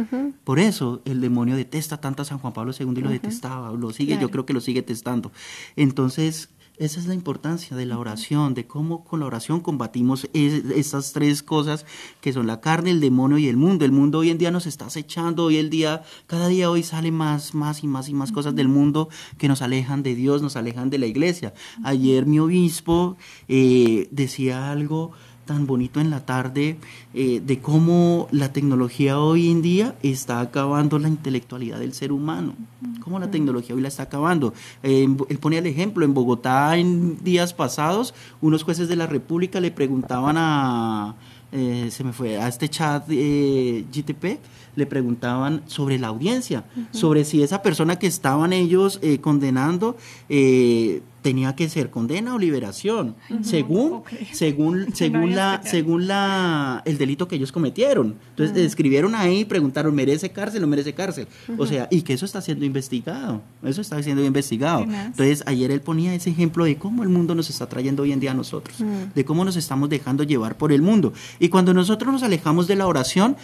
Por 0.45 0.59
eso 0.59 1.01
el 1.07 1.21
demonio 1.23 1.57
detesta 1.57 1.99
tanto 2.01 2.21
a 2.23 2.25
San 2.27 2.39
Juan 2.39 2.53
Pablo 2.53 2.73
II 2.79 2.93
y 2.97 3.01
lo 3.01 3.09
detestaba, 3.11 3.71
lo 3.73 3.91
sigue, 3.93 4.13
Claro. 4.15 4.27
yo 4.27 4.31
creo 4.31 4.45
que 4.45 4.53
lo 4.53 4.61
sigue 4.61 4.83
testando. 4.83 5.33
Entonces, 5.77 6.51
esa 6.81 6.99
es 6.99 7.07
la 7.07 7.13
importancia 7.15 7.77
de 7.77 7.85
la 7.85 7.99
oración, 7.99 8.55
de 8.55 8.67
cómo 8.67 9.05
con 9.05 9.21
la 9.21 9.27
oración 9.27 9.61
combatimos 9.61 10.27
es- 10.33 10.65
esas 10.75 11.13
tres 11.13 11.43
cosas 11.43 11.85
que 12.23 12.33
son 12.33 12.47
la 12.47 12.61
carne, 12.61 12.91
el 12.91 13.01
demonio 13.01 13.37
y 13.37 13.49
el 13.49 13.59
mundo. 13.59 13.85
El 13.85 13.93
mundo 13.93 14.19
hoy 14.19 14.31
en 14.31 14.39
día 14.39 14.51
nos 14.51 14.67
está 14.67 14.87
acechando, 14.87 15.45
hoy 15.45 15.59
el 15.59 15.69
día, 15.69 16.03
cada 16.27 16.49
día 16.49 16.71
hoy 16.71 16.83
sale 16.83 17.13
más, 17.13 17.55
más 17.55 17.85
y 17.85 17.87
más 17.87 18.09
y 18.09 18.15
más 18.15 18.33
cosas 18.33 18.55
del 18.55 18.69
mundo 18.69 19.11
que 19.37 19.47
nos 19.47 19.61
alejan 19.61 20.03
de 20.03 20.15
Dios, 20.15 20.41
nos 20.41 20.57
alejan 20.57 20.89
de 20.89 20.97
la 20.99 21.07
iglesia. 21.07 21.53
Ayer 21.85 22.25
mi 22.25 22.39
obispo 22.39 23.17
eh, 23.47 24.09
decía 24.11 24.71
algo 24.73 25.13
tan 25.51 25.67
bonito 25.67 26.01
en 26.01 26.11
la 26.11 26.25
tarde 26.25 26.77
eh, 27.13 27.43
de 27.45 27.59
cómo 27.59 28.29
la 28.31 28.53
tecnología 28.53 29.19
hoy 29.19 29.51
en 29.51 29.63
día 29.63 29.97
está 30.01 30.39
acabando 30.39 30.97
la 31.01 31.09
intelectualidad 31.09 31.81
del 31.81 31.93
ser 31.93 32.13
humano, 32.13 32.55
cómo 33.03 33.19
la 33.19 33.33
tecnología 33.33 33.75
hoy 33.75 33.81
la 33.81 33.89
está 33.89 34.05
acabando. 34.05 34.55
Eh, 34.85 35.09
él 35.29 35.39
ponía 35.39 35.59
el 35.59 35.67
ejemplo, 35.67 36.05
en 36.05 36.15
Bogotá 36.15 36.77
en 36.77 37.19
días 37.25 37.53
pasados, 37.53 38.15
unos 38.41 38.63
jueces 38.63 38.89
de 38.89 38.95
la 38.95 39.09
República 39.09 39.59
le 39.59 39.73
preguntaban 39.73 40.37
a, 40.39 41.17
eh, 41.51 41.89
se 41.91 42.05
me 42.05 42.13
fue, 42.13 42.39
a 42.39 42.47
este 42.47 42.69
chat 42.69 43.05
eh, 43.11 43.85
GTP, 43.93 44.39
le 44.77 44.87
preguntaban 44.87 45.63
sobre 45.67 45.99
la 45.99 46.09
audiencia, 46.09 46.65
sobre 46.93 47.25
si 47.25 47.43
esa 47.43 47.61
persona 47.61 47.99
que 47.99 48.07
estaban 48.07 48.53
ellos 48.53 49.01
eh, 49.03 49.19
condenando 49.21 49.97
eh, 50.29 51.03
tenía 51.23 51.55
que 51.55 51.69
ser 51.69 51.91
condena 51.91 52.35
o 52.35 52.39
liberación, 52.39 53.15
según, 53.43 54.03
según, 54.33 54.87
según 54.95 55.35
la, 55.35 55.61
según 55.65 56.07
la, 56.07 56.83
el 56.85 56.99
delito 56.99 57.29
que 57.29 57.37
ellos 57.37 57.53
cometieron. 57.53 58.17
Entonces 58.31 58.57
escribieron 58.57 59.15
ahí, 59.15 59.45
preguntaron, 59.45 59.95
¿merece 59.95 60.31
cárcel 60.31 60.63
o 60.63 60.63
no 60.63 60.67
merece 60.69 60.95
cárcel? 60.95 61.29
O 61.59 61.67
sea, 61.67 61.89
y 61.91 62.03
que 62.03 62.15
eso 62.15 62.25
está 62.25 62.41
siendo 62.41 62.65
investigado, 62.65 63.43
eso 63.63 63.81
está 63.81 64.03
siendo 64.03 64.25
investigado. 64.25 64.83
Entonces 64.83 65.43
ayer 65.47 65.71
él 65.71 65.81
ponía 65.81 66.15
ese 66.15 66.31
ejemplo 66.31 66.65
de 66.65 66.77
cómo 66.77 67.03
el 67.03 67.09
mundo 67.09 67.35
nos 67.35 67.51
está 67.51 67.69
trayendo 67.69 68.03
hoy 68.03 68.13
en 68.13 68.21
día 68.21 68.31
a 68.31 68.35
nosotros, 68.35 68.77
de 69.15 69.25
cómo 69.25 69.45
nos 69.45 69.57
estamos 69.57 69.89
dejando 69.89 70.25
llevar 70.25 70.57
por 70.57 70.73
el 70.73 70.83
mundo. 70.83 71.13
Y 71.39 71.49
cuando 71.49 71.75
nosotros 71.75 72.13
nos 72.13 72.23
alejamos 72.23 72.67
de 72.67 72.77
la 72.77 72.87
oración, 72.87 73.37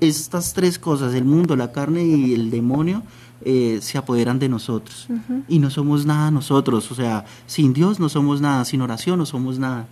estas 0.00 0.54
tres 0.54 0.78
cosas, 0.78 1.14
el 1.14 1.24
mundo, 1.24 1.56
la 1.56 1.72
carne 1.72 2.04
y 2.04 2.32
el 2.34 2.50
demonio, 2.50 3.02
eh, 3.42 3.78
se 3.80 3.98
apoderan 3.98 4.38
de 4.38 4.48
nosotros. 4.48 5.08
Y 5.48 5.58
no 5.58 5.70
somos 5.70 6.06
nada 6.06 6.30
nosotros. 6.30 6.90
O 6.90 6.94
sea, 6.94 7.24
sin 7.46 7.72
Dios 7.72 7.98
no 8.00 8.08
somos 8.08 8.40
nada, 8.40 8.64
sin 8.64 8.82
oración 8.82 9.18
no 9.18 9.26
somos 9.26 9.58
nada. 9.58 9.86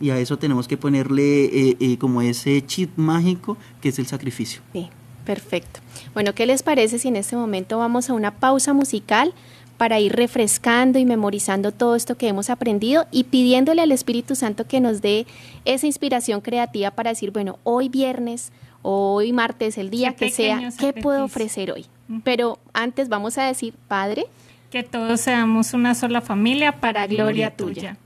Y 0.00 0.10
a 0.10 0.18
eso 0.18 0.38
tenemos 0.38 0.68
que 0.68 0.76
ponerle 0.76 1.44
eh, 1.44 1.76
eh, 1.80 1.98
como 1.98 2.22
ese 2.22 2.64
chip 2.64 2.90
mágico 2.96 3.56
que 3.80 3.88
es 3.88 3.98
el 3.98 4.06
sacrificio. 4.06 4.62
Sí, 4.72 4.88
perfecto. 5.24 5.80
Bueno, 6.14 6.34
¿qué 6.34 6.46
les 6.46 6.62
parece 6.62 6.98
si 6.98 7.08
en 7.08 7.16
este 7.16 7.36
momento 7.36 7.78
vamos 7.78 8.08
a 8.10 8.14
una 8.14 8.32
pausa 8.32 8.72
musical 8.72 9.34
para 9.76 10.00
ir 10.00 10.12
refrescando 10.12 10.98
y 10.98 11.04
memorizando 11.04 11.72
todo 11.72 11.94
esto 11.94 12.16
que 12.16 12.28
hemos 12.28 12.50
aprendido 12.50 13.06
y 13.12 13.24
pidiéndole 13.24 13.80
al 13.80 13.92
Espíritu 13.92 14.34
Santo 14.34 14.66
que 14.66 14.80
nos 14.80 15.00
dé 15.00 15.26
esa 15.64 15.86
inspiración 15.86 16.40
creativa 16.40 16.90
para 16.90 17.10
decir, 17.10 17.30
bueno, 17.30 17.60
hoy 17.62 17.88
viernes, 17.88 18.50
hoy 18.82 19.32
martes, 19.32 19.78
el 19.78 19.88
día 19.88 20.14
Qué 20.16 20.26
que 20.26 20.32
sea, 20.32 20.72
¿qué 20.78 20.92
puedo 20.92 21.24
ofrecer 21.24 21.70
hoy? 21.70 21.86
Pero 22.24 22.58
antes 22.72 23.08
vamos 23.08 23.38
a 23.38 23.44
decir, 23.44 23.74
Padre, 23.86 24.26
Que 24.70 24.82
todos 24.82 25.20
seamos 25.20 25.72
una 25.72 25.94
sola 25.94 26.20
familia 26.20 26.72
para 26.72 27.06
gloria 27.06 27.54
tuya. 27.56 27.96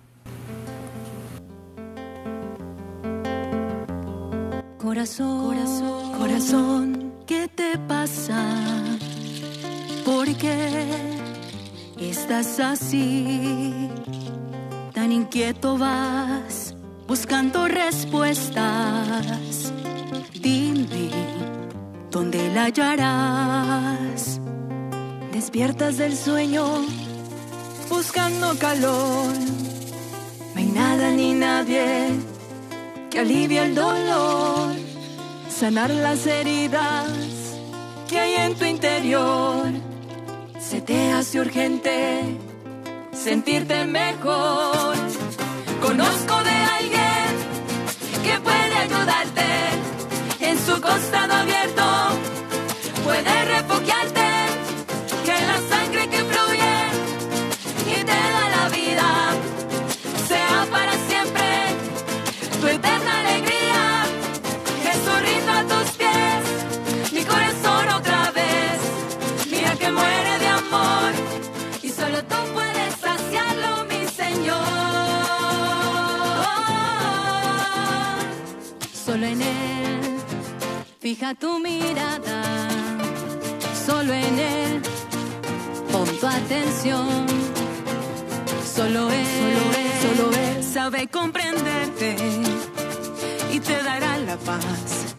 Corazón, 4.78 5.44
corazón, 5.46 6.12
corazón, 6.18 7.12
¿qué 7.26 7.48
te 7.48 7.78
pasa? 7.78 8.38
¿Por 10.04 10.26
qué 10.36 10.82
estás 11.98 12.58
así? 12.60 13.88
Tan 14.92 15.12
inquieto 15.12 15.78
vas 15.78 16.74
buscando 17.06 17.68
respuestas. 17.68 19.72
Dime, 20.40 21.10
¿dónde 22.12 22.52
la 22.54 22.64
hallarás? 22.64 24.38
Despiertas 25.32 25.96
del 25.96 26.14
sueño 26.16 26.64
buscando 27.88 28.56
calor. 28.58 29.32
No 30.54 30.60
hay 30.60 30.66
nada 30.66 31.10
ni 31.10 31.32
nadie 31.32 32.10
que 33.10 33.20
alivie 33.20 33.64
el 33.64 33.74
dolor, 33.74 34.74
sanar 35.48 35.90
las 35.90 36.26
heridas 36.26 37.08
que 38.08 38.20
hay 38.20 38.34
en 38.34 38.54
tu 38.56 38.64
interior. 38.66 39.66
Se 40.60 40.80
te 40.82 41.12
hace 41.12 41.40
urgente 41.40 42.38
sentirte 43.12 43.86
mejor. 43.86 44.96
Conozco 45.80 46.34
de 46.44 46.56
alguien 46.78 47.30
que 48.22 48.38
puede 48.40 48.74
ayudarte 48.86 49.31
su 50.66 50.80
costado 50.80 51.34
abierto, 51.34 51.82
puede 53.04 53.44
refugiarte, 53.44 54.21
fija 81.14 81.34
tu 81.34 81.58
mirada, 81.58 82.42
solo 83.86 84.14
en 84.14 84.38
Él, 84.38 84.82
pon 85.92 86.08
tu 86.18 86.26
atención. 86.26 87.26
Solo 88.76 89.10
él, 89.10 89.26
solo 89.40 89.64
él, 89.82 89.92
solo 90.04 90.24
él 90.32 90.64
sabe 90.64 91.06
comprenderte 91.08 92.16
y 93.52 93.60
te 93.60 93.82
dará 93.82 94.16
la 94.16 94.36
paz, 94.38 95.14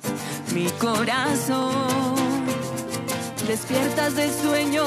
mi 0.56 0.68
corazón. 0.86 2.16
Despiertas 3.48 4.16
del 4.16 4.32
sueño 4.32 4.86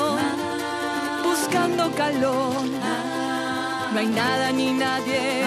buscando 1.22 1.92
calor. 1.94 2.64
No 3.92 3.98
hay 4.00 4.08
nada 4.08 4.50
ni 4.50 4.72
nadie 4.72 5.44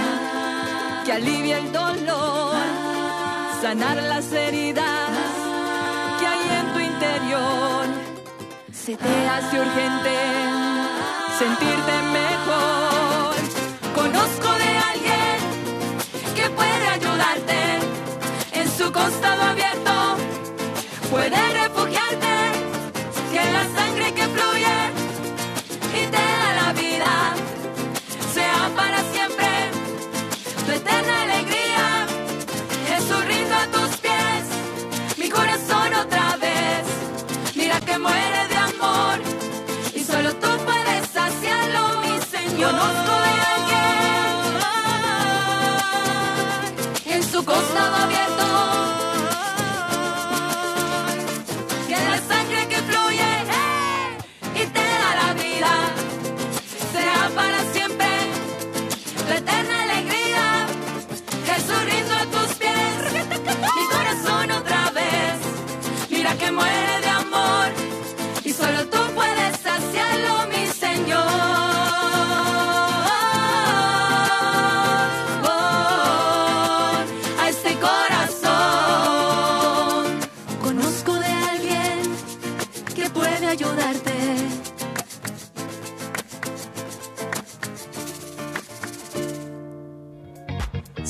que 1.06 1.12
alivie 1.12 1.58
el 1.58 1.72
dolor, 1.74 2.56
sanar 3.62 3.98
las 3.98 4.32
heridas 4.32 4.99
Se 8.74 8.98
te 8.98 9.28
hace 9.28 9.60
urgente 9.60 10.16
sentirte 11.38 12.02
mejor. 12.12 13.36
Conozco 13.94 14.50
de 14.58 14.72
alguien 14.92 15.38
que 16.36 16.50
puede 16.50 16.88
ayudarte 16.88 17.60
en 18.54 18.72
su 18.72 18.92
costado 18.92 19.44
abierto. 19.44 19.92
Puede 21.12 21.40
refugiarte, 21.54 22.49
Conozco 42.62 43.14
de 43.26 43.32
alguien 43.56 44.58
en 47.16 47.24
su 47.24 47.46
costado 47.46 47.96
abierto. 47.96 48.39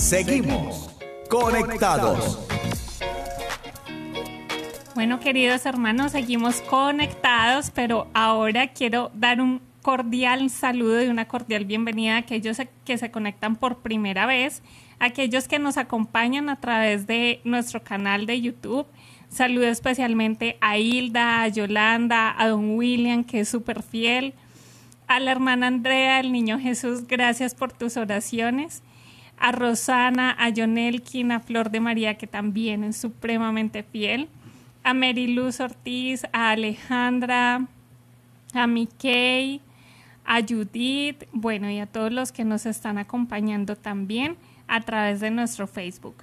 Seguimos 0.09 0.89
conectados. 1.29 2.39
Bueno, 4.95 5.19
queridos 5.19 5.67
hermanos, 5.67 6.13
seguimos 6.13 6.61
conectados, 6.61 7.69
pero 7.69 8.07
ahora 8.15 8.69
quiero 8.69 9.11
dar 9.13 9.39
un 9.39 9.61
cordial 9.83 10.49
saludo 10.49 11.03
y 11.03 11.09
una 11.09 11.27
cordial 11.27 11.65
bienvenida 11.65 12.15
a 12.15 12.17
aquellos 12.17 12.57
que 12.85 12.97
se 12.97 13.11
conectan 13.11 13.55
por 13.55 13.83
primera 13.83 14.25
vez, 14.25 14.63
aquellos 14.97 15.47
que 15.47 15.59
nos 15.59 15.77
acompañan 15.77 16.49
a 16.49 16.59
través 16.59 17.05
de 17.05 17.39
nuestro 17.43 17.83
canal 17.83 18.25
de 18.25 18.41
YouTube. 18.41 18.87
Saludo 19.29 19.67
especialmente 19.67 20.57
a 20.59 20.79
Hilda, 20.79 21.43
a 21.43 21.49
Yolanda, 21.49 22.33
a 22.35 22.47
don 22.47 22.77
William, 22.77 23.23
que 23.23 23.41
es 23.41 23.49
súper 23.49 23.83
fiel, 23.83 24.33
a 25.05 25.19
la 25.19 25.29
hermana 25.29 25.67
Andrea, 25.67 26.19
el 26.19 26.31
niño 26.31 26.57
Jesús, 26.57 27.05
gracias 27.05 27.53
por 27.53 27.71
tus 27.73 27.95
oraciones 27.95 28.81
a 29.39 29.51
Rosana, 29.53 30.35
a 30.37 30.51
Jonelkin, 30.53 31.31
a 31.31 31.39
Flor 31.39 31.71
de 31.71 31.79
María, 31.79 32.17
que 32.17 32.27
también 32.27 32.83
es 32.83 32.97
supremamente 32.97 33.83
fiel, 33.83 34.27
a 34.83 34.93
Mary 34.93 35.27
Luz 35.27 35.59
Ortiz, 35.61 36.25
a 36.33 36.51
Alejandra, 36.51 37.67
a 38.53 38.67
Mickey, 38.67 39.61
a 40.25 40.41
Judith, 40.41 41.23
bueno, 41.31 41.69
y 41.69 41.79
a 41.79 41.85
todos 41.85 42.11
los 42.11 42.31
que 42.31 42.43
nos 42.43 42.65
están 42.65 42.97
acompañando 42.97 43.75
también 43.75 44.37
a 44.67 44.81
través 44.81 45.21
de 45.21 45.31
nuestro 45.31 45.67
Facebook. 45.67 46.15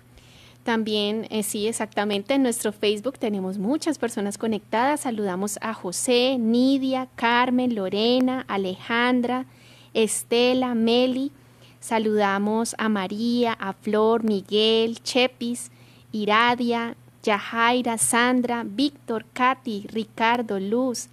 También, 0.62 1.26
eh, 1.30 1.42
sí, 1.42 1.68
exactamente, 1.68 2.34
en 2.34 2.42
nuestro 2.42 2.72
Facebook 2.72 3.18
tenemos 3.18 3.56
muchas 3.56 3.98
personas 3.98 4.36
conectadas. 4.36 5.00
Saludamos 5.00 5.58
a 5.62 5.72
José, 5.72 6.38
Nidia, 6.38 7.08
Carmen, 7.14 7.74
Lorena, 7.74 8.44
Alejandra, 8.48 9.46
Estela, 9.94 10.74
Meli. 10.74 11.30
Saludamos 11.86 12.74
a 12.78 12.88
María, 12.88 13.52
a 13.52 13.72
Flor, 13.72 14.24
Miguel, 14.24 15.00
Chepis, 15.04 15.70
Iradia, 16.10 16.96
Yajaira, 17.22 17.96
Sandra, 17.96 18.64
Víctor, 18.66 19.24
Katy, 19.32 19.86
Ricardo, 19.92 20.58
Luz, 20.58 21.10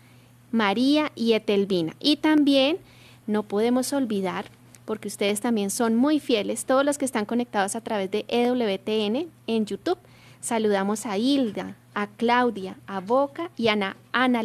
María 0.51 1.11
y 1.13 1.34
Etelvina. 1.34 1.93
Y 1.99 2.15
también 2.15 2.80
no 3.28 3.43
podemos 3.43 3.93
olvidar, 3.93 4.45
porque 4.86 5.09
ustedes 5.09 5.41
también 5.41 5.69
son 5.69 5.95
muy 5.95 6.19
fieles, 6.19 6.65
todos 6.65 6.84
los 6.84 6.97
que 6.97 7.05
están 7.05 7.26
conectados 7.26 7.76
a 7.76 7.82
través 7.82 8.09
de 8.09 8.26
EWTN 8.28 9.30
en 9.45 9.65
YouTube. 9.67 9.99
Saludamos 10.41 11.05
a 11.05 11.19
Hilda, 11.19 11.78
a 11.93 12.07
Claudia, 12.07 12.78
a 12.88 12.99
Boca 12.99 13.51
y 13.57 13.67
a 13.67 13.74
Ana, 13.74 13.95
Ana. 14.11 14.41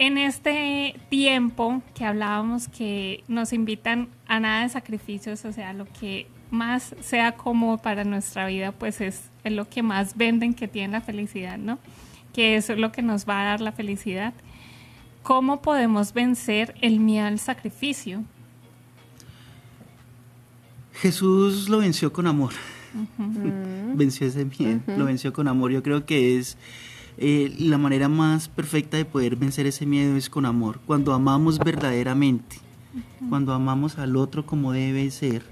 en 0.00 0.16
este 0.16 0.98
tiempo 1.10 1.82
que 1.94 2.06
hablábamos 2.06 2.68
que 2.68 3.22
nos 3.28 3.52
invitan 3.52 4.08
a 4.26 4.40
nada 4.40 4.62
de 4.62 4.70
sacrificios, 4.70 5.44
o 5.44 5.52
sea, 5.52 5.74
lo 5.74 5.84
que 5.84 6.26
más 6.50 6.94
sea 7.02 7.32
cómodo 7.32 7.76
para 7.76 8.02
nuestra 8.04 8.46
vida, 8.46 8.72
pues 8.72 9.02
es, 9.02 9.28
lo 9.44 9.68
que 9.68 9.82
más 9.82 10.16
venden 10.16 10.54
que 10.54 10.68
tiene 10.68 10.94
la 10.94 11.00
felicidad, 11.02 11.58
¿no? 11.58 11.78
Que 12.32 12.56
eso 12.56 12.72
es 12.72 12.78
lo 12.78 12.92
que 12.92 13.02
nos 13.02 13.28
va 13.28 13.42
a 13.42 13.44
dar 13.44 13.60
la 13.60 13.72
felicidad. 13.72 14.32
¿Cómo 15.22 15.60
podemos 15.60 16.14
vencer 16.14 16.74
el 16.80 16.98
miedo 16.98 17.26
al 17.26 17.38
sacrificio? 17.38 18.24
Jesús 20.94 21.68
lo 21.68 21.76
venció 21.76 22.10
con 22.10 22.26
amor. 22.26 22.54
venció 23.94 24.26
ese 24.26 24.46
miedo, 24.46 24.80
lo 24.96 25.04
venció 25.04 25.34
con 25.34 25.46
amor. 25.46 25.72
Yo 25.72 25.82
creo 25.82 26.06
que 26.06 26.38
es 26.38 26.56
eh, 27.22 27.54
la 27.58 27.76
manera 27.76 28.08
más 28.08 28.48
perfecta 28.48 28.96
de 28.96 29.04
poder 29.04 29.36
vencer 29.36 29.66
ese 29.66 29.84
miedo 29.84 30.16
es 30.16 30.30
con 30.30 30.46
amor. 30.46 30.80
Cuando 30.86 31.12
amamos 31.12 31.58
verdaderamente, 31.58 32.56
cuando 33.28 33.52
amamos 33.52 33.98
al 33.98 34.16
otro 34.16 34.46
como 34.46 34.72
debe 34.72 35.10
ser, 35.10 35.44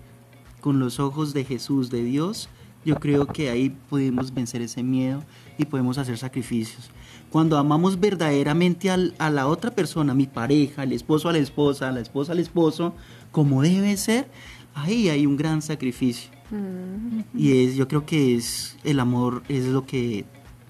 con 0.63 0.79
los 0.79 0.99
ojos 0.99 1.35
de 1.35 1.45
Jesús, 1.45 1.91
de 1.91 2.03
Dios, 2.05 2.49
yo 2.87 2.97
creo 2.97 3.27
que 3.27 3.51
ahí 3.51 3.69
podemos 3.91 4.33
vencer 4.33 4.63
ese 4.63 4.83
miedo 4.83 5.23
y 5.59 5.67
podemos 5.67 5.99
hacer 5.99 6.17
sacrificios. 6.17 6.91
Cuando 7.29 7.59
amamos 7.59 8.01
verdaderamente 8.01 8.91
a 8.91 9.31
la 9.31 9.47
otra 9.47 9.71
persona, 9.71 10.15
mi 10.15 10.27
pareja, 10.27 10.85
el 10.85 10.93
esposo 10.95 11.29
a 11.29 11.33
la 11.33 11.39
esposa, 11.39 11.93
la 11.93 12.01
esposa 12.01 12.33
al 12.33 12.39
esposo, 12.39 12.95
como 13.31 13.61
debe 13.61 13.95
ser, 13.99 14.31
ahí 14.75 15.11
hay 15.11 15.27
un 15.27 15.37
gran 15.37 15.61
sacrificio. 15.61 16.31
Y 17.35 17.63
es, 17.63 17.77
yo 17.77 17.89
creo 17.89 18.07
que 18.07 18.37
es 18.37 18.79
el 18.85 19.01
amor, 19.01 19.43
es 19.51 19.67
lo 19.67 19.85
que 19.85 20.25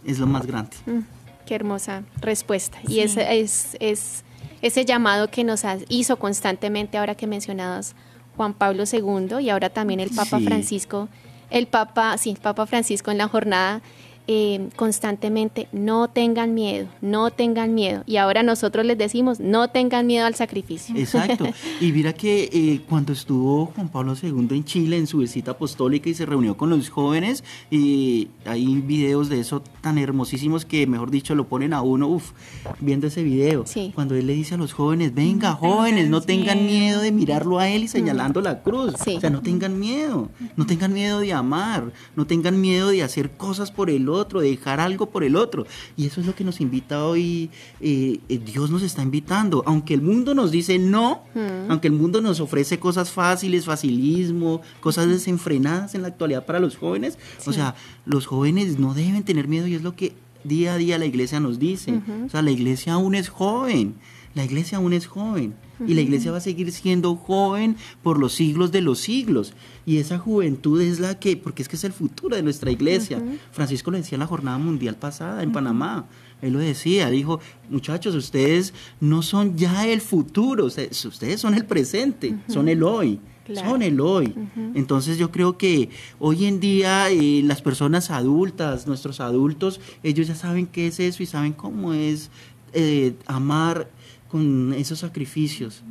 es 0.04 0.18
lo 0.18 0.26
más 0.26 0.46
grande. 0.46 0.76
Mm, 0.86 1.00
qué 1.46 1.54
hermosa 1.54 2.02
respuesta. 2.20 2.78
Y 2.86 3.00
ese 3.00 3.40
es, 3.40 3.76
es 3.80 4.24
ese 4.62 4.84
llamado 4.84 5.30
que 5.30 5.44
nos 5.44 5.62
hizo 5.88 6.18
constantemente 6.18 6.98
ahora 6.98 7.14
que 7.14 7.26
mencionabas 7.26 7.94
Juan 8.36 8.54
Pablo 8.54 8.84
II 8.90 9.40
y 9.40 9.50
ahora 9.50 9.70
también 9.70 10.00
el 10.00 10.10
Papa 10.10 10.40
Francisco, 10.40 11.08
el 11.50 11.66
Papa, 11.66 12.16
sí, 12.18 12.36
Papa 12.40 12.66
Francisco 12.66 13.10
en 13.10 13.18
la 13.18 13.28
jornada 13.28 13.82
eh, 14.30 14.68
constantemente, 14.76 15.68
no 15.72 16.08
tengan 16.08 16.52
miedo, 16.52 16.86
no 17.00 17.30
tengan 17.30 17.74
miedo. 17.74 18.02
Y 18.04 18.18
ahora 18.18 18.42
nosotros 18.42 18.84
les 18.84 18.98
decimos, 18.98 19.40
no 19.40 19.68
tengan 19.68 20.06
miedo 20.06 20.26
al 20.26 20.34
sacrificio. 20.34 20.94
Exacto. 20.96 21.46
Y 21.80 21.92
mira 21.92 22.12
que 22.12 22.50
eh, 22.52 22.80
cuando 22.88 23.12
estuvo 23.12 23.66
Juan 23.66 23.88
Pablo 23.88 24.14
II 24.20 24.48
en 24.50 24.64
Chile 24.64 24.98
en 24.98 25.06
su 25.06 25.18
visita 25.18 25.52
apostólica 25.52 26.10
y 26.10 26.14
se 26.14 26.26
reunió 26.26 26.56
con 26.56 26.68
los 26.68 26.90
jóvenes, 26.90 27.42
y 27.70 28.28
hay 28.44 28.66
videos 28.82 29.30
de 29.30 29.40
eso 29.40 29.62
tan 29.80 29.96
hermosísimos 29.96 30.66
que, 30.66 30.86
mejor 30.86 31.10
dicho, 31.10 31.34
lo 31.34 31.48
ponen 31.48 31.72
a 31.72 31.80
uno, 31.80 32.08
uff, 32.08 32.32
viendo 32.80 33.06
ese 33.06 33.22
video. 33.22 33.64
Cuando 33.94 34.14
él 34.14 34.26
le 34.26 34.34
dice 34.34 34.56
a 34.56 34.58
los 34.58 34.74
jóvenes, 34.74 35.14
venga, 35.14 35.52
jóvenes, 35.54 36.10
no 36.10 36.20
tengan 36.20 36.66
miedo 36.66 37.00
de 37.00 37.12
mirarlo 37.12 37.58
a 37.58 37.68
él 37.70 37.84
y 37.84 37.88
señalando 37.88 38.42
la 38.42 38.62
cruz. 38.62 38.94
O 38.94 39.20
sea, 39.20 39.30
no 39.30 39.40
tengan 39.40 39.78
miedo, 39.78 40.28
no 40.56 40.66
tengan 40.66 40.92
miedo 40.92 41.20
de 41.20 41.32
amar, 41.32 41.92
no 42.14 42.26
tengan 42.26 42.60
miedo 42.60 42.88
de 42.88 43.02
hacer 43.02 43.30
cosas 43.30 43.70
por 43.70 43.88
el 43.88 44.08
otro 44.08 44.17
otro, 44.18 44.40
dejar 44.40 44.80
algo 44.80 45.06
por 45.06 45.24
el 45.24 45.36
otro. 45.36 45.66
Y 45.96 46.06
eso 46.06 46.20
es 46.20 46.26
lo 46.26 46.34
que 46.34 46.44
nos 46.44 46.60
invita 46.60 47.04
hoy, 47.04 47.50
eh, 47.80 48.18
eh, 48.28 48.38
Dios 48.38 48.70
nos 48.70 48.82
está 48.82 49.02
invitando. 49.02 49.62
Aunque 49.66 49.94
el 49.94 50.02
mundo 50.02 50.34
nos 50.34 50.50
dice 50.50 50.78
no, 50.78 51.22
hmm. 51.34 51.70
aunque 51.70 51.88
el 51.88 51.94
mundo 51.94 52.20
nos 52.20 52.40
ofrece 52.40 52.78
cosas 52.78 53.10
fáciles, 53.10 53.64
facilismo, 53.64 54.60
cosas 54.80 55.08
desenfrenadas 55.08 55.94
en 55.94 56.02
la 56.02 56.08
actualidad 56.08 56.44
para 56.44 56.60
los 56.60 56.76
jóvenes, 56.76 57.18
o 57.46 57.52
sea, 57.52 57.74
los 58.04 58.26
jóvenes 58.26 58.78
no 58.78 58.94
deben 58.94 59.22
tener 59.22 59.48
miedo 59.48 59.66
y 59.66 59.74
es 59.74 59.82
lo 59.82 59.94
que 59.94 60.14
día 60.44 60.74
a 60.74 60.76
día 60.76 60.98
la 60.98 61.06
iglesia 61.06 61.40
nos 61.40 61.58
dice. 61.58 62.00
O 62.26 62.28
sea, 62.28 62.42
la 62.42 62.50
iglesia 62.50 62.94
aún 62.94 63.14
es 63.14 63.28
joven, 63.28 63.94
la 64.34 64.44
iglesia 64.44 64.78
aún 64.78 64.92
es 64.92 65.06
joven. 65.06 65.54
Y 65.86 65.94
la 65.94 66.00
iglesia 66.00 66.32
va 66.32 66.38
a 66.38 66.40
seguir 66.40 66.72
siendo 66.72 67.14
joven 67.14 67.76
por 68.02 68.18
los 68.18 68.32
siglos 68.32 68.72
de 68.72 68.80
los 68.80 68.98
siglos. 68.98 69.54
Y 69.86 69.98
esa 69.98 70.18
juventud 70.18 70.80
es 70.80 70.98
la 70.98 71.18
que, 71.20 71.36
porque 71.36 71.62
es 71.62 71.68
que 71.68 71.76
es 71.76 71.84
el 71.84 71.92
futuro 71.92 72.34
de 72.34 72.42
nuestra 72.42 72.70
iglesia. 72.70 73.22
Francisco 73.52 73.90
lo 73.90 73.96
decía 73.96 74.16
en 74.16 74.20
la 74.20 74.26
jornada 74.26 74.58
mundial 74.58 74.96
pasada 74.96 75.42
en 75.42 75.52
Panamá. 75.52 76.06
Él 76.42 76.52
lo 76.52 76.58
decía, 76.58 77.10
dijo, 77.10 77.40
muchachos, 77.68 78.14
ustedes 78.14 78.74
no 79.00 79.22
son 79.22 79.56
ya 79.56 79.86
el 79.86 80.00
futuro, 80.00 80.66
ustedes 80.66 81.40
son 81.40 81.54
el 81.54 81.64
presente, 81.64 82.36
son 82.48 82.68
el 82.68 82.82
hoy. 82.82 83.20
Son 83.54 83.80
el 83.82 84.00
hoy. 84.00 84.34
Entonces 84.74 85.16
yo 85.16 85.30
creo 85.30 85.56
que 85.56 85.88
hoy 86.18 86.44
en 86.44 86.60
día 86.60 87.08
eh, 87.08 87.42
las 87.44 87.62
personas 87.62 88.10
adultas, 88.10 88.86
nuestros 88.86 89.20
adultos, 89.20 89.80
ellos 90.02 90.26
ya 90.26 90.34
saben 90.34 90.66
qué 90.66 90.88
es 90.88 91.00
eso 91.00 91.22
y 91.22 91.26
saben 91.26 91.54
cómo 91.54 91.94
es 91.94 92.30
eh, 92.74 93.14
amar 93.26 93.90
con 94.30 94.72
esos 94.74 95.00
sacrificios 95.00 95.82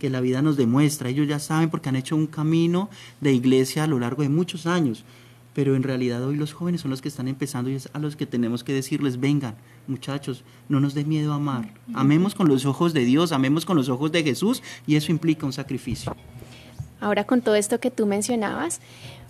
que 0.00 0.10
la 0.10 0.20
vida 0.20 0.42
nos 0.42 0.56
demuestra. 0.56 1.08
Ellos 1.08 1.28
ya 1.28 1.38
saben 1.38 1.70
porque 1.70 1.88
han 1.88 1.96
hecho 1.96 2.16
un 2.16 2.26
camino 2.26 2.88
de 3.20 3.32
iglesia 3.32 3.84
a 3.84 3.86
lo 3.86 3.98
largo 3.98 4.22
de 4.22 4.28
muchos 4.28 4.66
años, 4.66 5.04
pero 5.54 5.76
en 5.76 5.82
realidad 5.82 6.24
hoy 6.24 6.36
los 6.36 6.52
jóvenes 6.52 6.80
son 6.80 6.90
los 6.90 7.02
que 7.02 7.08
están 7.08 7.28
empezando 7.28 7.70
y 7.70 7.74
es 7.74 7.90
a 7.92 7.98
los 7.98 8.16
que 8.16 8.26
tenemos 8.26 8.64
que 8.64 8.72
decirles, 8.72 9.20
vengan, 9.20 9.54
muchachos, 9.86 10.44
no 10.68 10.80
nos 10.80 10.94
dé 10.94 11.04
miedo 11.04 11.32
a 11.32 11.36
amar. 11.36 11.74
Amemos 11.94 12.34
con 12.34 12.48
los 12.48 12.64
ojos 12.64 12.94
de 12.94 13.04
Dios, 13.04 13.32
amemos 13.32 13.66
con 13.66 13.76
los 13.76 13.88
ojos 13.88 14.10
de 14.10 14.22
Jesús 14.22 14.62
y 14.86 14.96
eso 14.96 15.12
implica 15.12 15.44
un 15.44 15.52
sacrificio. 15.52 16.16
Ahora 17.00 17.24
con 17.24 17.42
todo 17.42 17.56
esto 17.56 17.80
que 17.80 17.90
tú 17.90 18.06
mencionabas, 18.06 18.80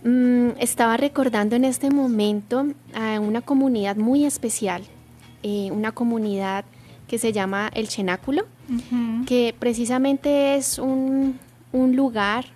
mm, 0.04 0.50
estaba 0.60 0.96
recordando 0.96 1.56
en 1.56 1.64
este 1.64 1.90
momento 1.90 2.66
a 2.94 3.18
una 3.18 3.40
comunidad 3.40 3.96
muy 3.96 4.24
especial, 4.24 4.84
eh, 5.42 5.70
una 5.72 5.90
comunidad 5.90 6.64
que 7.12 7.18
se 7.18 7.30
llama 7.34 7.70
El 7.74 7.88
Chenáculo, 7.88 8.46
que 9.26 9.54
precisamente 9.58 10.56
es 10.56 10.78
un, 10.78 11.38
lugar 11.70 12.46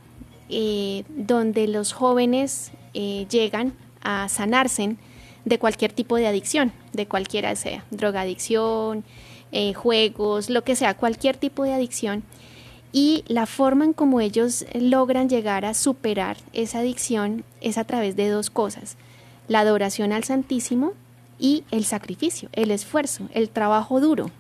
eh, 0.49 1.05
donde 1.11 1.69
los 1.69 1.93
jóvenes 1.93 2.73
eh, 2.95 3.27
llegan 3.29 3.75
a 4.01 4.31
sanarse 4.31 4.97
de 5.45 5.59
cualquier 5.59 5.93
tipo 5.93 6.17
de 6.17 6.27
adicción, 6.27 6.73
de 6.95 7.07
cualquiera 7.07 7.55
sea, 7.55 7.85
drogadicción, 7.91 9.05
eh, 9.53 9.75
juegos, 9.75 10.49
lo 10.49 10.65
que 10.65 10.75
sea, 10.75 10.95
cualquier 10.95 11.37
tipo 11.37 11.65
de 11.65 11.75
adicción. 11.75 12.23
Y 12.95 13.25
la 13.29 13.45
forma 13.45 13.85
en 13.85 13.93
como 13.93 14.23
ellos 14.23 14.65
logran 14.73 15.29
llegar 15.29 15.67
a 15.67 15.75
superar 15.75 16.39
esa 16.55 16.79
adicción 16.79 17.45
es 17.61 17.77
a 17.77 17.85
través 17.85 18.17
de 18.17 18.31
dos 18.31 18.49
cosas, 18.49 18.97
la 19.49 19.61
adoración 19.61 20.15
al 20.15 20.25
Santísimo 20.25 20.95
y 21.39 21.65
el 21.71 21.85
sacrificio, 21.85 22.49
el 22.55 22.71
esfuerzo, 22.71 23.29
el 23.35 23.51
trabajo 23.51 24.01
duro 24.01 24.31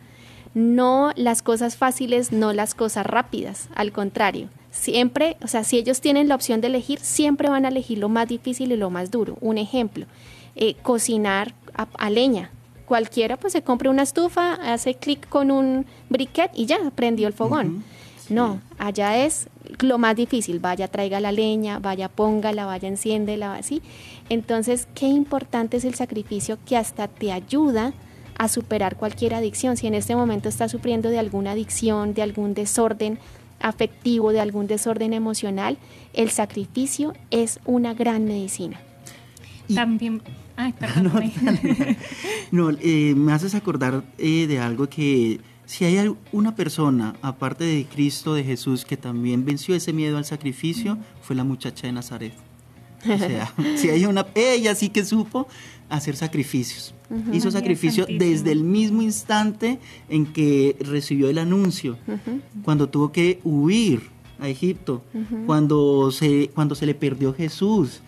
no 0.57 1.13
las 1.17 1.43
cosas 1.43 1.77
fáciles, 1.77 2.33
no 2.33 2.55
las 2.55 2.75
cosas 2.75 3.05
rápidas, 3.05 3.69
al 3.75 3.93
contrario. 3.93 4.49
Siempre, 4.71 5.37
o 5.43 5.49
sea, 5.49 5.65
si 5.65 5.77
ellos 5.77 6.01
tienen 6.01 6.29
la 6.29 6.35
opción 6.35 6.63
de 6.63 6.69
elegir, 6.69 6.99
siempre 7.01 7.51
van 7.51 7.67
a 7.67 7.69
elegir 7.69 7.99
lo 7.99 8.09
más 8.09 8.27
difícil 8.27 8.73
y 8.73 8.77
lo 8.77 8.89
más 8.89 9.11
duro. 9.11 9.37
Un 9.43 9.59
ejemplo, 9.59 10.07
eh, 10.55 10.75
cocinar 10.83 11.53
a, 11.75 12.09
leña. 12.09 12.51
Cualquiera 12.87 13.37
pues 13.37 13.53
se 13.53 13.61
compra 13.61 13.91
una 13.91 14.03
estufa, 14.03 14.55
hace 14.55 14.95
clic 14.95 15.29
con 15.29 15.51
un 15.51 15.85
briquet 16.09 16.51
y 16.55 16.65
ya 16.65 16.79
prendió 16.95 17.29
el 17.29 17.35
fogón. 17.35 17.85
No, 18.31 18.63
allá 18.79 19.27
es 19.27 19.51
lo 19.81 19.99
más 19.99 20.17
difícil. 20.17 20.59
Vaya, 20.59 20.89
traiga 20.89 21.21
la 21.21 21.33
leña, 21.33 21.81
vaya, 21.81 22.09
póngala, 22.09 22.65
vaya, 22.65 22.89
enciéndela, 22.89 23.57
así. 23.57 23.83
Entonces, 24.31 24.89
qué 24.95 25.07
importante 25.07 25.77
es 25.77 25.85
el 25.85 25.95
sacrificio 25.97 26.57
que 26.65 26.79
hasta 26.79 27.09
te 27.09 27.31
ayuda 27.31 27.93
a 28.39 28.49
superar 28.49 28.97
cualquier 28.97 29.35
adicción. 29.35 29.77
Si 29.77 29.87
en 29.87 29.95
este 29.95 30.17
momento 30.17 30.49
está 30.49 30.69
sufriendo 30.69 31.11
de 31.11 31.19
alguna 31.19 31.53
adicción, 31.53 32.15
de 32.15 32.23
algún 32.23 32.55
desorden 32.55 33.19
afectivo, 33.61 34.33
de 34.33 34.41
algún 34.41 34.67
desorden 34.67 35.13
emocional, 35.13 35.79
el 36.13 36.31
sacrificio 36.31 37.15
es 37.31 37.61
una 37.65 37.95
gran 37.95 38.25
medicina. 38.25 38.81
También... 39.75 40.23
Ay, 40.59 40.73
no, 42.51 42.71
eh, 42.81 43.15
me 43.15 43.33
haces 43.33 43.55
acordar 43.55 44.05
eh, 44.17 44.47
de 44.47 44.59
algo 44.59 44.89
que 44.89 45.39
si 45.67 45.85
hay 45.85 46.15
una 46.33 46.55
persona, 46.55 47.15
aparte 47.21 47.65
de 47.65 47.85
Cristo, 47.85 48.33
de 48.33 48.43
Jesús, 48.43 48.87
que 48.87 48.97
también 48.97 49.45
venció 49.45 49.75
ese 49.75 49.93
miedo 49.93 50.17
al 50.17 50.25
sacrificio, 50.25 50.97
fue 51.21 51.37
la 51.37 51.45
muchacha 51.45 51.89
de 51.89 51.93
Nazaret. 51.93 52.33
O 53.05 53.19
sea, 53.19 53.53
si 53.77 53.91
hay 53.91 54.07
una, 54.07 54.27
ella 54.35 54.75
sí 54.75 54.89
que 54.89 55.05
supo 55.05 55.47
hacer 55.89 56.17
sacrificios. 56.17 56.95
Hizo 57.33 57.51
sacrificio 57.51 58.05
desde 58.19 58.53
el 58.53 58.65
mismo 58.65 59.03
instante 59.03 59.79
en 60.09 60.27
que 60.27 60.77
recibió 60.81 61.29
el 61.31 61.39
anuncio, 61.39 61.97
cuando 62.65 62.89
tuvo 62.89 63.13
que 63.13 63.41
huir 63.45 64.03
a 64.41 64.49
Egipto, 64.49 65.03
cuando, 65.47 66.11
se, 66.11 66.51
cuando 66.55 66.75
se 66.75 66.85
le 66.87 66.95
perdió 66.95 67.33
Jesús 67.33 68.01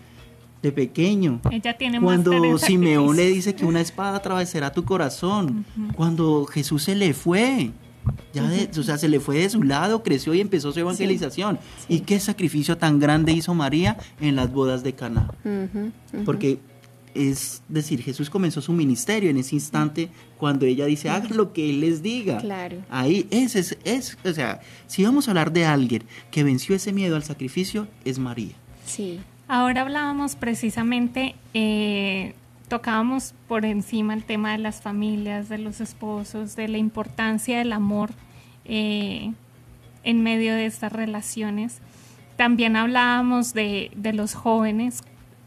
de 0.61 0.71
pequeño. 0.73 1.39
Ella 1.49 1.77
tiene 1.77 2.01
cuando 2.01 2.31
Simeón 2.59 3.15
le 3.15 3.27
dice 3.27 3.55
que 3.55 3.63
una 3.65 3.79
espada 3.79 4.17
atravesará 4.17 4.71
tu 4.73 4.83
corazón, 4.83 5.65
cuando 5.95 6.45
Jesús 6.45 6.83
se 6.83 6.95
le 6.95 7.13
fue, 7.13 7.71
ya 8.33 8.43
de- 8.49 8.69
o 8.77 8.83
sea, 8.83 8.97
se 8.97 9.07
le 9.07 9.21
fue 9.21 9.37
de 9.37 9.49
su 9.49 9.63
lado, 9.63 10.03
creció 10.03 10.33
y 10.33 10.41
empezó 10.41 10.73
su 10.73 10.79
evangelización. 10.81 11.57
¿Y 11.87 12.01
qué 12.01 12.19
sacrificio 12.19 12.77
tan 12.77 12.99
grande 12.99 13.31
hizo 13.31 13.53
María 13.53 13.95
en 14.19 14.35
las 14.35 14.51
bodas 14.51 14.83
de 14.83 14.93
Caná? 14.93 15.31
Porque 16.25 16.59
es 17.15 17.61
decir, 17.67 18.01
Jesús 18.01 18.29
comenzó 18.29 18.61
su 18.61 18.73
ministerio 18.73 19.29
en 19.29 19.37
ese 19.37 19.55
instante 19.55 20.09
cuando 20.37 20.65
ella 20.65 20.85
dice, 20.85 21.09
hagan 21.09 21.35
lo 21.35 21.53
que 21.53 21.69
Él 21.69 21.81
les 21.81 22.01
diga. 22.01 22.37
Claro. 22.37 22.77
Ahí, 22.89 23.27
ese 23.31 23.59
es, 23.59 23.77
es, 23.83 24.17
o 24.23 24.33
sea, 24.33 24.61
si 24.87 25.03
vamos 25.03 25.27
a 25.27 25.31
hablar 25.31 25.51
de 25.51 25.65
alguien 25.65 26.03
que 26.31 26.43
venció 26.43 26.75
ese 26.75 26.93
miedo 26.93 27.15
al 27.15 27.23
sacrificio, 27.23 27.87
es 28.05 28.19
María. 28.19 28.53
Sí. 28.85 29.19
Ahora 29.47 29.81
hablábamos 29.81 30.35
precisamente, 30.35 31.35
eh, 31.55 32.35
tocábamos 32.67 33.33
por 33.47 33.65
encima 33.65 34.13
el 34.13 34.23
tema 34.23 34.51
de 34.51 34.59
las 34.59 34.81
familias, 34.81 35.49
de 35.49 35.57
los 35.57 35.81
esposos, 35.81 36.55
de 36.55 36.67
la 36.67 36.77
importancia 36.77 37.57
del 37.57 37.73
amor 37.73 38.11
eh, 38.65 39.33
en 40.03 40.21
medio 40.21 40.53
de 40.53 40.67
estas 40.67 40.93
relaciones. 40.93 41.79
También 42.37 42.75
hablábamos 42.75 43.53
de, 43.53 43.91
de 43.95 44.13
los 44.13 44.35
jóvenes, 44.35 45.01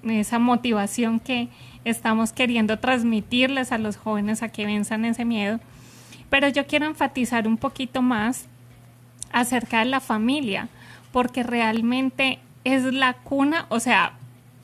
esa 0.04 0.38
motivación 0.38 1.20
que 1.20 1.48
estamos 1.84 2.32
queriendo 2.32 2.78
transmitirles 2.78 3.72
a 3.72 3.78
los 3.78 3.96
jóvenes 3.96 4.42
a 4.42 4.48
que 4.48 4.66
venzan 4.66 5.04
ese 5.04 5.24
miedo. 5.24 5.60
Pero 6.30 6.48
yo 6.48 6.66
quiero 6.66 6.86
enfatizar 6.86 7.46
un 7.46 7.56
poquito 7.56 8.02
más 8.02 8.46
acerca 9.32 9.80
de 9.80 9.86
la 9.86 10.00
familia, 10.00 10.68
porque 11.12 11.42
realmente 11.42 12.38
es 12.64 12.84
la 12.84 13.14
cuna, 13.14 13.66
o 13.68 13.80
sea, 13.80 14.14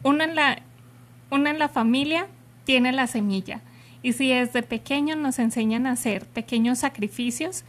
una 0.03 0.25
en 0.25 0.35
la, 0.35 0.59
una 1.31 1.51
en 1.51 1.59
la 1.59 1.69
familia 1.69 2.27
tiene 2.65 2.93
la 2.93 3.07
semilla. 3.07 3.61
Y 4.03 4.13
si 4.13 4.29
desde 4.29 4.63
pequeños 4.63 5.17
nos 5.17 5.39
enseñan 5.39 5.87
a 5.87 5.93
hacer 5.93 6.27
pequeños 6.27 6.79
sacrificios, 6.79 7.65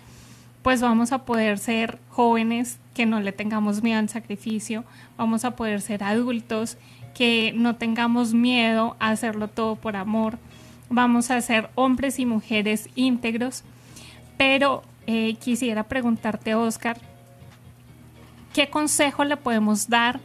pues 0.61 0.81
vamos 0.81 1.11
a 1.11 1.25
poder 1.25 1.57
ser 1.57 1.99
jóvenes 2.09 2.79
que 2.93 3.05
no 3.05 3.21
le 3.21 3.31
tengamos 3.31 3.81
miedo 3.81 3.99
al 3.99 4.09
sacrificio, 4.09 4.83
vamos 5.17 5.45
a 5.45 5.55
poder 5.55 5.81
ser 5.81 6.03
adultos 6.03 6.77
que 7.19 7.51
no 7.53 7.75
tengamos 7.75 8.33
miedo 8.33 8.95
a 8.97 9.09
hacerlo 9.09 9.49
todo 9.49 9.75
por 9.75 9.97
amor, 9.97 10.39
vamos 10.89 11.31
a 11.31 11.41
ser 11.41 11.69
hombres 11.75 12.17
y 12.17 12.25
mujeres 12.25 12.87
íntegros. 12.95 13.65
Pero 14.37 14.83
eh, 15.05 15.35
quisiera 15.35 15.83
preguntarte, 15.83 16.55
Oscar, 16.55 16.97
¿qué 18.53 18.69
consejo 18.69 19.25
le 19.25 19.35
podemos 19.35 19.89
dar 19.89 20.21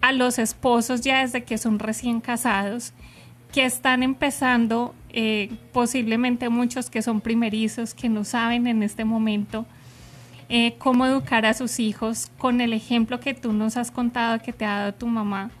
a 0.00 0.10
los 0.10 0.40
esposos 0.40 1.02
ya 1.02 1.20
desde 1.20 1.44
que 1.44 1.56
son 1.56 1.78
recién 1.78 2.20
casados, 2.20 2.92
que 3.52 3.64
están 3.64 4.02
empezando, 4.02 4.96
eh, 5.10 5.52
posiblemente 5.72 6.48
muchos 6.48 6.90
que 6.90 7.00
son 7.00 7.20
primerizos, 7.20 7.94
que 7.94 8.08
no 8.08 8.24
saben 8.24 8.66
en 8.66 8.82
este 8.82 9.04
momento 9.04 9.66
eh, 10.48 10.74
cómo 10.78 11.06
educar 11.06 11.46
a 11.46 11.54
sus 11.54 11.78
hijos 11.78 12.28
con 12.38 12.60
el 12.60 12.72
ejemplo 12.72 13.20
que 13.20 13.34
tú 13.34 13.52
nos 13.52 13.76
has 13.76 13.92
contado 13.92 14.42
que 14.42 14.52
te 14.52 14.64
ha 14.64 14.80
dado 14.80 14.94
tu 14.94 15.06
mamá? 15.06 15.52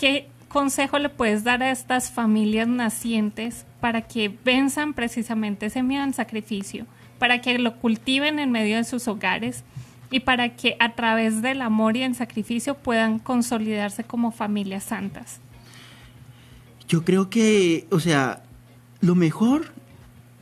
¿Qué 0.00 0.30
consejo 0.48 0.98
le 0.98 1.10
puedes 1.10 1.44
dar 1.44 1.62
a 1.62 1.70
estas 1.70 2.10
familias 2.10 2.66
nacientes 2.66 3.66
para 3.82 4.00
que 4.00 4.34
venzan 4.46 4.94
precisamente 4.94 5.66
ese 5.66 5.82
miedo 5.82 6.02
al 6.02 6.14
sacrificio, 6.14 6.86
para 7.18 7.42
que 7.42 7.58
lo 7.58 7.76
cultiven 7.76 8.38
en 8.38 8.50
medio 8.50 8.78
de 8.78 8.84
sus 8.84 9.06
hogares 9.08 9.62
y 10.10 10.20
para 10.20 10.56
que 10.56 10.74
a 10.80 10.94
través 10.94 11.42
del 11.42 11.60
amor 11.60 11.98
y 11.98 12.02
el 12.02 12.14
sacrificio 12.14 12.76
puedan 12.76 13.18
consolidarse 13.18 14.02
como 14.02 14.32
familias 14.32 14.84
santas? 14.84 15.38
Yo 16.88 17.04
creo 17.04 17.28
que, 17.28 17.86
o 17.90 18.00
sea, 18.00 18.42
lo 19.02 19.14
mejor 19.14 19.66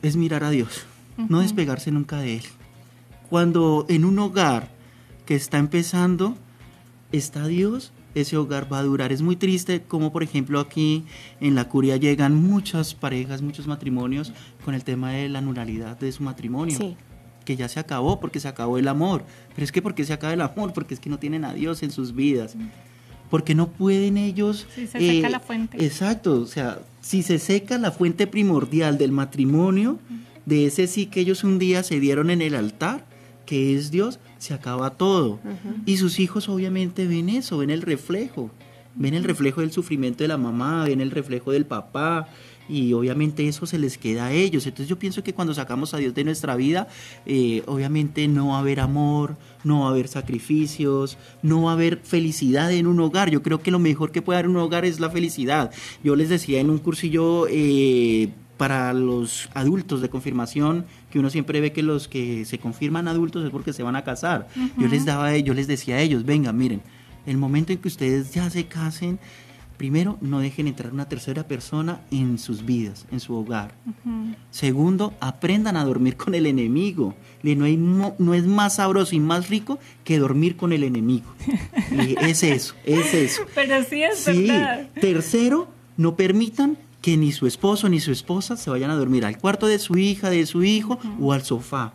es 0.01 0.15
mirar 0.15 0.45
a 0.45 0.51
Dios, 0.51 0.85
no 1.17 1.41
despegarse 1.41 1.91
nunca 1.91 2.19
de 2.19 2.37
Él. 2.37 2.43
Cuando 3.29 3.85
en 3.89 4.05
un 4.05 4.19
hogar 4.19 4.69
que 5.25 5.35
está 5.35 5.57
empezando 5.57 6.37
está 7.11 7.45
Dios, 7.45 7.91
ese 8.15 8.37
hogar 8.37 8.71
va 8.71 8.79
a 8.79 8.83
durar. 8.83 9.11
Es 9.11 9.21
muy 9.21 9.35
triste 9.35 9.81
como, 9.81 10.11
por 10.11 10.23
ejemplo, 10.23 10.59
aquí 10.59 11.05
en 11.39 11.55
la 11.55 11.67
curia 11.69 11.97
llegan 11.97 12.35
muchas 12.35 12.93
parejas, 12.95 13.41
muchos 13.41 13.67
matrimonios 13.67 14.33
con 14.65 14.73
el 14.73 14.83
tema 14.83 15.11
de 15.11 15.29
la 15.29 15.41
nulidad 15.41 15.97
de 15.99 16.11
su 16.11 16.23
matrimonio. 16.23 16.77
Sí. 16.77 16.95
Que 17.45 17.55
ya 17.55 17.67
se 17.67 17.79
acabó 17.79 18.19
porque 18.19 18.39
se 18.39 18.47
acabó 18.47 18.77
el 18.77 18.87
amor. 18.87 19.23
Pero 19.55 19.63
es 19.63 19.71
que 19.71 19.81
¿por 19.81 19.95
qué 19.95 20.03
se 20.05 20.13
acaba 20.13 20.33
el 20.33 20.41
amor? 20.41 20.73
Porque 20.73 20.93
es 20.93 20.99
que 20.99 21.09
no 21.09 21.19
tienen 21.19 21.45
a 21.45 21.53
Dios 21.53 21.83
en 21.83 21.91
sus 21.91 22.13
vidas. 22.13 22.55
Porque 23.29 23.53
no 23.53 23.67
pueden 23.69 24.17
ellos... 24.17 24.67
Sí, 24.73 24.87
se 24.87 24.99
seca 24.99 25.29
la 25.29 25.39
fuente. 25.39 25.83
Exacto, 25.83 26.41
o 26.41 26.47
sea, 26.47 26.79
si 27.01 27.21
se 27.21 27.37
seca 27.37 27.77
la 27.77 27.91
fuente 27.91 28.25
primordial 28.25 28.97
del 28.97 29.11
matrimonio, 29.11 29.99
de 30.45 30.65
ese 30.65 30.87
sí 30.87 31.05
que 31.05 31.21
ellos 31.21 31.43
un 31.43 31.59
día 31.59 31.83
se 31.83 31.99
dieron 31.99 32.31
en 32.31 32.41
el 32.41 32.55
altar, 32.55 33.05
que 33.45 33.75
es 33.75 33.91
Dios, 33.91 34.19
se 34.39 34.53
acaba 34.53 34.91
todo. 34.91 35.39
Y 35.85 35.97
sus 35.97 36.19
hijos 36.19 36.49
obviamente 36.49 37.05
ven 37.05 37.29
eso, 37.29 37.59
ven 37.59 37.69
el 37.69 37.83
reflejo, 37.83 38.49
ven 38.95 39.13
el 39.13 39.23
reflejo 39.23 39.61
del 39.61 39.71
sufrimiento 39.71 40.23
de 40.23 40.29
la 40.29 40.37
mamá, 40.37 40.85
ven 40.85 41.01
el 41.01 41.11
reflejo 41.11 41.51
del 41.51 41.65
papá. 41.65 42.27
Y 42.67 42.93
obviamente 42.93 43.47
eso 43.47 43.65
se 43.65 43.79
les 43.79 43.97
queda 43.97 44.27
a 44.27 44.31
ellos. 44.31 44.65
Entonces 44.67 44.87
yo 44.87 44.99
pienso 44.99 45.23
que 45.23 45.33
cuando 45.33 45.55
sacamos 45.55 45.95
a 45.95 45.97
Dios 45.97 46.13
de 46.13 46.23
nuestra 46.23 46.55
vida, 46.55 46.87
eh, 47.25 47.63
obviamente 47.65 48.27
no 48.27 48.49
va 48.49 48.57
a 48.57 48.59
haber 48.59 48.79
amor, 48.79 49.37
no 49.63 49.81
va 49.81 49.87
a 49.87 49.89
haber 49.89 50.07
sacrificios, 50.07 51.17
no 51.41 51.63
va 51.63 51.71
a 51.71 51.73
haber 51.73 51.97
felicidad 51.97 52.71
en 52.71 52.85
un 52.85 52.99
hogar. 52.99 53.31
Yo 53.31 53.41
creo 53.41 53.61
que 53.61 53.71
lo 53.71 53.79
mejor 53.79 54.11
que 54.11 54.21
puede 54.21 54.37
dar 54.37 54.47
un 54.47 54.57
hogar 54.57 54.85
es 54.85 54.99
la 54.99 55.09
felicidad. 55.09 55.71
Yo 56.03 56.15
les 56.15 56.29
decía 56.29 56.59
en 56.59 56.69
un 56.69 56.77
cursillo 56.77 57.47
eh, 57.49 58.29
para 58.57 58.93
los 58.93 59.49
adultos 59.53 60.01
de 60.01 60.09
confirmación, 60.09 60.85
que 61.09 61.19
uno 61.19 61.29
siempre 61.29 61.59
ve 61.61 61.71
que 61.71 61.83
los 61.83 62.07
que 62.07 62.45
se 62.45 62.59
confirman 62.59 63.07
adultos 63.07 63.43
es 63.43 63.49
porque 63.51 63.73
se 63.73 63.83
van 63.83 63.95
a 63.95 64.03
casar. 64.03 64.47
Yo 64.77 64.87
les 64.87 65.05
daba, 65.05 65.35
yo 65.37 65.53
les 65.53 65.67
decía 65.67 65.95
a 65.95 66.01
ellos, 66.01 66.23
venga, 66.25 66.51
miren, 66.53 66.81
el 67.25 67.37
momento 67.37 67.71
en 67.73 67.79
que 67.79 67.87
ustedes 67.87 68.33
ya 68.33 68.49
se 68.49 68.65
casen, 68.67 69.19
primero, 69.77 70.17
no 70.21 70.39
dejen 70.39 70.67
entrar 70.67 70.91
una 70.93 71.07
tercera 71.07 71.47
persona 71.47 72.01
en 72.11 72.37
sus 72.37 72.65
vidas, 72.65 73.05
en 73.11 73.19
su 73.21 73.33
hogar. 73.33 73.73
Segundo, 74.51 75.13
aprendan 75.19 75.77
a 75.77 75.85
dormir 75.85 76.15
con 76.17 76.35
el 76.35 76.45
enemigo. 76.45 77.15
No, 77.43 77.65
hay 77.65 77.77
mo- 77.77 78.15
no 78.19 78.33
es 78.33 78.45
más 78.45 78.75
sabroso 78.75 79.15
y 79.15 79.19
más 79.19 79.49
rico 79.49 79.79
que 80.03 80.19
dormir 80.19 80.55
con 80.57 80.73
el 80.73 80.83
enemigo. 80.83 81.25
Es 82.21 82.43
eso, 82.43 82.75
es 82.85 83.13
eso. 83.13 83.41
Pero 83.55 83.83
sí 83.83 84.03
es 84.03 84.19
Sí. 84.19 84.47
verdad. 84.47 84.87
Tercero, 84.99 85.69
no 85.97 86.15
permitan 86.15 86.77
que 87.01 87.17
ni 87.17 87.31
su 87.31 87.47
esposo 87.47 87.89
ni 87.89 87.99
su 87.99 88.11
esposa 88.11 88.57
se 88.57 88.69
vayan 88.69 88.91
a 88.91 88.95
dormir 88.95 89.25
al 89.25 89.37
cuarto 89.37 89.67
de 89.67 89.79
su 89.79 89.97
hija, 89.97 90.29
de 90.29 90.45
su 90.45 90.63
hijo 90.63 90.99
o 91.19 91.33
al 91.33 91.43
sofá. 91.43 91.93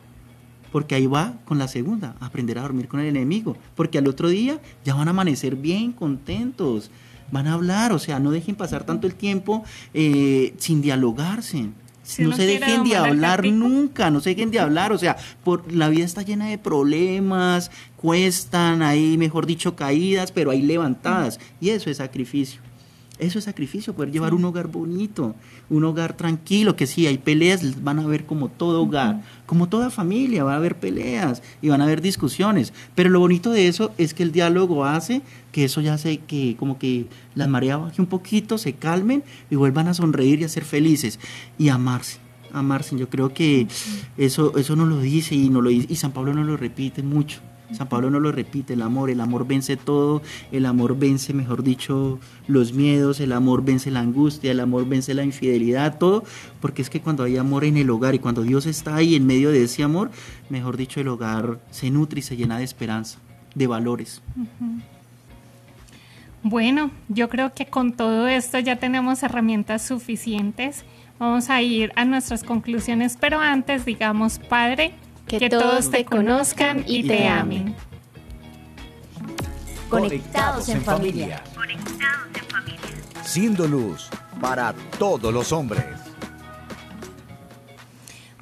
Porque 0.73 0.95
ahí 0.95 1.07
va 1.07 1.35
con 1.45 1.59
la 1.59 1.69
segunda, 1.69 2.17
aprender 2.21 2.59
a 2.59 2.63
dormir 2.63 2.89
con 2.89 3.01
el 3.01 3.07
enemigo. 3.07 3.57
Porque 3.77 3.99
al 3.99 4.09
otro 4.09 4.29
día 4.29 4.61
ya 4.85 4.95
van 4.95 5.09
a 5.09 5.13
amanecer 5.13 5.57
bien 5.57 5.93
contentos. 5.93 6.91
Van 7.31 7.47
a 7.47 7.55
hablar, 7.55 7.93
o 7.93 7.99
sea, 7.99 8.19
no 8.19 8.31
dejen 8.31 8.57
pasar 8.57 8.85
tanto 8.85 9.07
el 9.07 9.15
tiempo 9.15 9.65
eh, 9.93 10.55
sin 10.59 10.83
dialogarse. 10.83 11.69
Si 12.03 12.23
no 12.23 12.37
se 12.37 12.45
dejen 12.45 12.85
de 12.85 12.97
hablar 12.97 13.47
nunca, 13.47 14.11
no 14.11 14.21
se 14.21 14.31
dejen 14.31 14.51
de 14.51 14.61
hablar, 14.61 14.93
o 14.93 14.99
sea, 14.99 15.17
por 15.43 15.73
la 15.73 15.89
vida 15.89 16.05
está 16.05 16.21
llena 16.21 16.49
de 16.49 16.59
problemas, 16.59 17.71
cuestan, 17.97 18.83
hay, 18.83 19.17
mejor 19.17 19.47
dicho, 19.47 19.75
caídas, 19.75 20.31
pero 20.31 20.51
hay 20.51 20.61
levantadas, 20.61 21.41
y 21.63 21.71
eso 21.71 21.89
es 21.89 21.97
sacrificio. 21.97 22.61
Eso 23.21 23.39
es 23.39 23.45
sacrificio, 23.45 23.95
poder 23.95 24.11
llevar 24.11 24.35
un 24.35 24.45
hogar 24.45 24.67
bonito, 24.67 25.37
un 25.71 25.85
hogar 25.85 26.17
tranquilo, 26.17 26.75
que 26.75 26.89
sí, 26.89 27.07
hay 27.07 27.17
peleas, 27.19 27.85
van 27.85 28.01
a 28.01 28.07
ver 28.09 28.27
como 28.27 28.49
todo 28.49 28.83
hogar, 28.83 29.23
como 29.47 29.69
toda 29.69 29.89
familia, 29.91 30.43
va 30.43 30.55
a 30.55 30.57
haber 30.57 30.77
peleas 30.81 31.41
y 31.63 31.69
van 31.69 31.81
a 31.81 31.85
haber 31.85 32.01
discusiones, 32.03 32.73
pero 32.97 33.11
lo 33.11 33.21
bonito 33.21 33.53
de 33.53 33.69
eso 33.69 33.93
es 33.99 34.15
que 34.15 34.25
el 34.25 34.33
diálogo 34.33 34.85
hace 34.85 35.23
que 35.53 35.65
eso 35.65 35.81
ya 35.81 35.95
hace 35.95 36.19
que 36.19 36.57
como 36.59 36.77
que 36.77 37.07
las 37.37 37.47
mareas 37.49 37.81
baje 37.81 38.01
un 38.03 38.09
poquito, 38.09 38.59
se 38.59 38.73
calmen 38.73 39.23
y 39.49 39.55
vuelvan 39.55 39.87
a 39.87 39.95
sonreír 39.95 40.41
y 40.41 40.45
a 40.45 40.49
ser 40.49 40.65
felices 40.65 41.21
y 41.57 41.69
amarse. 41.69 42.19
Amarse, 42.53 42.97
yo 42.97 43.09
creo 43.09 43.33
que 43.33 43.69
eso, 44.19 44.57
eso 44.59 44.75
nos 44.77 44.89
lo 44.89 44.99
dice 45.01 45.37
y, 45.37 45.49
nos 45.51 45.63
lo, 45.63 45.71
dice- 45.71 45.87
y 45.89 45.95
San 45.97 46.11
Pablo 46.13 46.35
nos 46.35 46.47
lo 46.47 46.57
repite 46.57 47.03
mucho. 47.05 47.39
San 47.73 47.89
Pablo 47.89 48.11
no 48.11 48.21
lo 48.21 48.31
repite, 48.31 48.75
el 48.75 48.83
amor, 48.83 49.11
el 49.11 49.21
amor 49.21 49.47
vence 49.47 49.77
todo, 49.77 50.23
el 50.53 50.67
amor 50.67 50.99
vence, 50.99 51.33
mejor 51.33 51.63
dicho, 51.63 52.19
los 52.47 52.73
miedos, 52.73 53.21
el 53.21 53.33
amor 53.33 53.65
vence 53.65 53.91
la 53.91 54.01
angustia, 54.01 54.51
el 54.51 54.61
amor 54.61 54.87
vence 54.87 55.15
la 55.15 55.25
infidelidad, 55.25 55.99
todo, 55.99 56.25
porque 56.61 56.83
es 56.83 56.91
que 56.91 57.01
cuando 57.01 57.25
hay 57.25 57.37
amor 57.37 57.65
en 57.65 57.77
el 57.77 57.91
hogar 57.91 58.15
y 58.15 58.19
cuando 58.19 58.43
Dios 58.43 58.67
está 58.67 58.97
ahí 58.97 59.15
en 59.15 59.27
medio 59.27 59.51
de 59.51 59.65
ese 59.65 59.83
amor, 59.83 60.11
mejor 60.51 60.77
dicho, 60.77 61.01
el 61.01 61.09
hogar 61.09 61.59
se 61.71 61.91
nutre 61.91 62.21
y 62.21 62.23
se 62.23 62.37
llena 62.37 62.59
de 62.59 62.65
esperanza, 62.65 63.19
de 63.55 63.67
valores. 63.67 64.23
Bueno, 66.43 66.91
yo 67.09 67.31
creo 67.31 67.55
que 67.55 67.67
con 67.67 67.95
todo 67.95 68.29
esto 68.29 68.59
ya 68.59 68.77
tenemos 68.77 69.23
herramientas 69.23 69.87
suficientes. 69.87 70.85
Vamos 71.19 71.49
a 71.49 71.63
ir 71.63 71.91
a 71.97 72.05
nuestras 72.05 72.45
conclusiones, 72.45 73.17
pero 73.19 73.41
antes 73.41 73.87
digamos, 73.87 74.39
Padre, 74.39 74.95
Que 75.27 75.49
todos 75.49 75.91
te 75.91 76.05
conozcan 76.05 76.85
y 76.87 77.07
te 77.07 77.27
amen. 77.27 77.75
Conectados 79.89 80.69
en 80.69 80.83
familia. 80.83 81.43
Siendo 83.23 83.67
luz 83.67 84.09
para 84.41 84.75
todos 84.99 85.33
los 85.33 85.53
hombres. 85.53 85.85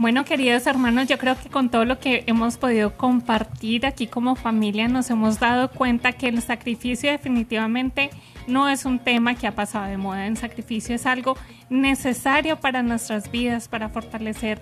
Bueno, 0.02 0.24
queridos 0.24 0.66
hermanos, 0.66 1.06
yo 1.06 1.16
creo 1.16 1.36
que 1.38 1.48
con 1.48 1.68
todo 1.70 1.84
lo 1.84 2.00
que 2.00 2.24
hemos 2.26 2.56
podido 2.56 2.96
compartir 2.96 3.86
aquí 3.86 4.08
como 4.08 4.34
familia 4.34 4.88
nos 4.88 5.08
hemos 5.10 5.38
dado 5.38 5.70
cuenta 5.70 6.12
que 6.12 6.26
el 6.28 6.42
sacrificio 6.42 7.12
definitivamente 7.12 8.10
no 8.48 8.68
es 8.68 8.84
un 8.84 8.98
tema 8.98 9.36
que 9.36 9.46
ha 9.46 9.54
pasado 9.54 9.86
de 9.86 9.98
moda. 9.98 10.26
El 10.26 10.36
sacrificio 10.36 10.96
es 10.96 11.06
algo 11.06 11.36
necesario 11.70 12.58
para 12.58 12.82
nuestras 12.82 13.30
vidas, 13.30 13.68
para 13.68 13.90
fortalecer 13.90 14.60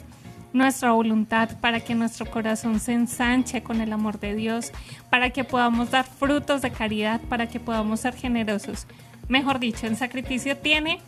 nuestra 0.53 0.93
voluntad, 0.93 1.51
para 1.61 1.81
que 1.81 1.95
nuestro 1.95 2.27
corazón 2.27 2.81
se 2.81 2.93
ensanche 2.93 3.63
con 3.63 3.81
el 3.81 3.93
amor 3.93 4.19
de 4.19 4.35
Dios, 4.35 4.73
para 5.09 5.31
que 5.31 5.45
podamos 5.45 5.91
dar 5.91 6.05
frutos 6.05 6.63
de 6.63 6.71
caridad, 6.71 7.21
para 7.23 7.49
que 7.49 7.61
podamos 7.61 8.01
ser 8.01 8.15
generosos. 8.15 8.87
Mejor 9.29 9.61
dicho, 9.61 9.87
el 9.87 9.97
sacrificio 9.97 10.57
tiene 10.57 11.01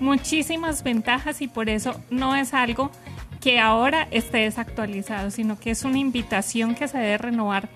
muchísimas 0.00 0.82
ventajas 0.82 1.42
y 1.42 1.48
por 1.48 1.68
eso 1.68 2.00
no 2.10 2.36
es 2.36 2.54
algo 2.54 2.90
que 3.40 3.60
ahora 3.60 4.08
esté 4.10 4.38
desactualizado, 4.38 5.30
sino 5.30 5.58
que 5.58 5.70
es 5.70 5.84
una 5.84 5.98
invitación 5.98 6.74
que 6.74 6.88
se 6.88 6.98
debe 6.98 7.18
renovar 7.18 7.68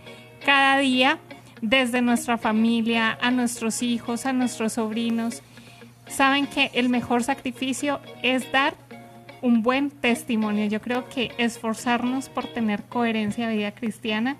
cada 0.44 0.78
día 0.78 1.18
desde 1.60 2.00
nuestra 2.00 2.38
familia, 2.38 3.18
a 3.20 3.30
nuestros 3.30 3.82
hijos, 3.82 4.24
a 4.24 4.32
nuestros 4.32 4.74
sobrinos. 4.74 5.42
Saben 6.06 6.46
que 6.46 6.70
el 6.74 6.88
mejor 6.88 7.22
sacrificio 7.24 8.00
es 8.22 8.50
dar 8.50 8.74
un 9.42 9.62
buen 9.62 9.90
testimonio. 9.90 10.66
Yo 10.66 10.80
creo 10.80 11.08
que 11.08 11.32
esforzarnos 11.38 12.28
por 12.28 12.46
tener 12.46 12.84
coherencia 12.84 13.48
de 13.48 13.56
vida 13.56 13.72
cristiana, 13.72 14.36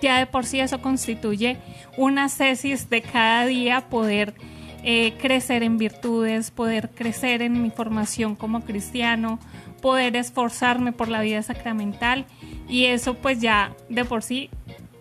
ya 0.00 0.18
de 0.18 0.26
por 0.26 0.46
sí 0.46 0.60
eso 0.60 0.80
constituye 0.80 1.58
una 1.96 2.28
cesis 2.28 2.88
de 2.88 3.02
cada 3.02 3.46
día 3.46 3.88
poder 3.88 4.34
eh, 4.82 5.14
crecer 5.20 5.62
en 5.62 5.76
virtudes, 5.76 6.50
poder 6.50 6.90
crecer 6.90 7.42
en 7.42 7.62
mi 7.62 7.70
formación 7.70 8.34
como 8.34 8.62
cristiano, 8.62 9.38
poder 9.82 10.16
esforzarme 10.16 10.92
por 10.92 11.08
la 11.08 11.20
vida 11.20 11.42
sacramental 11.42 12.24
y 12.68 12.86
eso 12.86 13.14
pues 13.14 13.40
ya 13.40 13.74
de 13.88 14.04
por 14.04 14.22
sí 14.22 14.48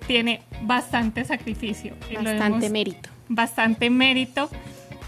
tiene 0.08 0.42
bastante 0.64 1.24
sacrificio. 1.24 1.96
Bastante 2.14 2.70
mérito. 2.70 3.10
Bastante 3.30 3.90
mérito 3.90 4.50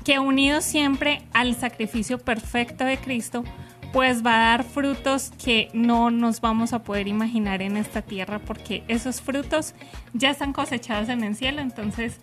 que 0.04 0.20
unido 0.20 0.62
siempre 0.62 1.22
al 1.34 1.56
sacrificio 1.56 2.18
perfecto 2.20 2.86
de 2.86 2.98
Cristo, 2.98 3.44
pues 3.92 4.26
va 4.26 4.36
a 4.36 4.58
dar 4.58 4.64
frutos 4.64 5.32
que 5.44 5.70
no 5.74 6.12
nos 6.12 6.42
vamos 6.42 6.74
a 6.74 6.84
poder 6.84 7.08
imaginar 7.08 7.62
en 7.62 7.78
esta 7.78 8.02
tierra 8.02 8.40
porque 8.40 8.84
esos 8.88 9.22
frutos 9.22 9.74
ya 10.14 10.30
están 10.30 10.54
cosechados 10.54 11.10
en 11.10 11.24
el 11.24 11.36
cielo, 11.36 11.62
entonces 11.62 12.18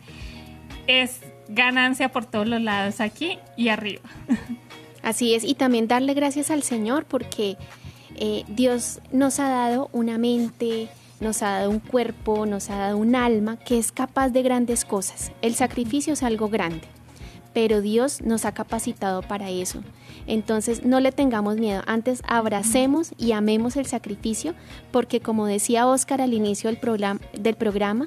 es 0.86 1.20
ganancia 1.48 2.10
por 2.10 2.24
todos 2.24 2.46
los 2.46 2.60
lados 2.60 3.00
aquí 3.00 3.38
y 3.56 3.68
arriba. 3.68 4.08
Así 5.02 5.34
es, 5.34 5.44
y 5.44 5.54
también 5.54 5.88
darle 5.88 6.14
gracias 6.14 6.50
al 6.50 6.62
Señor 6.62 7.04
porque 7.04 7.56
eh, 8.16 8.44
Dios 8.48 9.00
nos 9.12 9.38
ha 9.38 9.48
dado 9.48 9.90
una 9.92 10.18
mente, 10.18 10.88
nos 11.20 11.42
ha 11.42 11.50
dado 11.50 11.70
un 11.70 11.78
cuerpo, 11.78 12.46
nos 12.46 12.70
ha 12.70 12.76
dado 12.76 12.96
un 12.96 13.14
alma 13.14 13.58
que 13.58 13.78
es 13.78 13.92
capaz 13.92 14.30
de 14.30 14.42
grandes 14.42 14.84
cosas. 14.84 15.32
El 15.40 15.54
sacrificio 15.54 16.14
es 16.14 16.22
algo 16.22 16.48
grande, 16.48 16.88
pero 17.58 17.80
Dios 17.80 18.22
nos 18.22 18.44
ha 18.44 18.52
capacitado 18.52 19.20
para 19.20 19.50
eso. 19.50 19.82
Entonces 20.28 20.84
no 20.84 21.00
le 21.00 21.10
tengamos 21.10 21.56
miedo, 21.56 21.82
antes 21.88 22.22
abracemos 22.24 23.10
y 23.18 23.32
amemos 23.32 23.74
el 23.74 23.86
sacrificio, 23.86 24.54
porque 24.92 25.18
como 25.18 25.44
decía 25.44 25.88
Oscar 25.88 26.20
al 26.20 26.34
inicio 26.34 26.70
del 26.70 26.78
programa, 26.78 27.18
del 27.36 27.56
programa 27.56 28.06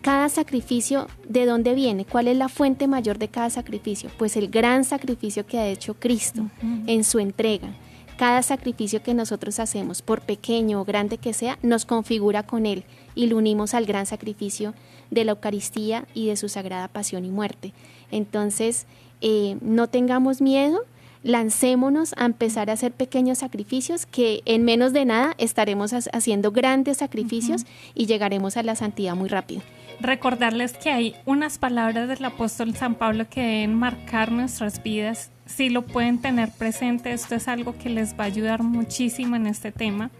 cada 0.00 0.30
sacrificio, 0.30 1.08
¿de 1.28 1.44
dónde 1.44 1.74
viene? 1.74 2.06
¿Cuál 2.06 2.26
es 2.26 2.38
la 2.38 2.48
fuente 2.48 2.88
mayor 2.88 3.18
de 3.18 3.28
cada 3.28 3.50
sacrificio? 3.50 4.08
Pues 4.16 4.34
el 4.34 4.48
gran 4.48 4.82
sacrificio 4.82 5.44
que 5.44 5.58
ha 5.58 5.66
hecho 5.66 5.92
Cristo 5.92 6.48
en 6.86 7.04
su 7.04 7.18
entrega. 7.18 7.68
Cada 8.16 8.42
sacrificio 8.42 9.02
que 9.02 9.12
nosotros 9.12 9.58
hacemos, 9.58 10.00
por 10.00 10.22
pequeño 10.22 10.80
o 10.80 10.86
grande 10.86 11.18
que 11.18 11.34
sea, 11.34 11.58
nos 11.60 11.84
configura 11.84 12.44
con 12.44 12.64
Él 12.64 12.84
y 13.14 13.26
lo 13.26 13.36
unimos 13.36 13.74
al 13.74 13.84
gran 13.84 14.06
sacrificio 14.06 14.72
de 15.10 15.26
la 15.26 15.32
Eucaristía 15.32 16.06
y 16.14 16.28
de 16.28 16.36
su 16.36 16.48
sagrada 16.48 16.88
pasión 16.88 17.26
y 17.26 17.30
muerte. 17.30 17.74
Entonces, 18.10 18.86
eh, 19.20 19.56
no 19.60 19.88
tengamos 19.88 20.40
miedo, 20.40 20.80
lancémonos 21.22 22.14
a 22.16 22.26
empezar 22.26 22.70
a 22.70 22.74
hacer 22.74 22.92
pequeños 22.92 23.38
sacrificios 23.38 24.06
que 24.06 24.42
en 24.44 24.64
menos 24.64 24.92
de 24.92 25.04
nada 25.04 25.34
estaremos 25.38 25.92
haciendo 25.92 26.52
grandes 26.52 26.98
sacrificios 26.98 27.64
y 27.94 28.06
llegaremos 28.06 28.56
a 28.56 28.62
la 28.62 28.76
santidad 28.76 29.16
muy 29.16 29.28
rápido 29.28 29.62
recordarles 30.00 30.74
que 30.74 30.90
hay 30.90 31.14
unas 31.24 31.58
palabras 31.58 32.08
del 32.08 32.24
apóstol 32.24 32.74
San 32.74 32.94
Pablo 32.94 33.28
que 33.28 33.40
deben 33.40 33.74
marcar 33.74 34.32
nuestras 34.32 34.82
vidas. 34.82 35.30
Si 35.46 35.68
lo 35.68 35.82
pueden 35.82 36.18
tener 36.18 36.50
presente, 36.50 37.12
esto 37.12 37.34
es 37.34 37.48
algo 37.48 37.76
que 37.78 37.88
les 37.88 38.14
va 38.18 38.24
a 38.24 38.26
ayudar 38.26 38.62
muchísimo 38.62 39.36
en 39.36 39.46
este 39.46 39.72
tema. 39.72 40.10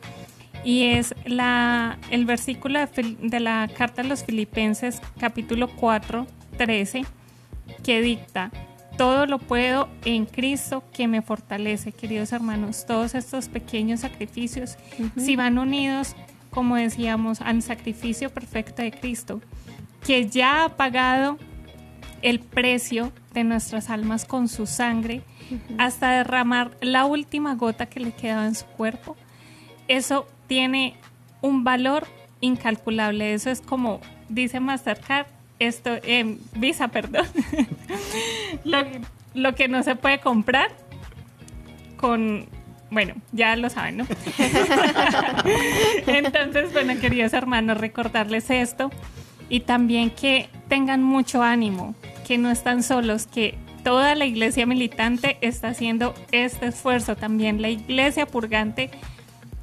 Y 0.65 0.85
es 0.85 1.15
la, 1.25 1.99
el 2.11 2.25
versículo 2.25 2.81
de, 2.81 3.17
de 3.21 3.41
la 3.41 3.69
carta 3.77 4.03
a 4.03 4.05
los 4.05 4.25
filipenses 4.25 5.01
capítulo 5.19 5.69
4, 5.69 6.27
13, 6.57 7.05
que 7.83 8.01
dicta, 8.01 8.51
todo 8.97 9.27
lo 9.27 9.39
puedo 9.39 9.89
en 10.05 10.25
Cristo 10.25 10.83
que 10.93 11.07
me 11.07 11.23
fortalece, 11.23 11.93
queridos 11.93 12.33
hermanos. 12.33 12.87
Todos 12.87 13.15
estos 13.15 13.49
pequeños 13.49 14.01
sacrificios, 14.01 14.77
si 15.17 15.37
van 15.37 15.59
unidos, 15.59 16.17
como 16.51 16.77
decíamos, 16.77 17.41
al 17.41 17.63
sacrificio 17.63 18.31
perfecto 18.31 18.83
de 18.83 18.93
Cristo, 18.93 19.41
que 20.05 20.29
ya 20.29 20.65
ha 20.65 20.77
pagado 20.77 21.39
el 22.23 22.41
precio 22.41 23.13
de 23.35 23.45
nuestras 23.45 23.91
almas 23.91 24.25
con 24.25 24.49
su 24.49 24.67
sangre 24.67 25.23
hasta 25.79 26.11
derramar 26.11 26.77
la 26.81 27.05
última 27.05 27.55
gota 27.55 27.87
que 27.87 28.01
le 28.01 28.13
quedaba 28.13 28.47
en 28.47 28.55
su 28.55 28.65
cuerpo, 28.65 29.17
eso 29.89 30.27
tiene 30.47 30.97
un 31.43 31.65
valor 31.65 32.07
incalculable. 32.41 33.35
Eso 33.35 33.51
es 33.51 33.61
como 33.61 34.01
dice 34.29 34.61
Mastercard, 34.61 35.27
esto, 35.59 35.91
eh, 36.03 36.39
Visa, 36.55 36.89
perdón, 36.89 37.27
lo, 38.65 38.79
lo 39.35 39.55
que 39.55 39.69
no 39.69 39.83
se 39.83 39.97
puede 39.97 40.21
comprar 40.21 40.71
con 41.97 42.47
bueno, 42.91 43.15
ya 43.33 43.57
lo 43.57 43.69
saben, 43.69 43.99
¿no? 43.99 44.07
Entonces, 46.07 46.73
bueno, 46.73 46.95
queridos 47.01 47.33
hermanos, 47.33 47.79
recordarles 47.79 48.49
esto 48.49 48.91
y 49.49 49.61
también 49.61 50.11
que 50.11 50.49
tengan 50.69 51.03
mucho 51.03 51.43
ánimo, 51.43 51.95
que 52.27 52.39
no 52.39 52.51
están 52.51 52.83
solos, 52.83 53.27
que 53.27 53.57
toda 53.83 54.15
la 54.15 54.25
iglesia 54.25 54.67
militante 54.67 55.37
está 55.41 55.69
haciendo 55.69 56.15
este 56.33 56.67
esfuerzo 56.67 57.17
también. 57.17 57.61
La 57.61 57.69
iglesia 57.69 58.27
purgante 58.27 58.91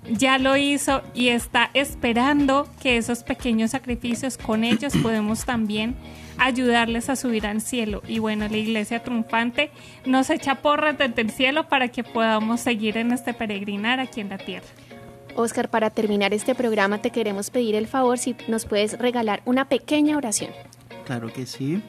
ya 0.10 0.38
lo 0.38 0.58
hizo 0.58 1.01
y 1.14 1.30
está 1.30 1.70
esperando 1.74 2.68
que 2.82 2.97
esos 2.97 3.24
pequeños 3.24 3.72
sacrificios 3.72 4.38
con 4.38 4.64
ellos 4.64 4.93
podemos 5.04 5.45
también 5.45 5.95
ayudarles 6.38 7.10
a 7.10 7.16
subir 7.16 7.45
al 7.45 7.62
cielo. 7.62 8.01
Y 8.08 8.20
bueno, 8.20 8.47
la 8.47 8.58
iglesia 8.58 9.04
triunfante 9.04 9.72
nos 10.06 10.30
echa 10.30 10.56
porras 10.56 10.97
desde 10.97 11.22
el 11.22 11.32
cielo 11.32 11.68
para 11.68 11.89
que 11.89 12.04
podamos 12.04 12.62
seguir 12.62 12.97
en 12.97 13.12
este 13.12 13.34
peregrinar 13.34 13.99
aquí 13.99 14.22
en 14.22 14.30
la 14.30 14.38
tierra. 14.38 14.68
Oscar, 15.36 15.70
para 15.70 15.89
terminar 15.89 16.34
este 16.34 16.54
programa 16.54 16.99
te 16.99 17.10
queremos 17.10 17.49
pedir 17.49 17.76
el 17.76 17.88
favor 17.88 18.18
si 18.20 18.36
nos 18.47 18.66
puedes 18.66 18.97
regalar 18.99 19.41
una 19.45 19.66
pequeña 19.66 20.18
oración. 20.18 20.51
Claro 21.06 21.32
que 21.34 21.45
sí. 21.45 21.82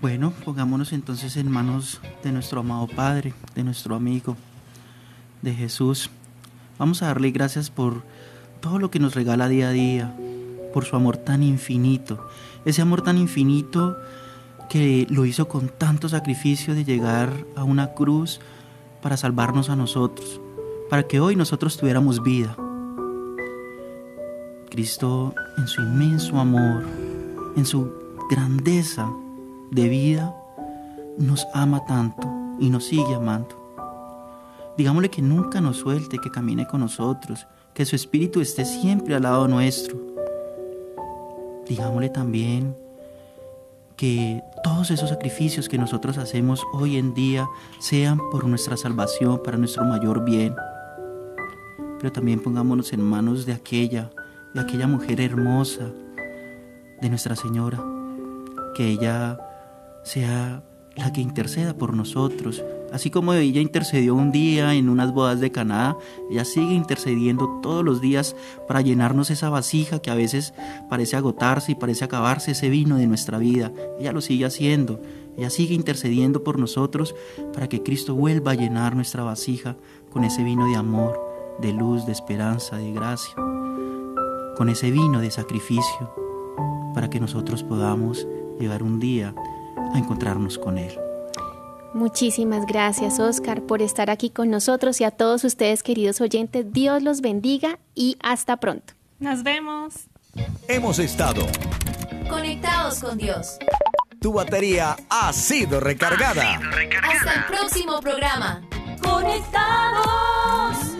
Bueno, 0.00 0.32
pongámonos 0.44 0.92
entonces 0.92 1.36
en 1.36 1.50
manos 1.50 2.00
de 2.22 2.30
nuestro 2.30 2.60
amado 2.60 2.86
Padre, 2.86 3.32
de 3.54 3.64
nuestro 3.64 3.94
amigo, 3.96 4.36
de 5.42 5.54
Jesús. 5.54 6.10
Vamos 6.78 7.02
a 7.02 7.06
darle 7.06 7.30
gracias 7.30 7.70
por 7.70 8.02
todo 8.60 8.78
lo 8.78 8.90
que 8.90 8.98
nos 8.98 9.14
regala 9.14 9.48
día 9.48 9.68
a 9.68 9.72
día, 9.72 10.16
por 10.72 10.84
su 10.84 10.96
amor 10.96 11.16
tan 11.16 11.42
infinito. 11.42 12.26
Ese 12.64 12.82
amor 12.82 13.02
tan 13.02 13.18
infinito 13.18 13.96
que 14.68 15.06
lo 15.08 15.24
hizo 15.24 15.48
con 15.48 15.68
tanto 15.68 16.08
sacrificio 16.08 16.74
de 16.74 16.84
llegar 16.84 17.32
a 17.54 17.64
una 17.64 17.94
cruz 17.94 18.40
para 19.00 19.16
salvarnos 19.16 19.70
a 19.70 19.76
nosotros 19.76 20.40
para 20.88 21.04
que 21.04 21.20
hoy 21.20 21.36
nosotros 21.36 21.76
tuviéramos 21.76 22.22
vida. 22.22 22.56
Cristo 24.70 25.34
en 25.58 25.66
su 25.66 25.82
inmenso 25.82 26.38
amor, 26.38 26.84
en 27.56 27.64
su 27.64 27.92
grandeza 28.30 29.10
de 29.70 29.88
vida, 29.88 30.34
nos 31.18 31.46
ama 31.54 31.84
tanto 31.86 32.28
y 32.58 32.70
nos 32.70 32.84
sigue 32.84 33.14
amando. 33.14 33.65
Digámosle 34.76 35.10
que 35.10 35.22
nunca 35.22 35.60
nos 35.60 35.78
suelte, 35.78 36.18
que 36.18 36.30
camine 36.30 36.66
con 36.66 36.80
nosotros, 36.80 37.46
que 37.74 37.84
su 37.84 37.96
espíritu 37.96 38.40
esté 38.40 38.64
siempre 38.64 39.14
al 39.14 39.22
lado 39.22 39.48
nuestro. 39.48 39.98
Digámosle 41.66 42.10
también 42.10 42.76
que 43.96 44.42
todos 44.62 44.90
esos 44.90 45.08
sacrificios 45.08 45.68
que 45.68 45.78
nosotros 45.78 46.18
hacemos 46.18 46.62
hoy 46.74 46.96
en 46.96 47.14
día 47.14 47.46
sean 47.80 48.18
por 48.30 48.46
nuestra 48.46 48.76
salvación, 48.76 49.42
para 49.42 49.56
nuestro 49.56 49.84
mayor 49.84 50.24
bien 50.24 50.54
pero 51.98 52.12
también 52.12 52.40
pongámonos 52.40 52.92
en 52.92 53.02
manos 53.02 53.46
de 53.46 53.52
aquella, 53.52 54.10
de 54.54 54.60
aquella 54.60 54.86
mujer 54.86 55.20
hermosa, 55.20 55.92
de 57.00 57.10
Nuestra 57.10 57.36
Señora, 57.36 57.82
que 58.74 58.86
ella 58.88 59.38
sea 60.04 60.62
la 60.94 61.12
que 61.12 61.20
interceda 61.20 61.74
por 61.74 61.94
nosotros. 61.94 62.62
Así 62.92 63.10
como 63.10 63.32
ella 63.34 63.60
intercedió 63.60 64.14
un 64.14 64.32
día 64.32 64.74
en 64.74 64.88
unas 64.88 65.12
bodas 65.12 65.40
de 65.40 65.50
Caná, 65.50 65.96
ella 66.30 66.44
sigue 66.44 66.74
intercediendo 66.74 67.60
todos 67.62 67.84
los 67.84 68.00
días 68.00 68.36
para 68.68 68.80
llenarnos 68.80 69.30
esa 69.30 69.50
vasija 69.50 69.98
que 69.98 70.10
a 70.10 70.14
veces 70.14 70.54
parece 70.88 71.16
agotarse 71.16 71.72
y 71.72 71.74
parece 71.74 72.04
acabarse 72.04 72.52
ese 72.52 72.68
vino 72.68 72.96
de 72.96 73.06
nuestra 73.06 73.38
vida. 73.38 73.72
Ella 73.98 74.12
lo 74.12 74.20
sigue 74.20 74.44
haciendo. 74.44 75.00
Ella 75.36 75.50
sigue 75.50 75.74
intercediendo 75.74 76.42
por 76.42 76.58
nosotros 76.58 77.14
para 77.52 77.68
que 77.68 77.82
Cristo 77.82 78.14
vuelva 78.14 78.52
a 78.52 78.54
llenar 78.54 78.94
nuestra 78.94 79.22
vasija 79.22 79.76
con 80.10 80.24
ese 80.24 80.42
vino 80.42 80.66
de 80.66 80.76
amor, 80.76 81.20
de 81.60 81.72
luz, 81.72 82.06
de 82.06 82.12
esperanza, 82.12 82.76
de 82.76 82.92
gracia, 82.92 83.34
con 84.56 84.68
ese 84.70 84.90
vino 84.90 85.20
de 85.20 85.30
sacrificio, 85.30 86.14
para 86.94 87.10
que 87.10 87.20
nosotros 87.20 87.62
podamos 87.62 88.26
llegar 88.58 88.82
un 88.82 88.98
día 88.98 89.34
a 89.92 89.98
encontrarnos 89.98 90.58
con 90.58 90.78
Él. 90.78 91.05
Muchísimas 91.96 92.66
gracias, 92.66 93.18
Oscar, 93.18 93.62
por 93.62 93.80
estar 93.80 94.10
aquí 94.10 94.28
con 94.28 94.50
nosotros 94.50 95.00
y 95.00 95.04
a 95.04 95.10
todos 95.10 95.44
ustedes, 95.44 95.82
queridos 95.82 96.20
oyentes. 96.20 96.70
Dios 96.70 97.02
los 97.02 97.22
bendiga 97.22 97.78
y 97.94 98.18
hasta 98.22 98.58
pronto. 98.58 98.92
Nos 99.18 99.42
vemos. 99.42 99.94
Hemos 100.68 100.98
estado 100.98 101.46
Conectados 102.28 103.00
con 103.00 103.16
Dios. 103.16 103.56
Tu 104.20 104.30
batería 104.30 104.94
ha 105.08 105.32
sido 105.32 105.80
recargada. 105.80 106.60
Hasta 107.02 107.32
el 107.32 107.44
próximo 107.46 107.98
programa. 108.00 108.60
Conectados. 109.02 110.95